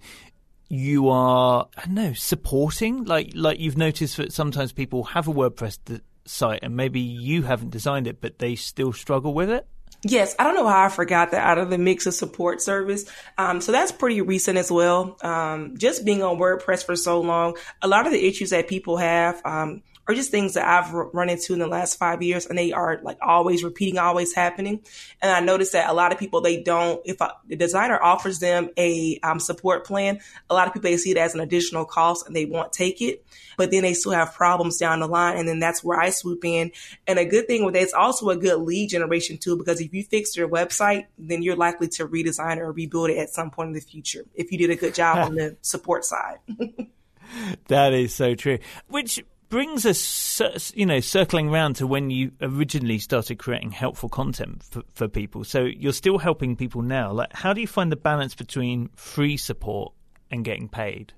you 0.68 1.08
are 1.08 1.68
I 1.76 1.86
don't 1.86 1.94
know 1.94 2.12
supporting. 2.12 3.04
Like 3.04 3.32
like 3.34 3.58
you've 3.58 3.78
noticed 3.78 4.16
that 4.16 4.32
sometimes 4.32 4.72
people 4.72 5.04
have 5.04 5.28
a 5.28 5.32
WordPress 5.32 6.00
site 6.26 6.60
and 6.62 6.76
maybe 6.76 7.00
you 7.00 7.42
haven't 7.42 7.70
designed 7.70 8.06
it, 8.06 8.20
but 8.20 8.38
they 8.38 8.54
still 8.54 8.92
struggle 8.92 9.34
with 9.34 9.50
it. 9.50 9.66
Yes, 10.06 10.34
I 10.38 10.44
don't 10.44 10.54
know 10.54 10.68
how 10.68 10.84
I 10.84 10.88
forgot 10.90 11.30
that 11.30 11.42
out 11.42 11.56
of 11.56 11.70
the 11.70 11.78
mix 11.78 12.04
of 12.06 12.12
support 12.12 12.60
service. 12.60 13.06
Um, 13.38 13.62
so 13.62 13.72
that's 13.72 13.90
pretty 13.90 14.20
recent 14.20 14.58
as 14.58 14.70
well. 14.70 15.16
Um, 15.22 15.78
just 15.78 16.04
being 16.04 16.22
on 16.22 16.36
WordPress 16.36 16.84
for 16.84 16.94
so 16.94 17.22
long, 17.22 17.56
a 17.80 17.88
lot 17.88 18.06
of 18.06 18.12
the 18.12 18.26
issues 18.26 18.50
that 18.50 18.68
people 18.68 18.98
have, 18.98 19.40
um, 19.46 19.82
or 20.06 20.14
just 20.14 20.30
things 20.30 20.54
that 20.54 20.66
I've 20.66 20.92
run 20.92 21.30
into 21.30 21.54
in 21.54 21.58
the 21.58 21.66
last 21.66 21.98
five 21.98 22.22
years, 22.22 22.46
and 22.46 22.58
they 22.58 22.72
are 22.72 23.00
like 23.02 23.18
always 23.22 23.64
repeating, 23.64 23.98
always 23.98 24.34
happening. 24.34 24.82
And 25.22 25.30
I 25.30 25.40
noticed 25.40 25.72
that 25.72 25.88
a 25.88 25.94
lot 25.94 26.12
of 26.12 26.18
people 26.18 26.40
they 26.40 26.62
don't. 26.62 27.00
If 27.04 27.20
a, 27.20 27.34
the 27.46 27.56
designer 27.56 28.00
offers 28.02 28.38
them 28.38 28.70
a 28.76 29.18
um, 29.22 29.40
support 29.40 29.86
plan, 29.86 30.20
a 30.50 30.54
lot 30.54 30.66
of 30.66 30.74
people 30.74 30.90
they 30.90 30.96
see 30.96 31.12
it 31.12 31.16
as 31.16 31.34
an 31.34 31.40
additional 31.40 31.84
cost 31.84 32.26
and 32.26 32.36
they 32.36 32.44
won't 32.44 32.72
take 32.72 33.00
it. 33.00 33.24
But 33.56 33.70
then 33.70 33.82
they 33.82 33.94
still 33.94 34.12
have 34.12 34.34
problems 34.34 34.78
down 34.78 35.00
the 35.00 35.06
line, 35.06 35.38
and 35.38 35.48
then 35.48 35.60
that's 35.60 35.82
where 35.82 35.98
I 35.98 36.10
swoop 36.10 36.44
in. 36.44 36.72
And 37.06 37.18
a 37.18 37.24
good 37.24 37.46
thing 37.46 37.64
with 37.64 37.74
that, 37.74 37.82
it's 37.82 37.94
also 37.94 38.30
a 38.30 38.36
good 38.36 38.60
lead 38.60 38.90
generation 38.90 39.38
tool 39.38 39.56
because 39.56 39.80
if 39.80 39.94
you 39.94 40.02
fix 40.02 40.36
your 40.36 40.48
website, 40.48 41.06
then 41.18 41.42
you're 41.42 41.56
likely 41.56 41.88
to 41.88 42.06
redesign 42.06 42.58
or 42.58 42.72
rebuild 42.72 43.10
it 43.10 43.18
at 43.18 43.30
some 43.30 43.50
point 43.50 43.68
in 43.68 43.74
the 43.74 43.80
future 43.80 44.24
if 44.34 44.52
you 44.52 44.58
did 44.58 44.70
a 44.70 44.76
good 44.76 44.94
job 44.94 45.18
on 45.28 45.34
the 45.34 45.56
support 45.62 46.04
side. 46.04 46.38
that 47.68 47.92
is 47.92 48.14
so 48.14 48.34
true. 48.34 48.58
Which 48.88 49.24
brings 49.54 49.86
us, 49.86 50.72
you 50.74 50.84
know, 50.84 50.98
circling 50.98 51.48
around 51.48 51.74
to 51.74 51.86
when 51.86 52.10
you 52.10 52.32
originally 52.40 52.98
started 52.98 53.38
creating 53.38 53.70
helpful 53.70 54.08
content 54.08 54.64
for, 54.64 54.82
for 54.94 55.06
people. 55.06 55.44
So 55.44 55.60
you're 55.60 55.92
still 55.92 56.18
helping 56.18 56.56
people 56.56 56.82
now. 56.82 57.12
Like, 57.12 57.32
how 57.32 57.52
do 57.52 57.60
you 57.60 57.68
find 57.68 57.92
the 57.92 57.96
balance 57.96 58.34
between 58.34 58.88
free 58.96 59.36
support 59.36 59.92
and 60.28 60.44
getting 60.44 60.68
paid? 60.68 61.12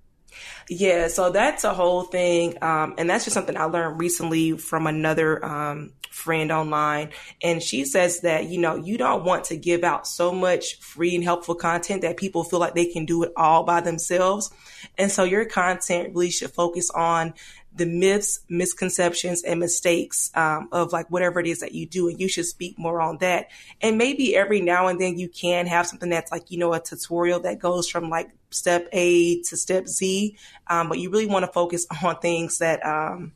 Yeah, 0.69 1.09
so 1.09 1.31
that's 1.31 1.65
a 1.65 1.73
whole 1.73 2.03
thing. 2.03 2.63
Um, 2.63 2.97
and 2.99 3.09
that's 3.09 3.25
just 3.25 3.33
something 3.33 3.57
I 3.57 3.65
learned 3.65 3.99
recently 3.99 4.59
from 4.59 4.87
another 4.87 5.43
um, 5.43 5.93
friend 6.11 6.53
online. 6.53 7.11
And 7.43 7.63
she 7.63 7.85
says 7.85 8.21
that, 8.21 8.47
you 8.47 8.59
know, 8.59 8.77
you 8.77 8.99
don't 8.99 9.25
want 9.25 9.45
to 9.45 9.57
give 9.57 9.85
out 9.85 10.07
so 10.07 10.33
much 10.33 10.79
free 10.81 11.15
and 11.15 11.25
helpful 11.25 11.55
content 11.55 12.03
that 12.03 12.17
people 12.17 12.45
feel 12.45 12.59
like 12.59 12.75
they 12.75 12.87
can 12.87 13.07
do 13.07 13.23
it 13.23 13.33
all 13.37 13.65
by 13.65 13.81
themselves. 13.81 14.51
And 14.99 15.11
so 15.11 15.25
your 15.25 15.45
content 15.45 16.15
really 16.15 16.31
should 16.31 16.51
focus 16.51 16.91
on 16.91 17.35
the 17.77 17.87
myths, 17.87 18.41
misconceptions, 18.49 19.43
and 19.43 19.61
mistakes 19.61 20.31
um, 20.35 20.69
of 20.73 20.93
like 20.93 21.11
whatever 21.11 21.41
it 21.41 21.47
is 21.47 21.61
that 21.61 21.73
you 21.73 21.87
do, 21.87 22.09
and 22.09 22.19
you 22.19 22.29
should 22.29 22.47
speak 22.47 22.79
more 22.79 23.01
on 23.01 23.19
that. 23.19 23.49
And 23.81 23.99
maybe 23.99 24.35
every 24.35 24.61
now 24.61 24.87
and 24.89 25.01
then 25.01 25.19
you 25.19 25.29
can 25.29 25.67
have 25.67 25.87
something 25.87 26.09
that's 26.09 26.33
like 26.33 26.51
you 26.51 26.59
know 26.59 26.73
a 26.73 26.81
tutorial 26.81 27.41
that 27.41 27.59
goes 27.59 27.89
from 27.89 28.09
like 28.09 28.31
step 28.51 28.89
A 28.93 29.43
to 29.43 29.57
step 29.57 29.87
Z, 29.87 30.37
um, 30.67 30.89
but 30.89 30.99
you 30.99 31.11
really 31.11 31.27
want 31.27 31.45
to 31.45 31.53
focus 31.53 31.87
on 32.03 32.19
things 32.19 32.59
that 32.59 32.85
um, 32.85 33.33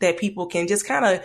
that 0.00 0.18
people 0.18 0.46
can 0.46 0.68
just 0.68 0.86
kind 0.86 1.04
of 1.04 1.24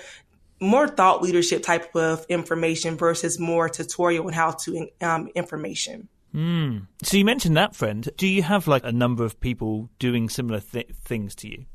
more 0.59 0.87
thought 0.87 1.21
leadership 1.21 1.63
type 1.63 1.95
of 1.95 2.25
information 2.29 2.95
versus 2.95 3.39
more 3.39 3.67
tutorial 3.67 4.25
and 4.25 4.35
how 4.35 4.51
to 4.51 4.87
um, 5.01 5.29
information. 5.35 6.07
Mm. 6.33 6.87
So 7.03 7.17
you 7.17 7.25
mentioned 7.25 7.55
that 7.57 7.75
friend. 7.75 8.09
Do 8.17 8.27
you 8.27 8.43
have 8.43 8.67
like 8.67 8.83
a 8.83 8.91
number 8.91 9.23
of 9.23 9.39
people 9.39 9.89
doing 9.99 10.29
similar 10.29 10.59
th- 10.59 10.89
things 11.03 11.35
to 11.35 11.47
you? 11.49 11.65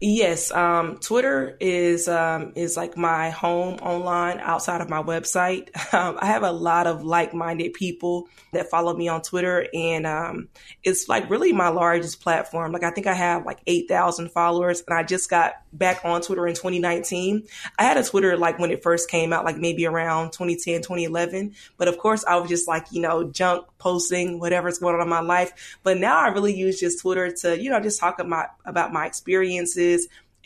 Yes, 0.00 0.50
um, 0.52 0.98
Twitter 0.98 1.56
is 1.58 2.06
um, 2.06 2.52
is 2.54 2.76
like 2.76 2.96
my 2.98 3.30
home 3.30 3.74
online 3.76 4.38
outside 4.40 4.80
of 4.80 4.88
my 4.88 5.02
website. 5.02 5.70
Um, 5.96 6.18
I 6.20 6.26
have 6.26 6.42
a 6.42 6.52
lot 6.52 6.86
of 6.86 7.04
like 7.04 7.32
minded 7.32 7.72
people 7.72 8.28
that 8.52 8.68
follow 8.68 8.94
me 8.94 9.08
on 9.08 9.22
Twitter, 9.22 9.66
and 9.72 10.04
um, 10.04 10.48
it's 10.82 11.08
like 11.08 11.30
really 11.30 11.52
my 11.52 11.68
largest 11.68 12.20
platform. 12.20 12.72
Like 12.72 12.82
I 12.82 12.90
think 12.90 13.06
I 13.06 13.14
have 13.14 13.46
like 13.46 13.60
eight 13.66 13.88
thousand 13.88 14.32
followers, 14.32 14.82
and 14.86 14.98
I 14.98 15.04
just 15.04 15.30
got 15.30 15.54
back 15.72 16.04
on 16.04 16.20
Twitter 16.20 16.46
in 16.46 16.54
2019. 16.54 17.46
I 17.78 17.84
had 17.84 17.96
a 17.96 18.02
Twitter 18.02 18.36
like 18.36 18.58
when 18.58 18.70
it 18.70 18.82
first 18.82 19.08
came 19.08 19.32
out, 19.32 19.44
like 19.44 19.56
maybe 19.56 19.86
around 19.86 20.32
2010, 20.32 20.82
2011. 20.82 21.54
But 21.78 21.88
of 21.88 21.98
course, 21.98 22.24
I 22.24 22.36
was 22.36 22.50
just 22.50 22.68
like 22.68 22.86
you 22.90 23.00
know 23.00 23.30
junk 23.30 23.66
posting 23.78 24.40
whatever's 24.40 24.78
going 24.78 24.96
on 24.96 25.00
in 25.00 25.08
my 25.08 25.20
life. 25.20 25.78
But 25.82 25.98
now 25.98 26.18
I 26.18 26.28
really 26.28 26.54
use 26.54 26.80
just 26.80 27.00
Twitter 27.00 27.30
to 27.42 27.60
you 27.60 27.70
know 27.70 27.80
just 27.80 28.00
talk 28.00 28.18
about 28.18 28.48
about 28.64 28.92
my 28.92 29.06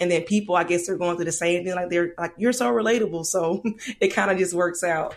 and 0.00 0.10
then 0.10 0.22
people 0.22 0.56
i 0.56 0.64
guess 0.64 0.86
they're 0.86 0.96
going 0.96 1.16
through 1.16 1.24
the 1.24 1.32
same 1.32 1.64
thing 1.64 1.74
like 1.74 1.90
they're 1.90 2.14
like 2.18 2.32
you're 2.36 2.52
so 2.52 2.72
relatable 2.72 3.24
so 3.24 3.62
it 4.00 4.08
kind 4.08 4.30
of 4.30 4.38
just 4.38 4.54
works 4.54 4.82
out. 4.82 5.16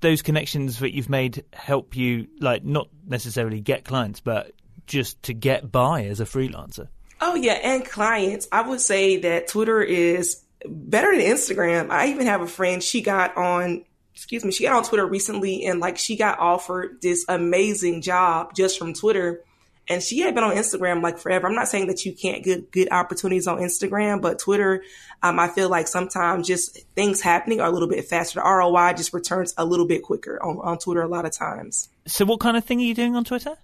Those 0.00 0.20
connections 0.20 0.80
that 0.80 0.94
you've 0.94 1.08
made 1.08 1.44
help 1.52 1.96
you 1.96 2.26
like 2.40 2.64
not 2.64 2.88
necessarily 3.06 3.60
get 3.60 3.84
clients 3.84 4.20
but 4.20 4.52
just 4.86 5.22
to 5.24 5.32
get 5.32 5.72
by 5.72 6.04
as 6.04 6.20
a 6.20 6.24
freelancer. 6.24 6.88
Oh 7.20 7.34
yeah 7.34 7.54
and 7.54 7.84
clients. 7.84 8.46
I 8.52 8.68
would 8.68 8.80
say 8.80 9.18
that 9.18 9.48
twitter 9.48 9.82
is 9.82 10.42
better 10.66 11.16
than 11.16 11.24
instagram. 11.24 11.90
I 11.90 12.08
even 12.08 12.26
have 12.26 12.42
a 12.42 12.46
friend 12.46 12.82
she 12.82 13.00
got 13.00 13.36
on 13.36 13.84
excuse 14.14 14.44
me 14.44 14.52
she 14.52 14.64
got 14.64 14.76
on 14.76 14.84
twitter 14.84 15.06
recently 15.06 15.64
and 15.64 15.80
like 15.80 15.98
she 15.98 16.16
got 16.16 16.38
offered 16.38 17.00
this 17.02 17.24
amazing 17.28 18.00
job 18.00 18.54
just 18.54 18.78
from 18.78 18.94
twitter 18.94 19.42
and 19.88 20.02
she 20.02 20.20
had 20.20 20.34
been 20.34 20.44
on 20.44 20.56
Instagram 20.56 21.02
like 21.02 21.18
forever. 21.18 21.46
I'm 21.46 21.54
not 21.54 21.68
saying 21.68 21.88
that 21.88 22.04
you 22.04 22.12
can't 22.12 22.42
get 22.42 22.70
good 22.70 22.88
opportunities 22.90 23.46
on 23.46 23.58
Instagram, 23.58 24.22
but 24.22 24.38
Twitter, 24.38 24.82
um, 25.22 25.38
I 25.38 25.48
feel 25.48 25.68
like 25.68 25.88
sometimes 25.88 26.46
just 26.46 26.78
things 26.94 27.20
happening 27.20 27.60
are 27.60 27.68
a 27.68 27.70
little 27.70 27.88
bit 27.88 28.04
faster. 28.06 28.40
The 28.40 28.48
ROI 28.48 28.94
just 28.94 29.12
returns 29.12 29.54
a 29.56 29.64
little 29.64 29.86
bit 29.86 30.02
quicker 30.02 30.42
on, 30.42 30.58
on 30.58 30.78
Twitter 30.78 31.02
a 31.02 31.08
lot 31.08 31.26
of 31.26 31.32
times. 31.32 31.88
So, 32.06 32.24
what 32.24 32.40
kind 32.40 32.56
of 32.56 32.64
thing 32.64 32.80
are 32.80 32.84
you 32.84 32.94
doing 32.94 33.14
on 33.14 33.24
Twitter? 33.24 33.56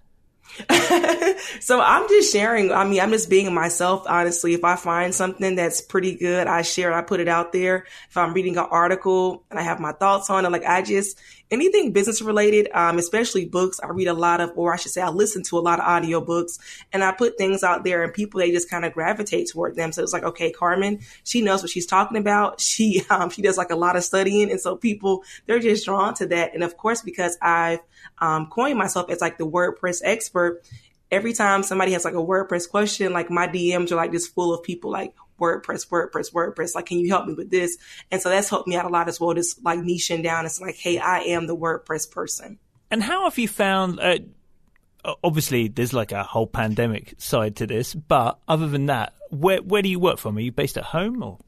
so 1.59 1.81
I'm 1.81 2.07
just 2.09 2.31
sharing. 2.31 2.71
I 2.71 2.83
mean, 2.83 2.99
I'm 2.99 3.11
just 3.11 3.29
being 3.29 3.53
myself, 3.53 4.03
honestly. 4.07 4.53
If 4.53 4.63
I 4.63 4.75
find 4.75 5.15
something 5.15 5.55
that's 5.55 5.81
pretty 5.81 6.15
good, 6.15 6.47
I 6.47 6.61
share 6.61 6.91
it, 6.91 6.95
I 6.95 7.01
put 7.01 7.19
it 7.19 7.27
out 7.27 7.53
there. 7.53 7.85
If 8.09 8.17
I'm 8.17 8.33
reading 8.33 8.57
an 8.57 8.67
article 8.69 9.43
and 9.49 9.59
I 9.59 9.63
have 9.63 9.79
my 9.79 9.93
thoughts 9.93 10.29
on 10.29 10.45
it, 10.45 10.51
like 10.51 10.65
I 10.65 10.81
just, 10.81 11.19
anything 11.51 11.91
business 11.91 12.21
related, 12.21 12.69
um, 12.73 12.97
especially 12.97 13.45
books, 13.45 13.79
I 13.83 13.89
read 13.89 14.07
a 14.07 14.13
lot 14.13 14.41
of, 14.41 14.51
or 14.55 14.73
I 14.73 14.77
should 14.77 14.91
say 14.91 15.01
I 15.01 15.09
listen 15.09 15.43
to 15.43 15.57
a 15.57 15.61
lot 15.61 15.79
of 15.79 15.85
audiobooks 15.85 16.59
and 16.93 17.03
I 17.03 17.11
put 17.11 17.37
things 17.37 17.63
out 17.63 17.83
there 17.83 18.03
and 18.03 18.13
people, 18.13 18.39
they 18.39 18.51
just 18.51 18.69
kind 18.69 18.85
of 18.85 18.93
gravitate 18.93 19.49
toward 19.49 19.75
them. 19.75 19.91
So 19.91 20.01
it's 20.01 20.13
like, 20.13 20.23
okay, 20.23 20.51
Carmen, 20.51 21.01
she 21.23 21.41
knows 21.41 21.61
what 21.61 21.69
she's 21.69 21.85
talking 21.85 22.17
about. 22.17 22.61
She, 22.71 23.03
um, 23.09 23.29
she 23.29 23.41
does 23.41 23.57
like 23.57 23.69
a 23.69 23.75
lot 23.75 23.97
of 23.97 24.03
studying. 24.03 24.49
And 24.49 24.59
so 24.59 24.77
people, 24.77 25.25
they're 25.45 25.59
just 25.59 25.83
drawn 25.83 26.13
to 26.15 26.27
that. 26.27 26.53
And 26.53 26.63
of 26.63 26.77
course, 26.77 27.01
because 27.01 27.37
I've, 27.41 27.79
um, 28.19 28.47
coined 28.47 28.77
myself 28.77 29.09
as 29.09 29.19
like 29.19 29.37
the 29.37 29.45
WordPress 29.45 29.99
expert, 30.01 30.63
every 31.11 31.33
time 31.33 31.63
somebody 31.63 31.91
has 31.91 32.05
like 32.05 32.13
a 32.13 32.17
WordPress 32.17 32.69
question, 32.69 33.11
like 33.11 33.29
my 33.29 33.47
DMs 33.47 33.91
are 33.91 33.95
like 33.95 34.13
just 34.13 34.33
full 34.33 34.53
of 34.53 34.63
people 34.63 34.89
like 34.89 35.13
WordPress, 35.41 35.89
WordPress, 35.89 36.31
WordPress. 36.31 36.75
Like, 36.75 36.85
can 36.85 36.99
you 36.99 37.09
help 37.09 37.25
me 37.25 37.33
with 37.33 37.49
this? 37.49 37.77
And 38.11 38.21
so 38.21 38.29
that's 38.29 38.49
helped 38.49 38.67
me 38.67 38.75
out 38.75 38.85
a 38.85 38.89
lot 38.89 39.09
as 39.09 39.19
well. 39.19 39.33
Just 39.33 39.63
like 39.63 39.79
niching 39.79 40.23
down. 40.23 40.45
It's 40.45 40.61
like, 40.61 40.75
hey, 40.75 40.99
I 40.99 41.19
am 41.19 41.47
the 41.47 41.57
WordPress 41.57 42.09
person. 42.11 42.59
And 42.91 43.01
how 43.01 43.23
have 43.23 43.37
you 43.37 43.47
found? 43.47 43.99
Uh, 43.99 44.19
obviously, 45.23 45.67
there's 45.67 45.93
like 45.93 46.11
a 46.11 46.23
whole 46.23 46.47
pandemic 46.47 47.15
side 47.17 47.55
to 47.57 47.67
this, 47.67 47.95
but 47.95 48.39
other 48.47 48.67
than 48.67 48.85
that, 48.87 49.13
where 49.29 49.61
where 49.61 49.81
do 49.81 49.89
you 49.89 49.99
work 49.99 50.19
from? 50.19 50.37
Are 50.37 50.41
you 50.41 50.51
based 50.51 50.77
at 50.77 50.83
home 50.83 51.23
or? 51.23 51.39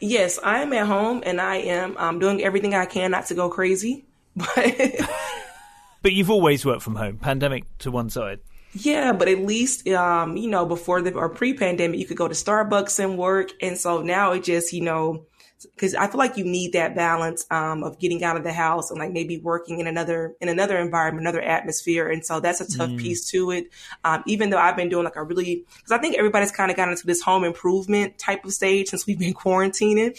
Yes, 0.00 0.38
I 0.42 0.62
am 0.62 0.72
at 0.72 0.86
home, 0.86 1.22
and 1.26 1.40
I 1.40 1.56
am 1.56 1.96
um, 1.98 2.18
doing 2.18 2.42
everything 2.42 2.74
I 2.74 2.86
can 2.86 3.10
not 3.10 3.26
to 3.26 3.34
go 3.34 3.48
crazy. 3.48 4.04
But 4.36 4.76
but 6.02 6.12
you've 6.12 6.30
always 6.30 6.64
worked 6.66 6.82
from 6.82 6.94
home. 6.94 7.16
Pandemic 7.16 7.64
to 7.78 7.90
one 7.90 8.10
side. 8.10 8.40
Yeah, 8.78 9.12
but 9.12 9.28
at 9.28 9.38
least, 9.38 9.88
um, 9.88 10.36
you 10.36 10.50
know, 10.50 10.66
before 10.66 11.00
the 11.00 11.14
or 11.14 11.28
pre-pandemic, 11.30 11.98
you 11.98 12.04
could 12.04 12.16
go 12.16 12.28
to 12.28 12.34
Starbucks 12.34 13.02
and 13.02 13.16
work, 13.16 13.52
and 13.62 13.78
so 13.78 14.02
now 14.02 14.32
it 14.32 14.44
just, 14.44 14.72
you 14.72 14.82
know, 14.82 15.26
because 15.62 15.94
I 15.94 16.06
feel 16.06 16.18
like 16.18 16.36
you 16.36 16.44
need 16.44 16.74
that 16.74 16.94
balance 16.94 17.46
um, 17.50 17.82
of 17.82 17.98
getting 17.98 18.22
out 18.22 18.36
of 18.36 18.44
the 18.44 18.52
house 18.52 18.90
and 18.90 18.98
like 18.98 19.12
maybe 19.12 19.38
working 19.38 19.80
in 19.80 19.86
another 19.86 20.34
in 20.40 20.48
another 20.48 20.78
environment, 20.78 21.22
another 21.26 21.40
atmosphere, 21.40 22.08
and 22.08 22.24
so 22.24 22.40
that's 22.40 22.60
a 22.60 22.76
tough 22.76 22.90
mm. 22.90 22.98
piece 22.98 23.30
to 23.30 23.50
it. 23.50 23.70
Um, 24.04 24.22
even 24.26 24.50
though 24.50 24.58
I've 24.58 24.76
been 24.76 24.88
doing 24.88 25.04
like 25.04 25.16
a 25.16 25.22
really 25.22 25.64
because 25.76 25.92
I 25.92 25.98
think 25.98 26.16
everybody's 26.16 26.52
kind 26.52 26.70
of 26.70 26.76
gotten 26.76 26.92
into 26.92 27.06
this 27.06 27.22
home 27.22 27.44
improvement 27.44 28.18
type 28.18 28.44
of 28.44 28.52
stage 28.52 28.88
since 28.88 29.06
we've 29.06 29.18
been 29.18 29.34
quarantining, 29.46 30.16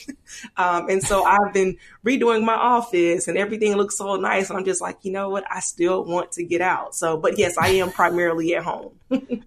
um, 0.57 0.89
and 0.89 1.03
so 1.03 1.23
I've 1.23 1.53
been 1.53 1.77
redoing 2.05 2.43
my 2.43 2.55
office 2.55 3.27
and 3.27 3.37
everything 3.37 3.75
looks 3.75 3.97
so 3.97 4.15
nice, 4.15 4.49
and 4.49 4.57
I'm 4.57 4.65
just 4.65 4.81
like, 4.81 4.97
you 5.03 5.11
know 5.11 5.29
what, 5.29 5.43
I 5.51 5.59
still 5.59 6.03
want 6.03 6.31
to 6.33 6.43
get 6.43 6.61
out. 6.61 6.95
So, 6.95 7.17
but 7.17 7.37
yes, 7.37 7.57
I 7.57 7.69
am 7.69 7.91
primarily 7.91 8.55
at 8.55 8.63
home. 8.63 8.91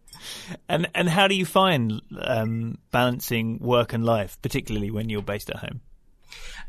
and 0.68 0.88
and 0.94 1.09
how 1.09 1.28
do 1.28 1.35
you 1.35 1.44
find 1.44 2.00
um, 2.18 2.78
balancing 2.90 3.59
work 3.59 3.92
and 3.92 4.04
life, 4.04 4.38
particularly 4.42 4.90
when 4.90 5.09
you're 5.09 5.22
based 5.22 5.50
at 5.50 5.56
home? 5.56 5.80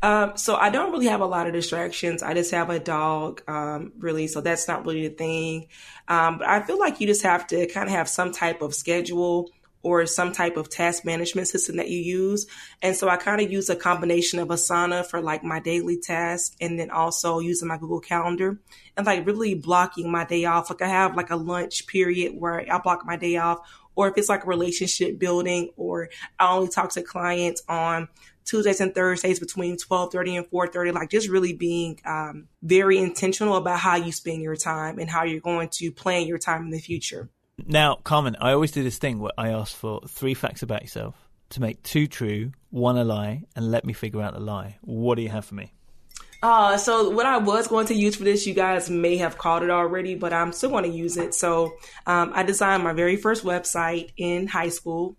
Um, 0.02 0.36
so 0.36 0.56
I 0.56 0.70
don't 0.70 0.90
really 0.90 1.06
have 1.06 1.20
a 1.20 1.26
lot 1.26 1.46
of 1.46 1.52
distractions. 1.52 2.22
I 2.22 2.34
just 2.34 2.50
have 2.50 2.70
a 2.70 2.80
dog, 2.80 3.42
um, 3.48 3.92
really. 3.98 4.26
So 4.26 4.40
that's 4.40 4.66
not 4.66 4.84
really 4.84 5.06
the 5.06 5.14
thing. 5.14 5.68
Um, 6.08 6.38
but 6.38 6.48
I 6.48 6.62
feel 6.62 6.78
like 6.78 7.00
you 7.00 7.06
just 7.06 7.22
have 7.22 7.46
to 7.48 7.66
kind 7.68 7.88
of 7.88 7.94
have 7.94 8.08
some 8.08 8.32
type 8.32 8.62
of 8.62 8.74
schedule 8.74 9.50
or 9.82 10.06
some 10.06 10.32
type 10.32 10.56
of 10.56 10.68
task 10.68 11.04
management 11.04 11.48
system 11.48 11.76
that 11.76 11.88
you 11.88 11.98
use. 11.98 12.46
And 12.80 12.94
so 12.94 13.08
I 13.08 13.16
kind 13.16 13.40
of 13.40 13.50
use 13.50 13.68
a 13.68 13.76
combination 13.76 14.38
of 14.38 14.48
Asana 14.48 15.04
for 15.04 15.20
like 15.20 15.42
my 15.42 15.60
daily 15.60 15.98
tasks 15.98 16.56
and 16.60 16.78
then 16.78 16.90
also 16.90 17.40
using 17.40 17.68
my 17.68 17.78
Google 17.78 18.00
Calendar 18.00 18.58
and 18.96 19.06
like 19.06 19.26
really 19.26 19.54
blocking 19.54 20.10
my 20.10 20.24
day 20.24 20.44
off. 20.44 20.70
Like 20.70 20.82
I 20.82 20.88
have 20.88 21.16
like 21.16 21.30
a 21.30 21.36
lunch 21.36 21.86
period 21.86 22.34
where 22.36 22.64
I 22.72 22.78
block 22.78 23.04
my 23.04 23.16
day 23.16 23.36
off 23.36 23.58
or 23.94 24.08
if 24.08 24.14
it's 24.16 24.28
like 24.28 24.46
relationship 24.46 25.18
building 25.18 25.70
or 25.76 26.08
I 26.38 26.54
only 26.54 26.68
talk 26.68 26.90
to 26.92 27.02
clients 27.02 27.62
on 27.68 28.08
Tuesdays 28.44 28.80
and 28.80 28.94
Thursdays 28.94 29.38
between 29.38 29.76
12:30 29.76 30.38
and 30.38 30.50
4:30 30.50 30.92
like 30.92 31.10
just 31.10 31.28
really 31.28 31.52
being 31.52 32.00
um, 32.04 32.48
very 32.62 32.98
intentional 32.98 33.56
about 33.56 33.78
how 33.78 33.96
you 33.96 34.12
spend 34.12 34.42
your 34.42 34.56
time 34.56 34.98
and 34.98 35.08
how 35.08 35.24
you're 35.24 35.40
going 35.40 35.68
to 35.68 35.92
plan 35.92 36.26
your 36.26 36.38
time 36.38 36.62
in 36.64 36.70
the 36.70 36.80
future. 36.80 37.28
Now, 37.66 37.96
Carmen, 37.96 38.36
I 38.40 38.52
always 38.52 38.72
do 38.72 38.82
this 38.82 38.98
thing 38.98 39.18
where 39.18 39.32
I 39.38 39.50
ask 39.50 39.74
for 39.74 40.00
three 40.08 40.34
facts 40.34 40.62
about 40.62 40.82
yourself 40.82 41.14
to 41.50 41.60
make 41.60 41.82
two 41.82 42.06
true, 42.06 42.52
one 42.70 42.96
a 42.96 43.04
lie, 43.04 43.44
and 43.54 43.70
let 43.70 43.84
me 43.84 43.92
figure 43.92 44.20
out 44.20 44.34
the 44.34 44.40
lie. 44.40 44.78
What 44.82 45.16
do 45.16 45.22
you 45.22 45.28
have 45.28 45.44
for 45.44 45.54
me? 45.54 45.72
Uh, 46.42 46.76
so 46.76 47.10
what 47.10 47.24
I 47.24 47.38
was 47.38 47.68
going 47.68 47.86
to 47.86 47.94
use 47.94 48.16
for 48.16 48.24
this, 48.24 48.46
you 48.46 48.54
guys 48.54 48.90
may 48.90 49.18
have 49.18 49.38
called 49.38 49.62
it 49.62 49.70
already, 49.70 50.16
but 50.16 50.32
I'm 50.32 50.52
still 50.52 50.70
going 50.70 50.84
to 50.84 50.90
use 50.90 51.16
it. 51.16 51.34
So 51.34 51.74
um, 52.06 52.32
I 52.34 52.42
designed 52.42 52.82
my 52.82 52.92
very 52.92 53.16
first 53.16 53.44
website 53.44 54.10
in 54.16 54.48
high 54.48 54.70
school. 54.70 55.16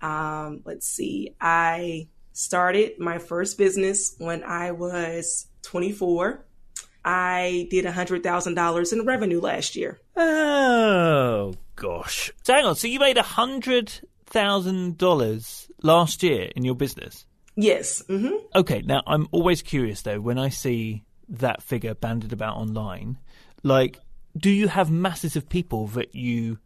Um, 0.00 0.62
let's 0.64 0.86
see, 0.86 1.34
I 1.40 2.08
started 2.32 2.98
my 2.98 3.18
first 3.18 3.58
business 3.58 4.14
when 4.18 4.42
I 4.42 4.72
was 4.72 5.46
24. 5.62 6.44
I 7.04 7.68
did 7.70 7.84
$100,000 7.84 8.92
in 8.92 9.06
revenue 9.06 9.40
last 9.40 9.76
year. 9.76 10.00
Oh, 10.16 11.54
gosh. 11.76 12.32
So 12.42 12.54
hang 12.54 12.64
on. 12.64 12.76
So 12.76 12.88
you 12.88 12.98
made 12.98 13.16
$100,000 13.16 15.70
last 15.82 16.22
year 16.22 16.50
in 16.54 16.64
your 16.64 16.74
business? 16.74 17.26
Yes. 17.56 18.02
Mm-hmm. 18.08 18.34
Okay. 18.56 18.82
Now, 18.82 19.02
I'm 19.06 19.28
always 19.30 19.62
curious, 19.62 20.02
though, 20.02 20.20
when 20.20 20.38
I 20.38 20.48
see 20.48 21.04
that 21.28 21.62
figure 21.62 21.94
banded 21.94 22.32
about 22.32 22.56
online, 22.56 23.18
like, 23.62 23.98
do 24.36 24.50
you 24.50 24.68
have 24.68 24.90
masses 24.90 25.36
of 25.36 25.48
people 25.48 25.86
that 25.88 26.14
you 26.14 26.58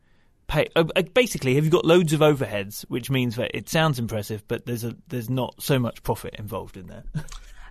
pay? 0.46 0.68
Uh, 0.74 0.84
uh, 0.96 1.02
basically, 1.02 1.54
have 1.56 1.64
you 1.64 1.70
got 1.70 1.84
loads 1.84 2.12
of 2.12 2.20
overheads, 2.20 2.82
which 2.88 3.10
means 3.10 3.36
that 3.36 3.50
it 3.54 3.68
sounds 3.68 3.98
impressive, 3.98 4.46
but 4.48 4.66
there's 4.66 4.84
a 4.84 4.96
there's 5.08 5.28
not 5.28 5.62
so 5.62 5.78
much 5.78 6.02
profit 6.02 6.36
involved 6.38 6.76
in 6.76 6.86
there? 6.86 7.04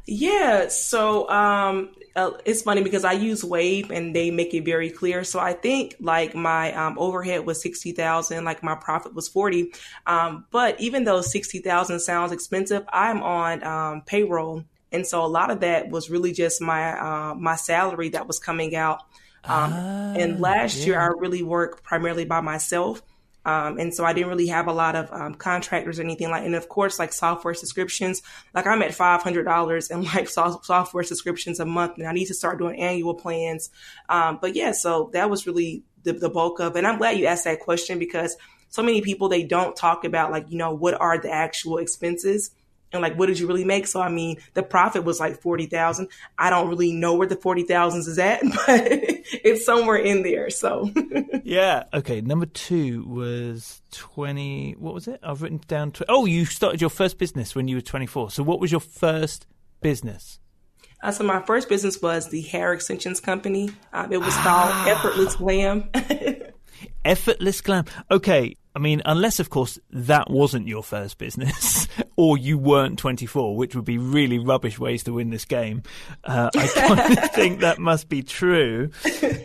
Yeah, 0.09 0.69
so 0.69 1.29
um, 1.29 1.89
uh, 2.15 2.31
it's 2.45 2.61
funny 2.61 2.81
because 2.81 3.03
I 3.03 3.11
use 3.11 3.43
Wave 3.43 3.91
and 3.91 4.15
they 4.15 4.31
make 4.31 4.53
it 4.53 4.63
very 4.63 4.89
clear. 4.89 5.25
So 5.25 5.37
I 5.37 5.51
think 5.51 5.95
like 5.99 6.33
my 6.33 6.73
um, 6.73 6.97
overhead 6.97 7.45
was 7.45 7.61
sixty 7.61 7.91
thousand, 7.91 8.45
like 8.45 8.63
my 8.63 8.75
profit 8.75 9.13
was 9.13 9.27
forty. 9.27 9.73
Um, 10.05 10.45
but 10.49 10.79
even 10.79 11.03
though 11.03 11.19
sixty 11.19 11.59
thousand 11.59 11.99
sounds 11.99 12.31
expensive, 12.31 12.85
I'm 12.91 13.21
on 13.21 13.63
um, 13.63 14.01
payroll, 14.05 14.63
and 14.93 15.05
so 15.05 15.25
a 15.25 15.27
lot 15.27 15.51
of 15.51 15.59
that 15.59 15.89
was 15.89 16.09
really 16.09 16.31
just 16.31 16.61
my 16.61 16.97
uh, 16.97 17.35
my 17.35 17.57
salary 17.57 18.09
that 18.09 18.27
was 18.27 18.39
coming 18.39 18.77
out. 18.77 19.01
Um, 19.43 19.71
ah, 19.73 20.13
and 20.13 20.39
last 20.39 20.77
yeah. 20.77 20.85
year 20.85 20.99
I 21.01 21.07
really 21.07 21.43
worked 21.43 21.83
primarily 21.83 22.23
by 22.23 22.39
myself. 22.39 23.01
Um, 23.47 23.79
and 23.79 23.93
so 23.93 24.03
I 24.03 24.11
didn't 24.11 24.27
really 24.27 24.47
have 24.47 24.67
a 24.67 24.73
lot 24.73 24.97
of 24.97 25.09
um, 25.13 25.33
contractors 25.33 25.99
or 25.99 26.03
anything 26.03 26.29
like, 26.29 26.43
and 26.43 26.53
of 26.53 26.67
course, 26.67 26.99
like 26.99 27.13
software 27.13 27.53
subscriptions, 27.53 28.21
like 28.53 28.67
I'm 28.67 28.81
at 28.81 28.91
$500 28.91 29.91
in 29.91 30.03
like 30.03 30.27
software 30.27 31.03
subscriptions 31.03 31.61
a 31.61 31.65
month 31.65 31.93
and 31.97 32.05
I 32.05 32.11
need 32.11 32.25
to 32.25 32.33
start 32.33 32.59
doing 32.59 32.77
annual 32.77 33.15
plans. 33.15 33.69
Um, 34.09 34.39
but 34.41 34.53
yeah, 34.53 34.73
so 34.73 35.09
that 35.13 35.29
was 35.29 35.47
really 35.47 35.83
the, 36.03 36.11
the 36.11 36.29
bulk 36.29 36.59
of, 36.59 36.75
and 36.75 36.85
I'm 36.85 36.97
glad 36.97 37.17
you 37.17 37.25
asked 37.27 37.45
that 37.45 37.61
question 37.61 37.99
because 37.99 38.35
so 38.67 38.83
many 38.83 38.99
people 38.99 39.29
they 39.29 39.43
don't 39.43 39.77
talk 39.77 40.03
about 40.03 40.29
like 40.29 40.51
you 40.51 40.57
know 40.57 40.73
what 40.73 40.99
are 40.99 41.17
the 41.17 41.31
actual 41.31 41.77
expenses 41.77 42.51
and 42.91 43.01
like 43.01 43.17
what 43.17 43.27
did 43.27 43.39
you 43.39 43.47
really 43.47 43.63
make? 43.63 43.87
So 43.87 44.01
i 44.01 44.09
mean 44.09 44.37
the 44.53 44.63
profit 44.63 45.03
was 45.03 45.19
like 45.19 45.39
40000 45.39 46.07
i 46.37 46.49
don't 46.49 46.69
really 46.69 46.93
know 46.93 47.15
where 47.15 47.27
the 47.27 47.35
40000 47.35 47.99
is 47.99 48.19
at 48.19 48.41
but 48.43 48.87
it's 48.87 49.65
somewhere 49.65 49.97
in 49.97 50.23
there 50.23 50.49
so. 50.49 50.91
Yeah. 51.43 51.85
Okay 51.93 52.19
number 52.19 52.45
two 52.45 53.05
was 53.05 53.81
20 53.91 54.75
what 54.79 54.93
was 54.93 55.07
it? 55.07 55.19
I've 55.23 55.41
written 55.41 55.61
down 55.67 55.91
tw- 55.91 56.03
oh 56.09 56.25
you 56.25 56.45
started 56.45 56.81
your 56.81 56.89
first 56.89 57.17
business 57.17 57.55
when 57.55 57.67
you 57.67 57.77
were 57.77 57.81
24 57.81 58.31
so 58.31 58.43
what 58.43 58.59
was 58.59 58.71
your 58.71 58.81
first 58.81 59.47
business? 59.81 60.39
Uh, 61.01 61.11
so 61.11 61.23
my 61.23 61.41
first 61.41 61.69
business 61.69 62.01
was 62.01 62.29
the 62.29 62.41
hair 62.41 62.73
extensions 62.73 63.19
company. 63.19 63.69
Um, 63.93 64.11
it 64.11 64.17
was 64.17 64.33
called 64.33 64.71
ah. 64.73 64.89
effortless 64.89 65.35
glam. 65.35 65.89
Effortless 67.05 67.61
glam. 67.61 67.85
Okay 68.11 68.55
I 68.77 68.79
mean, 68.79 69.01
unless, 69.05 69.39
of 69.39 69.49
course, 69.49 69.79
that 69.89 70.29
wasn't 70.29 70.67
your 70.67 70.83
first 70.83 71.17
business 71.17 71.87
or 72.17 72.35
you 72.35 72.57
weren't 72.57 72.97
24, 72.97 73.55
which 73.55 73.75
would 73.75 73.85
be 73.85 73.99
really 73.99 74.39
rubbish 74.39 74.79
ways 74.79 75.03
to 75.03 75.13
win 75.13 75.29
this 75.29 75.45
game. 75.45 75.83
Uh, 76.23 76.49
I 76.55 76.67
kind 76.67 77.17
of 77.17 77.31
think 77.33 77.59
that 77.61 77.77
must 77.77 78.09
be 78.09 78.23
true. 78.23 78.89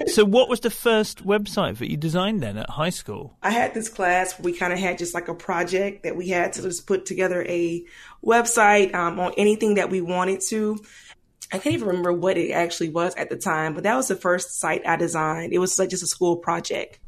So, 0.06 0.24
what 0.24 0.48
was 0.48 0.60
the 0.60 0.70
first 0.70 1.24
website 1.24 1.78
that 1.78 1.90
you 1.90 1.98
designed 1.98 2.42
then 2.42 2.56
at 2.56 2.70
high 2.70 2.90
school? 2.90 3.36
I 3.42 3.50
had 3.50 3.74
this 3.74 3.90
class 3.90 4.38
where 4.38 4.44
we 4.44 4.58
kind 4.58 4.72
of 4.72 4.78
had 4.78 4.98
just 4.98 5.14
like 5.14 5.28
a 5.28 5.34
project 5.34 6.02
that 6.04 6.16
we 6.16 6.28
had 6.28 6.54
to 6.54 6.62
just 6.62 6.86
put 6.86 7.04
together 7.04 7.44
a 7.46 7.84
website 8.24 8.94
um, 8.94 9.20
on 9.20 9.34
anything 9.36 9.74
that 9.74 9.90
we 9.90 10.00
wanted 10.00 10.40
to. 10.48 10.78
I 11.52 11.58
can't 11.58 11.74
even 11.74 11.88
remember 11.88 12.14
what 12.14 12.38
it 12.38 12.52
actually 12.52 12.88
was 12.88 13.14
at 13.16 13.28
the 13.28 13.36
time, 13.36 13.74
but 13.74 13.82
that 13.82 13.94
was 13.94 14.08
the 14.08 14.16
first 14.16 14.58
site 14.58 14.86
I 14.86 14.96
designed. 14.96 15.52
It 15.52 15.58
was 15.58 15.78
like 15.78 15.90
just 15.90 16.02
a 16.02 16.06
school 16.06 16.36
project 16.36 16.98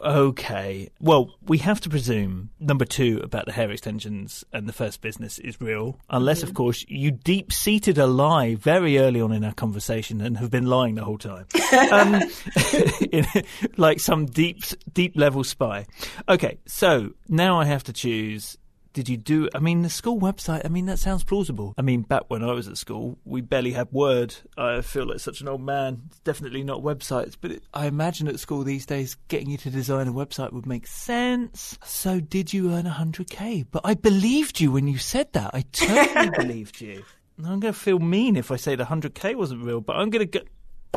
okay. 0.00 0.88
Well, 1.00 1.34
we 1.46 1.58
have 1.58 1.80
to 1.82 1.88
presume 1.88 2.50
number 2.58 2.84
two 2.84 3.20
about 3.22 3.46
the 3.46 3.52
hair 3.52 3.70
extensions 3.70 4.44
and 4.52 4.68
the 4.68 4.72
first 4.72 5.00
business 5.00 5.38
is 5.38 5.60
real, 5.60 5.98
unless, 6.08 6.42
of 6.42 6.54
course, 6.54 6.84
you 6.88 7.10
deep 7.10 7.52
seated 7.52 7.98
a 7.98 8.06
lie 8.06 8.54
very 8.54 8.98
early 8.98 9.20
on 9.20 9.32
in 9.32 9.44
our 9.44 9.54
conversation 9.54 10.20
and 10.20 10.38
have 10.38 10.50
been 10.50 10.66
lying 10.66 10.94
the 10.94 11.04
whole 11.04 11.18
time, 11.18 11.46
um, 11.92 12.22
in, 13.12 13.26
like 13.76 14.00
some 14.00 14.26
deep, 14.26 14.62
deep 14.92 15.16
level 15.16 15.44
spy. 15.44 15.86
Okay, 16.28 16.58
so 16.66 17.10
now 17.28 17.60
I 17.60 17.64
have 17.64 17.84
to 17.84 17.92
choose 17.92 18.56
did 18.92 19.08
you 19.08 19.16
do? 19.16 19.48
I 19.54 19.60
mean, 19.60 19.82
the 19.82 19.90
school 19.90 20.18
website. 20.18 20.62
I 20.64 20.68
mean, 20.68 20.86
that 20.86 20.98
sounds 20.98 21.22
plausible. 21.22 21.74
I 21.78 21.82
mean, 21.82 22.02
back 22.02 22.24
when 22.28 22.42
I 22.42 22.52
was 22.52 22.66
at 22.66 22.76
school, 22.76 23.18
we 23.24 23.40
barely 23.40 23.72
had 23.72 23.90
Word. 23.92 24.34
I 24.56 24.80
feel 24.80 25.06
like 25.06 25.20
such 25.20 25.40
an 25.40 25.48
old 25.48 25.62
man. 25.62 26.02
It's 26.08 26.18
definitely 26.20 26.64
not 26.64 26.82
websites, 26.82 27.36
but 27.40 27.52
it, 27.52 27.62
I 27.72 27.86
imagine 27.86 28.26
at 28.26 28.40
school 28.40 28.64
these 28.64 28.86
days, 28.86 29.16
getting 29.28 29.50
you 29.50 29.58
to 29.58 29.70
design 29.70 30.08
a 30.08 30.12
website 30.12 30.52
would 30.52 30.66
make 30.66 30.86
sense. 30.86 31.78
So, 31.84 32.20
did 32.20 32.52
you 32.52 32.72
earn 32.72 32.84
100k? 32.84 33.66
But 33.70 33.82
I 33.84 33.94
believed 33.94 34.60
you 34.60 34.72
when 34.72 34.88
you 34.88 34.98
said 34.98 35.32
that. 35.34 35.52
I 35.54 35.62
totally 35.72 36.30
believed 36.36 36.80
you. 36.80 37.04
I'm 37.38 37.60
going 37.60 37.72
to 37.72 37.78
feel 37.78 37.98
mean 37.98 38.36
if 38.36 38.50
I 38.50 38.56
say 38.56 38.76
the 38.76 38.84
100k 38.84 39.34
wasn't 39.36 39.64
real, 39.64 39.80
but 39.80 39.96
I'm 39.96 40.10
going 40.10 40.28
to 40.28 40.38
go. 40.38 40.44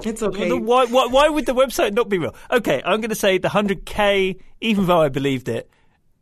It's 0.03 0.23
okay. 0.23 0.51
Why, 0.51 0.85
why, 0.85 1.05
why 1.05 1.29
would 1.29 1.45
the 1.45 1.53
website 1.53 1.93
not 1.93 2.09
be 2.09 2.17
real? 2.17 2.35
Okay, 2.51 2.81
I'm 2.83 2.99
going 2.99 3.09
to 3.09 3.15
say 3.15 3.37
the 3.37 3.49
100k, 3.49 4.41
even 4.59 4.87
though 4.87 5.01
I 5.01 5.09
believed 5.09 5.47
it, 5.47 5.69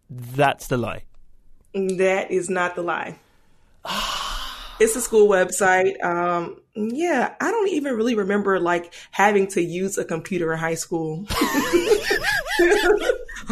that's 0.10 0.68
the 0.68 0.78
lie. 0.78 1.04
That 1.74 2.32
is 2.32 2.50
not 2.50 2.76
the 2.76 2.82
lie. 2.82 3.18
it's 4.80 4.96
a 4.96 5.02
school 5.02 5.30
website. 5.30 6.04
Um, 6.04 6.60
yeah, 6.76 7.34
I 7.40 7.52
don't 7.52 7.70
even 7.70 7.96
really 7.96 8.16
remember 8.16 8.60
like 8.60 8.94
having 9.12 9.48
to 9.50 9.62
use 9.62 9.98
a 9.98 10.06
computer 10.06 10.54
in 10.54 10.60
high 10.60 10.76
school. 10.76 11.26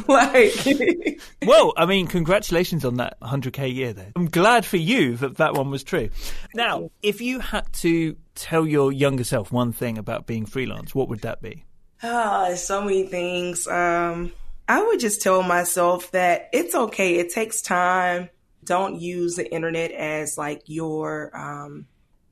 like, 0.08 1.20
well, 1.46 1.74
I 1.78 1.86
mean, 1.86 2.08
congratulations 2.08 2.86
on 2.86 2.98
that 2.98 3.20
100k 3.22 3.74
year 3.74 3.94
there. 3.94 4.12
I'm 4.16 4.30
glad 4.30 4.66
for 4.66 4.78
you 4.78 5.16
that 5.18 5.38
that 5.38 5.54
one 5.54 5.70
was 5.70 5.84
true. 5.84 6.10
Now, 6.54 6.92
if 7.02 7.22
you 7.22 7.40
had 7.40 7.72
to 7.74 8.16
tell 8.36 8.66
your 8.66 8.92
younger 8.92 9.24
self 9.24 9.52
one 9.52 9.72
thing 9.72 9.98
about 9.98 10.26
being 10.26 10.46
freelance, 10.46 10.96
what 10.96 11.10
would 11.10 11.22
that 11.22 11.42
be? 11.42 11.66
Ah, 12.02 12.54
so 12.56 12.82
many 12.82 13.08
things. 13.08 13.68
Um, 13.68 14.32
I 14.70 14.84
would 14.86 15.00
just 15.00 15.24
tell 15.24 15.42
myself 15.42 16.12
that 16.12 16.50
it's 16.54 16.76
okay. 16.76 17.16
It 17.16 17.34
takes 17.34 17.64
time. 17.64 18.30
Don't 18.64 19.02
use 19.02 19.36
the 19.36 19.52
internet 19.52 19.92
as 19.92 20.38
like 20.38 20.62
your, 20.68 21.36
um, 21.36 21.88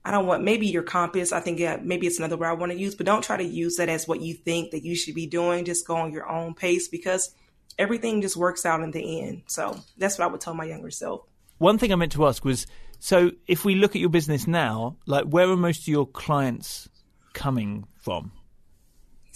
I 0.06 0.12
don't 0.12 0.28
want 0.28 0.44
maybe 0.44 0.68
your 0.68 0.84
compass. 0.84 1.32
I 1.32 1.40
think 1.40 1.58
yeah, 1.58 1.80
maybe 1.82 2.06
it's 2.06 2.20
another 2.20 2.38
word 2.38 2.46
I 2.46 2.54
want 2.54 2.72
to 2.72 2.78
use, 2.78 2.94
but 2.94 3.08
don't 3.08 3.24
try 3.24 3.38
to 3.38 3.44
use 3.44 3.78
that 3.78 3.90
as 3.90 4.08
what 4.08 4.22
you 4.22 4.36
think 4.36 4.70
that 4.70 4.86
you 4.86 4.96
should 4.96 5.16
be 5.16 5.26
doing. 5.26 5.66
Just 5.66 5.88
go 5.88 5.96
on 5.96 6.12
your 6.12 6.30
own 6.30 6.54
pace 6.54 6.88
because 6.88 7.34
everything 7.80 8.22
just 8.22 8.38
works 8.38 8.68
out 8.68 8.82
in 8.82 8.92
the 8.92 9.22
end. 9.22 9.42
So 9.48 9.76
that's 9.98 10.20
what 10.20 10.26
I 10.26 10.32
would 10.32 10.40
tell 10.40 10.54
my 10.54 10.66
younger 10.66 10.92
self. 10.92 11.22
One 11.58 11.80
thing 11.80 11.92
I 11.92 11.96
meant 11.96 12.12
to 12.12 12.28
ask 12.28 12.46
was 12.46 12.68
so 13.00 13.32
if 13.48 13.66
we 13.66 13.74
look 13.74 13.96
at 13.96 14.00
your 14.00 14.12
business 14.12 14.46
now, 14.46 14.98
like 15.08 15.26
where 15.26 15.50
are 15.50 15.58
most 15.58 15.82
of 15.82 15.88
your 15.88 16.06
clients 16.06 16.88
coming 17.34 17.88
from? 17.96 18.32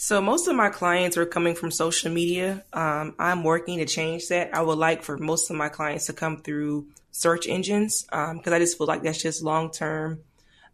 So 0.01 0.19
most 0.19 0.47
of 0.47 0.55
my 0.55 0.69
clients 0.69 1.15
are 1.15 1.27
coming 1.27 1.53
from 1.53 1.69
social 1.69 2.11
media. 2.11 2.63
Um, 2.73 3.13
I'm 3.19 3.43
working 3.43 3.77
to 3.77 3.85
change 3.85 4.29
that. 4.29 4.51
I 4.51 4.63
would 4.63 4.79
like 4.79 5.03
for 5.03 5.15
most 5.15 5.51
of 5.51 5.55
my 5.55 5.69
clients 5.69 6.07
to 6.07 6.13
come 6.13 6.37
through 6.41 6.87
search 7.11 7.47
engines 7.47 8.01
because 8.05 8.47
um, 8.47 8.53
I 8.53 8.57
just 8.57 8.79
feel 8.79 8.87
like 8.87 9.03
that's 9.03 9.21
just 9.21 9.43
long 9.43 9.69
term, 9.69 10.21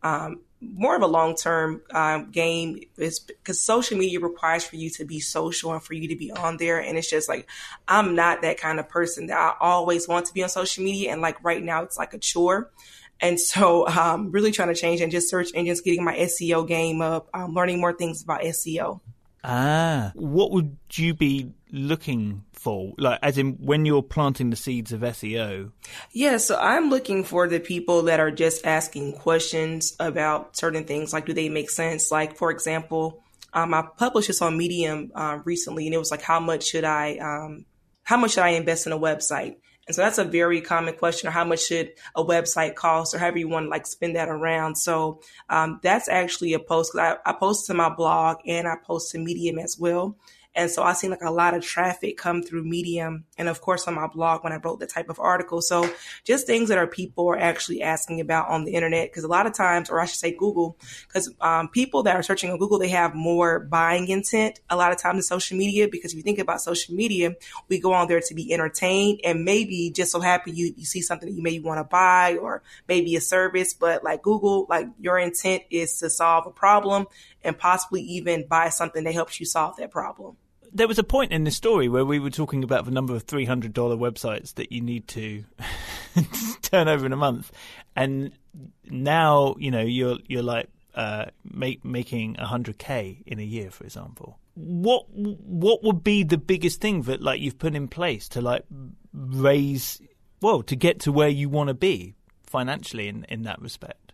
um, 0.02 0.40
more 0.62 0.96
of 0.96 1.02
a 1.02 1.08
long 1.08 1.36
term 1.36 1.82
um, 1.94 2.32
game. 2.32 2.80
Is 2.96 3.20
because 3.20 3.60
social 3.60 3.98
media 3.98 4.22
requires 4.22 4.64
for 4.64 4.78
you 4.78 4.90
to 4.92 5.04
be 5.04 5.20
social 5.20 5.74
and 5.74 5.84
for 5.84 5.94
you 5.94 6.08
to 6.08 6.16
be 6.16 6.32
on 6.32 6.56
there, 6.56 6.80
and 6.80 6.98
it's 6.98 7.10
just 7.10 7.28
like 7.28 7.50
I'm 7.86 8.16
not 8.16 8.44
that 8.44 8.58
kind 8.58 8.80
of 8.80 8.88
person 8.88 9.28
that 9.28 9.38
I 9.38 9.56
always 9.60 10.08
want 10.08 10.28
to 10.28 10.34
be 10.34 10.42
on 10.42 10.48
social 10.48 10.86
media, 10.86 11.12
and 11.12 11.22
like 11.22 11.44
right 11.44 11.62
now 11.62 11.84
it's 11.84 11.98
like 11.98 12.14
a 12.14 12.18
chore. 12.18 12.72
And 13.20 13.38
so, 13.42 13.86
um, 13.90 14.32
really 14.32 14.52
trying 14.54 14.70
to 14.70 14.76
change 14.76 15.02
and 15.02 15.12
just 15.12 15.30
search 15.30 15.50
engines, 15.54 15.82
getting 15.82 16.06
my 16.06 16.16
SEO 16.16 16.66
game 16.66 17.02
up, 17.02 17.28
um, 17.34 17.54
learning 17.54 17.82
more 17.82 17.92
things 17.92 18.24
about 18.24 18.42
SEO. 18.42 19.02
Ah, 19.50 20.12
what 20.14 20.52
would 20.52 20.76
you 20.92 21.14
be 21.14 21.54
looking 21.72 22.44
for? 22.52 22.94
Like, 22.98 23.20
as 23.24 23.38
in 23.38 23.54
when 23.54 23.86
you're 23.86 24.04
planting 24.04 24.50
the 24.50 24.58
seeds 24.58 24.92
of 24.92 25.00
SEO? 25.02 25.72
Yeah, 26.12 26.36
so 26.36 26.58
I'm 26.60 26.90
looking 26.90 27.24
for 27.24 27.48
the 27.48 27.62
people 27.62 28.04
that 28.04 28.20
are 28.20 28.30
just 28.30 28.66
asking 28.66 29.14
questions 29.14 29.96
about 30.02 30.58
certain 30.58 30.84
things. 30.84 31.14
Like, 31.14 31.26
do 31.26 31.34
they 31.34 31.48
make 31.48 31.70
sense? 31.70 32.12
Like, 32.12 32.36
for 32.36 32.52
example, 32.52 33.24
um, 33.54 33.74
I 33.74 33.88
published 33.98 34.28
this 34.28 34.42
on 34.42 34.58
Medium 34.58 35.14
uh, 35.16 35.40
recently, 35.46 35.88
and 35.88 35.96
it 35.96 36.00
was 36.00 36.12
like, 36.12 36.22
how 36.22 36.42
much 36.42 36.66
should 36.66 36.84
I, 36.84 37.18
um, 37.18 37.66
how 38.04 38.18
much 38.18 38.32
should 38.32 38.44
I 38.44 38.50
invest 38.50 38.86
in 38.86 38.92
a 38.92 39.00
website? 39.00 39.56
And 39.88 39.96
so 39.96 40.02
that's 40.02 40.18
a 40.18 40.26
very 40.26 40.60
common 40.60 40.96
question, 40.96 41.30
or 41.30 41.32
how 41.32 41.46
much 41.46 41.62
should 41.62 41.94
a 42.14 42.24
website 42.24 42.76
cost, 42.76 43.16
or 43.16 43.20
however 43.20 43.40
you 43.40 43.48
want 43.48 43.68
to 43.68 43.70
like 43.70 43.88
spin 43.88 44.14
that 44.14 44.28
around. 44.28 44.76
So 44.76 45.22
um, 45.50 45.80
that's 45.82 46.10
actually 46.10 46.54
a 46.54 46.60
post. 46.60 46.92
I, 46.98 47.16
I 47.26 47.34
post 47.34 47.68
to 47.68 47.74
my 47.74 47.90
blog 47.90 48.38
and 48.46 48.68
I 48.68 48.76
post 48.84 49.12
to 49.12 49.18
Medium 49.18 49.60
as 49.60 49.78
well. 49.80 50.18
And 50.58 50.72
so 50.72 50.82
I 50.82 50.94
seen 50.94 51.12
like 51.12 51.22
a 51.22 51.30
lot 51.30 51.54
of 51.54 51.64
traffic 51.64 52.18
come 52.18 52.42
through 52.42 52.64
Medium 52.64 53.26
and 53.38 53.48
of 53.48 53.62
course 53.62 53.88
on 53.88 53.94
my 53.94 54.08
blog 54.08 54.44
when 54.44 54.52
I 54.52 54.58
wrote 54.58 54.80
the 54.80 54.88
type 54.88 55.08
of 55.08 55.20
article. 55.20 55.62
So 55.62 55.88
just 56.24 56.48
things 56.48 56.70
that 56.70 56.80
are 56.80 56.88
people 56.88 57.30
are 57.30 57.38
actually 57.38 57.84
asking 57.84 58.22
about 58.22 58.50
on 58.50 58.66
the 58.66 58.74
internet. 58.74 59.14
Cause 59.14 59.24
a 59.24 59.28
lot 59.28 59.46
of 59.46 59.54
times, 59.54 59.92
or 59.92 60.02
I 60.02 60.06
should 60.06 60.18
say 60.18 60.32
Google, 60.36 60.76
cause 61.14 61.32
um, 61.42 61.68
people 61.68 62.02
that 62.04 62.16
are 62.16 62.24
searching 62.24 62.50
on 62.50 62.58
Google, 62.58 62.80
they 62.80 62.90
have 62.90 63.14
more 63.14 63.60
buying 63.60 64.08
intent 64.08 64.60
a 64.68 64.76
lot 64.76 64.92
of 64.92 64.98
times 64.98 65.18
in 65.18 65.22
social 65.22 65.56
media. 65.56 65.88
Because 65.88 66.14
if 66.14 66.18
you 66.18 66.24
think 66.24 66.40
about 66.40 66.60
social 66.60 66.96
media, 66.96 67.36
we 67.70 67.80
go 67.80 67.94
on 67.94 68.08
there 68.08 68.20
to 68.20 68.34
be 68.34 68.52
entertained 68.52 69.22
and 69.24 69.46
maybe 69.46 69.92
just 69.92 70.12
so 70.12 70.20
happy 70.20 70.52
you, 70.52 70.74
you 70.76 70.86
see 70.86 71.04
something 71.04 71.30
that 71.30 71.36
you 71.36 71.44
maybe 71.44 71.64
want 71.64 71.78
to 71.78 71.84
buy 71.84 72.36
or 72.38 72.64
maybe 72.88 73.16
a 73.16 73.22
service. 73.22 73.76
But 73.76 74.04
like 74.04 74.24
Google, 74.24 74.66
like 74.68 74.88
your 75.00 75.20
intent 75.20 75.66
is 75.70 76.00
to 76.00 76.10
solve 76.10 76.48
a 76.48 76.52
problem 76.52 77.06
and 77.44 77.56
possibly 77.56 78.02
even 78.02 78.48
buy 78.48 78.70
something 78.70 79.04
that 79.04 79.14
helps 79.14 79.40
you 79.40 79.46
solve 79.46 79.78
that 79.78 79.92
problem 79.92 80.36
there 80.74 80.88
was 80.88 81.00
a 81.00 81.04
point 81.04 81.32
in 81.32 81.44
the 81.44 81.52
story 81.52 81.90
where 81.90 82.06
we 82.06 82.20
were 82.20 82.30
talking 82.30 82.64
about 82.64 82.86
the 82.86 82.92
number 82.92 83.16
of 83.16 83.24
three 83.24 83.46
hundred 83.46 83.74
dollar 83.74 83.96
websites 83.96 84.54
that 84.56 84.72
you 84.72 84.82
need 84.82 85.08
to 85.10 85.44
turn 86.62 86.88
over 86.88 87.06
in 87.06 87.14
a 87.14 87.18
month, 87.18 87.52
and 87.96 88.32
now 88.86 89.56
you 89.60 89.72
know 89.72 89.82
you're 89.82 90.18
you're 90.28 90.44
like 90.44 90.70
uh, 90.96 91.26
make, 91.44 91.86
making 91.86 92.36
hundred 92.36 92.78
k 92.78 93.22
in 93.26 93.40
a 93.40 93.44
year, 93.44 93.72
for 93.72 93.84
example. 93.84 94.40
What 94.56 95.06
what 95.10 95.84
would 95.84 96.04
be 96.04 96.24
the 96.24 96.38
biggest 96.38 96.82
thing 96.82 97.04
that 97.04 97.22
like 97.22 97.40
you've 97.40 97.60
put 97.60 97.76
in 97.76 97.88
place 97.88 98.28
to 98.30 98.42
like 98.42 98.66
raise 99.14 100.02
well 100.42 100.64
to 100.64 100.76
get 100.76 101.00
to 101.02 101.12
where 101.12 101.30
you 101.30 101.50
want 101.50 101.68
to 101.68 101.74
be 101.74 102.16
financially 102.44 103.08
in 103.08 103.26
in 103.26 103.44
that 103.44 103.62
respect? 103.62 104.07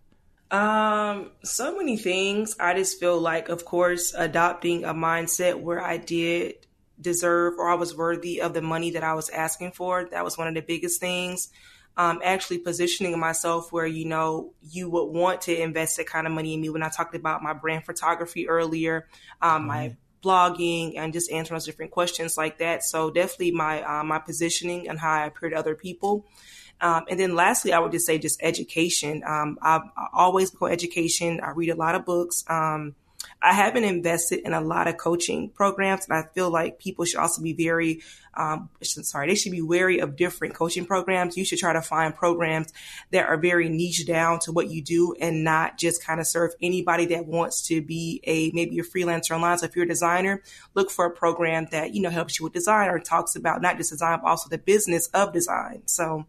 Um, 0.50 1.32
so 1.42 1.76
many 1.76 1.96
things. 1.96 2.56
I 2.60 2.74
just 2.74 3.00
feel 3.00 3.18
like, 3.18 3.48
of 3.48 3.64
course, 3.64 4.14
adopting 4.16 4.84
a 4.84 4.94
mindset 4.94 5.60
where 5.60 5.82
I 5.82 5.96
did 5.96 6.54
deserve 7.00 7.54
or 7.58 7.68
I 7.68 7.74
was 7.74 7.96
worthy 7.96 8.40
of 8.40 8.54
the 8.54 8.62
money 8.62 8.92
that 8.92 9.02
I 9.02 9.14
was 9.14 9.30
asking 9.30 9.72
for. 9.72 10.08
That 10.10 10.24
was 10.24 10.38
one 10.38 10.48
of 10.48 10.54
the 10.54 10.62
biggest 10.62 11.00
things. 11.00 11.50
Um, 11.96 12.20
actually 12.24 12.58
positioning 12.58 13.18
myself 13.18 13.72
where, 13.72 13.86
you 13.86 14.04
know, 14.04 14.52
you 14.62 14.90
would 14.90 15.06
want 15.06 15.42
to 15.42 15.56
invest 15.56 15.96
that 15.96 16.06
kind 16.06 16.26
of 16.26 16.32
money 16.32 16.54
in 16.54 16.60
me. 16.60 16.68
When 16.68 16.82
I 16.82 16.88
talked 16.88 17.14
about 17.14 17.42
my 17.42 17.52
brand 17.52 17.84
photography 17.84 18.48
earlier, 18.48 19.06
um, 19.40 19.50
mm-hmm. 19.50 19.66
my 19.68 19.96
blogging 20.24 20.96
and 20.96 21.12
just 21.12 21.30
answering 21.30 21.56
those 21.56 21.66
different 21.66 21.92
questions 21.92 22.36
like 22.36 22.58
that. 22.58 22.82
So 22.82 23.10
definitely 23.10 23.52
my 23.52 23.82
uh, 23.82 24.02
my 24.02 24.18
positioning 24.18 24.88
and 24.88 24.98
how 24.98 25.12
I 25.12 25.26
appear 25.26 25.50
to 25.50 25.56
other 25.56 25.74
people. 25.74 26.26
Um, 26.80 27.04
and 27.08 27.18
then 27.18 27.34
lastly, 27.34 27.72
I 27.72 27.78
would 27.78 27.92
just 27.92 28.06
say 28.06 28.18
just 28.18 28.42
education. 28.42 29.22
Um, 29.26 29.58
I've 29.62 29.82
always 30.12 30.50
go 30.50 30.66
education. 30.66 31.40
I 31.40 31.50
read 31.50 31.70
a 31.70 31.76
lot 31.76 31.94
of 31.94 32.04
books. 32.04 32.44
Um, 32.48 32.94
I 33.42 33.52
haven't 33.52 33.84
invested 33.84 34.40
in 34.40 34.54
a 34.54 34.60
lot 34.60 34.88
of 34.88 34.96
coaching 34.96 35.50
programs, 35.50 36.06
and 36.08 36.16
I 36.16 36.26
feel 36.34 36.50
like 36.50 36.78
people 36.78 37.04
should 37.04 37.20
also 37.20 37.42
be 37.42 37.52
very, 37.52 38.02
um, 38.34 38.70
sorry, 38.82 39.28
they 39.28 39.34
should 39.34 39.52
be 39.52 39.60
wary 39.60 39.98
of 39.98 40.16
different 40.16 40.54
coaching 40.54 40.86
programs. 40.86 41.36
You 41.36 41.44
should 41.44 41.58
try 41.58 41.74
to 41.74 41.82
find 41.82 42.14
programs 42.14 42.72
that 43.10 43.26
are 43.26 43.36
very 43.36 43.68
niche 43.68 44.06
down 44.06 44.38
to 44.40 44.52
what 44.52 44.70
you 44.70 44.82
do 44.82 45.14
and 45.20 45.44
not 45.44 45.78
just 45.78 46.02
kind 46.02 46.20
of 46.20 46.26
serve 46.26 46.54
anybody 46.62 47.06
that 47.06 47.26
wants 47.26 47.66
to 47.68 47.82
be 47.82 48.20
a 48.24 48.50
maybe 48.52 48.78
a 48.78 48.82
freelancer 48.82 49.32
online. 49.32 49.58
So 49.58 49.66
if 49.66 49.76
you're 49.76 49.84
a 49.84 49.88
designer, 49.88 50.42
look 50.74 50.90
for 50.90 51.04
a 51.04 51.10
program 51.10 51.68
that 51.70 51.94
you 51.94 52.00
know 52.00 52.10
helps 52.10 52.38
you 52.38 52.44
with 52.44 52.54
design 52.54 52.88
or 52.88 52.98
talks 52.98 53.36
about 53.36 53.60
not 53.60 53.76
just 53.76 53.90
design 53.90 54.20
but 54.22 54.28
also 54.28 54.48
the 54.48 54.58
business 54.58 55.08
of 55.08 55.32
design. 55.32 55.82
So 55.86 56.24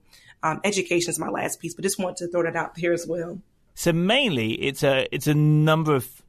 um, 0.46 0.62
education 0.64 1.10
is 1.10 1.18
my 1.18 1.30
last 1.30 1.60
piece, 1.60 1.74
but 1.74 1.82
just 1.82 1.98
want 1.98 2.18
to 2.18 2.28
throw 2.28 2.44
that 2.44 2.56
out 2.56 2.78
here 2.78 2.94
as 2.94 3.08
well. 3.08 3.40
So 3.74 3.92
mainly, 3.92 4.54
it's 4.54 4.84
a 4.84 5.08
it's 5.12 5.28
a 5.28 5.34
number 5.34 5.96
of 5.96 6.22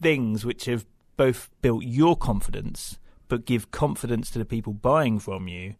things 0.00 0.44
which 0.44 0.64
have 0.64 0.86
both 1.18 1.50
built 1.60 1.84
your 1.84 2.16
confidence, 2.16 2.98
but 3.28 3.44
give 3.44 3.70
confidence 3.70 4.30
to 4.30 4.38
the 4.38 4.46
people 4.46 4.72
buying 4.72 5.18
from 5.18 5.48
you, 5.48 5.74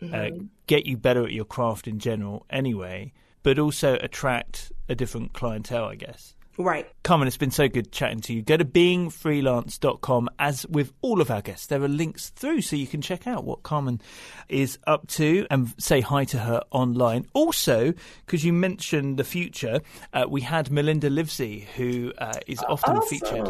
uh, 0.00 0.04
mm-hmm. 0.04 0.14
uh, 0.14 0.44
get 0.68 0.86
you 0.86 0.96
better 0.96 1.24
at 1.24 1.32
your 1.32 1.44
craft 1.44 1.88
in 1.88 1.98
general, 1.98 2.46
anyway, 2.48 3.12
but 3.42 3.58
also 3.58 3.98
attract 4.00 4.70
a 4.88 4.94
different 4.94 5.32
clientele, 5.32 5.86
I 5.86 5.96
guess. 5.96 6.36
Right. 6.58 6.86
Carmen, 7.02 7.26
it's 7.26 7.36
been 7.36 7.50
so 7.50 7.68
good 7.68 7.90
chatting 7.90 8.20
to 8.22 8.34
you. 8.34 8.42
Go 8.42 8.56
to 8.56 8.64
beingfreelance.com. 8.64 10.28
As 10.38 10.66
with 10.66 10.92
all 11.00 11.20
of 11.20 11.30
our 11.30 11.40
guests, 11.40 11.66
there 11.66 11.82
are 11.82 11.88
links 11.88 12.28
through 12.30 12.60
so 12.60 12.76
you 12.76 12.86
can 12.86 13.00
check 13.00 13.26
out 13.26 13.44
what 13.44 13.62
Carmen 13.62 14.00
is 14.48 14.78
up 14.86 15.06
to 15.08 15.46
and 15.50 15.72
say 15.78 16.00
hi 16.00 16.24
to 16.26 16.38
her 16.38 16.62
online. 16.70 17.26
Also, 17.32 17.94
because 18.26 18.44
you 18.44 18.52
mentioned 18.52 19.18
the 19.18 19.24
Futur, 19.24 19.80
uh, 20.12 20.26
we 20.28 20.42
had 20.42 20.70
Melinda 20.70 21.08
Livsey, 21.08 21.66
who 21.76 22.12
uh, 22.18 22.34
is 22.46 22.62
often 22.68 22.98
awesome. 22.98 23.08
featured 23.08 23.48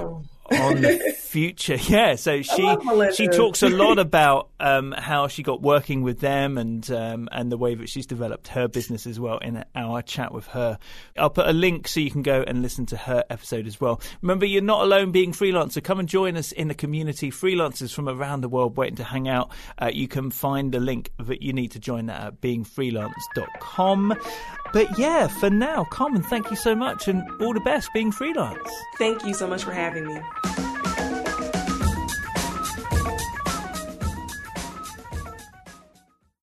on 0.50 0.80
the 0.80 1.16
Futur. 1.18 1.76
Yeah, 1.76 2.16
so 2.16 2.42
she 2.42 2.76
she 3.14 3.28
talks 3.28 3.62
a 3.62 3.68
lot 3.68 3.98
about 3.98 4.50
um, 4.58 4.92
how 4.96 5.28
she 5.28 5.42
got 5.42 5.62
working 5.62 6.02
with 6.02 6.20
them 6.20 6.58
and 6.58 6.90
um, 6.90 7.28
and 7.30 7.52
the 7.52 7.56
way 7.56 7.74
that 7.74 7.88
she's 7.88 8.06
developed 8.06 8.48
her 8.48 8.66
business 8.66 9.06
as 9.06 9.20
well 9.20 9.38
in 9.38 9.64
our 9.74 10.02
chat 10.02 10.32
with 10.32 10.46
her. 10.48 10.78
I'll 11.16 11.30
put 11.30 11.48
a 11.48 11.52
link 11.52 11.86
so 11.86 12.00
you 12.00 12.10
can 12.10 12.22
go 12.22 12.42
and 12.46 12.62
listen 12.62 12.86
to 12.86 12.96
her 12.96 13.24
episode 13.30 13.66
as 13.66 13.80
well. 13.80 14.00
Remember, 14.22 14.44
you're 14.44 14.62
not 14.62 14.82
alone 14.82 15.12
being 15.12 15.32
freelancer. 15.32 15.82
Come 15.82 16.00
and 16.00 16.08
join 16.08 16.36
us 16.36 16.52
in 16.52 16.68
the 16.68 16.74
community. 16.74 17.30
Freelancers 17.30 17.92
from 17.92 18.08
around 18.08 18.40
the 18.40 18.48
world 18.48 18.76
waiting 18.76 18.96
to 18.96 19.04
hang 19.04 19.28
out. 19.28 19.50
Uh, 19.80 19.90
you 19.92 20.08
can 20.08 20.30
find 20.30 20.72
the 20.72 20.80
link 20.80 21.12
that 21.18 21.42
you 21.42 21.52
need 21.52 21.70
to 21.72 21.78
join 21.78 22.06
that 22.06 22.20
at 22.20 22.40
beingfreelance.com. 22.40 24.14
But 24.72 24.98
yeah, 24.98 25.26
for 25.26 25.50
now, 25.50 25.84
Carmen, 25.84 26.22
thank 26.22 26.50
you 26.50 26.56
so 26.56 26.74
much 26.74 27.08
and 27.08 27.22
all 27.40 27.52
the 27.52 27.60
best 27.60 27.92
being 27.92 28.12
freelance. 28.12 28.70
Thank 28.98 29.24
you 29.24 29.34
so 29.34 29.46
much 29.46 29.64
for 29.64 29.72
having 29.72 30.06
me. 30.06 30.20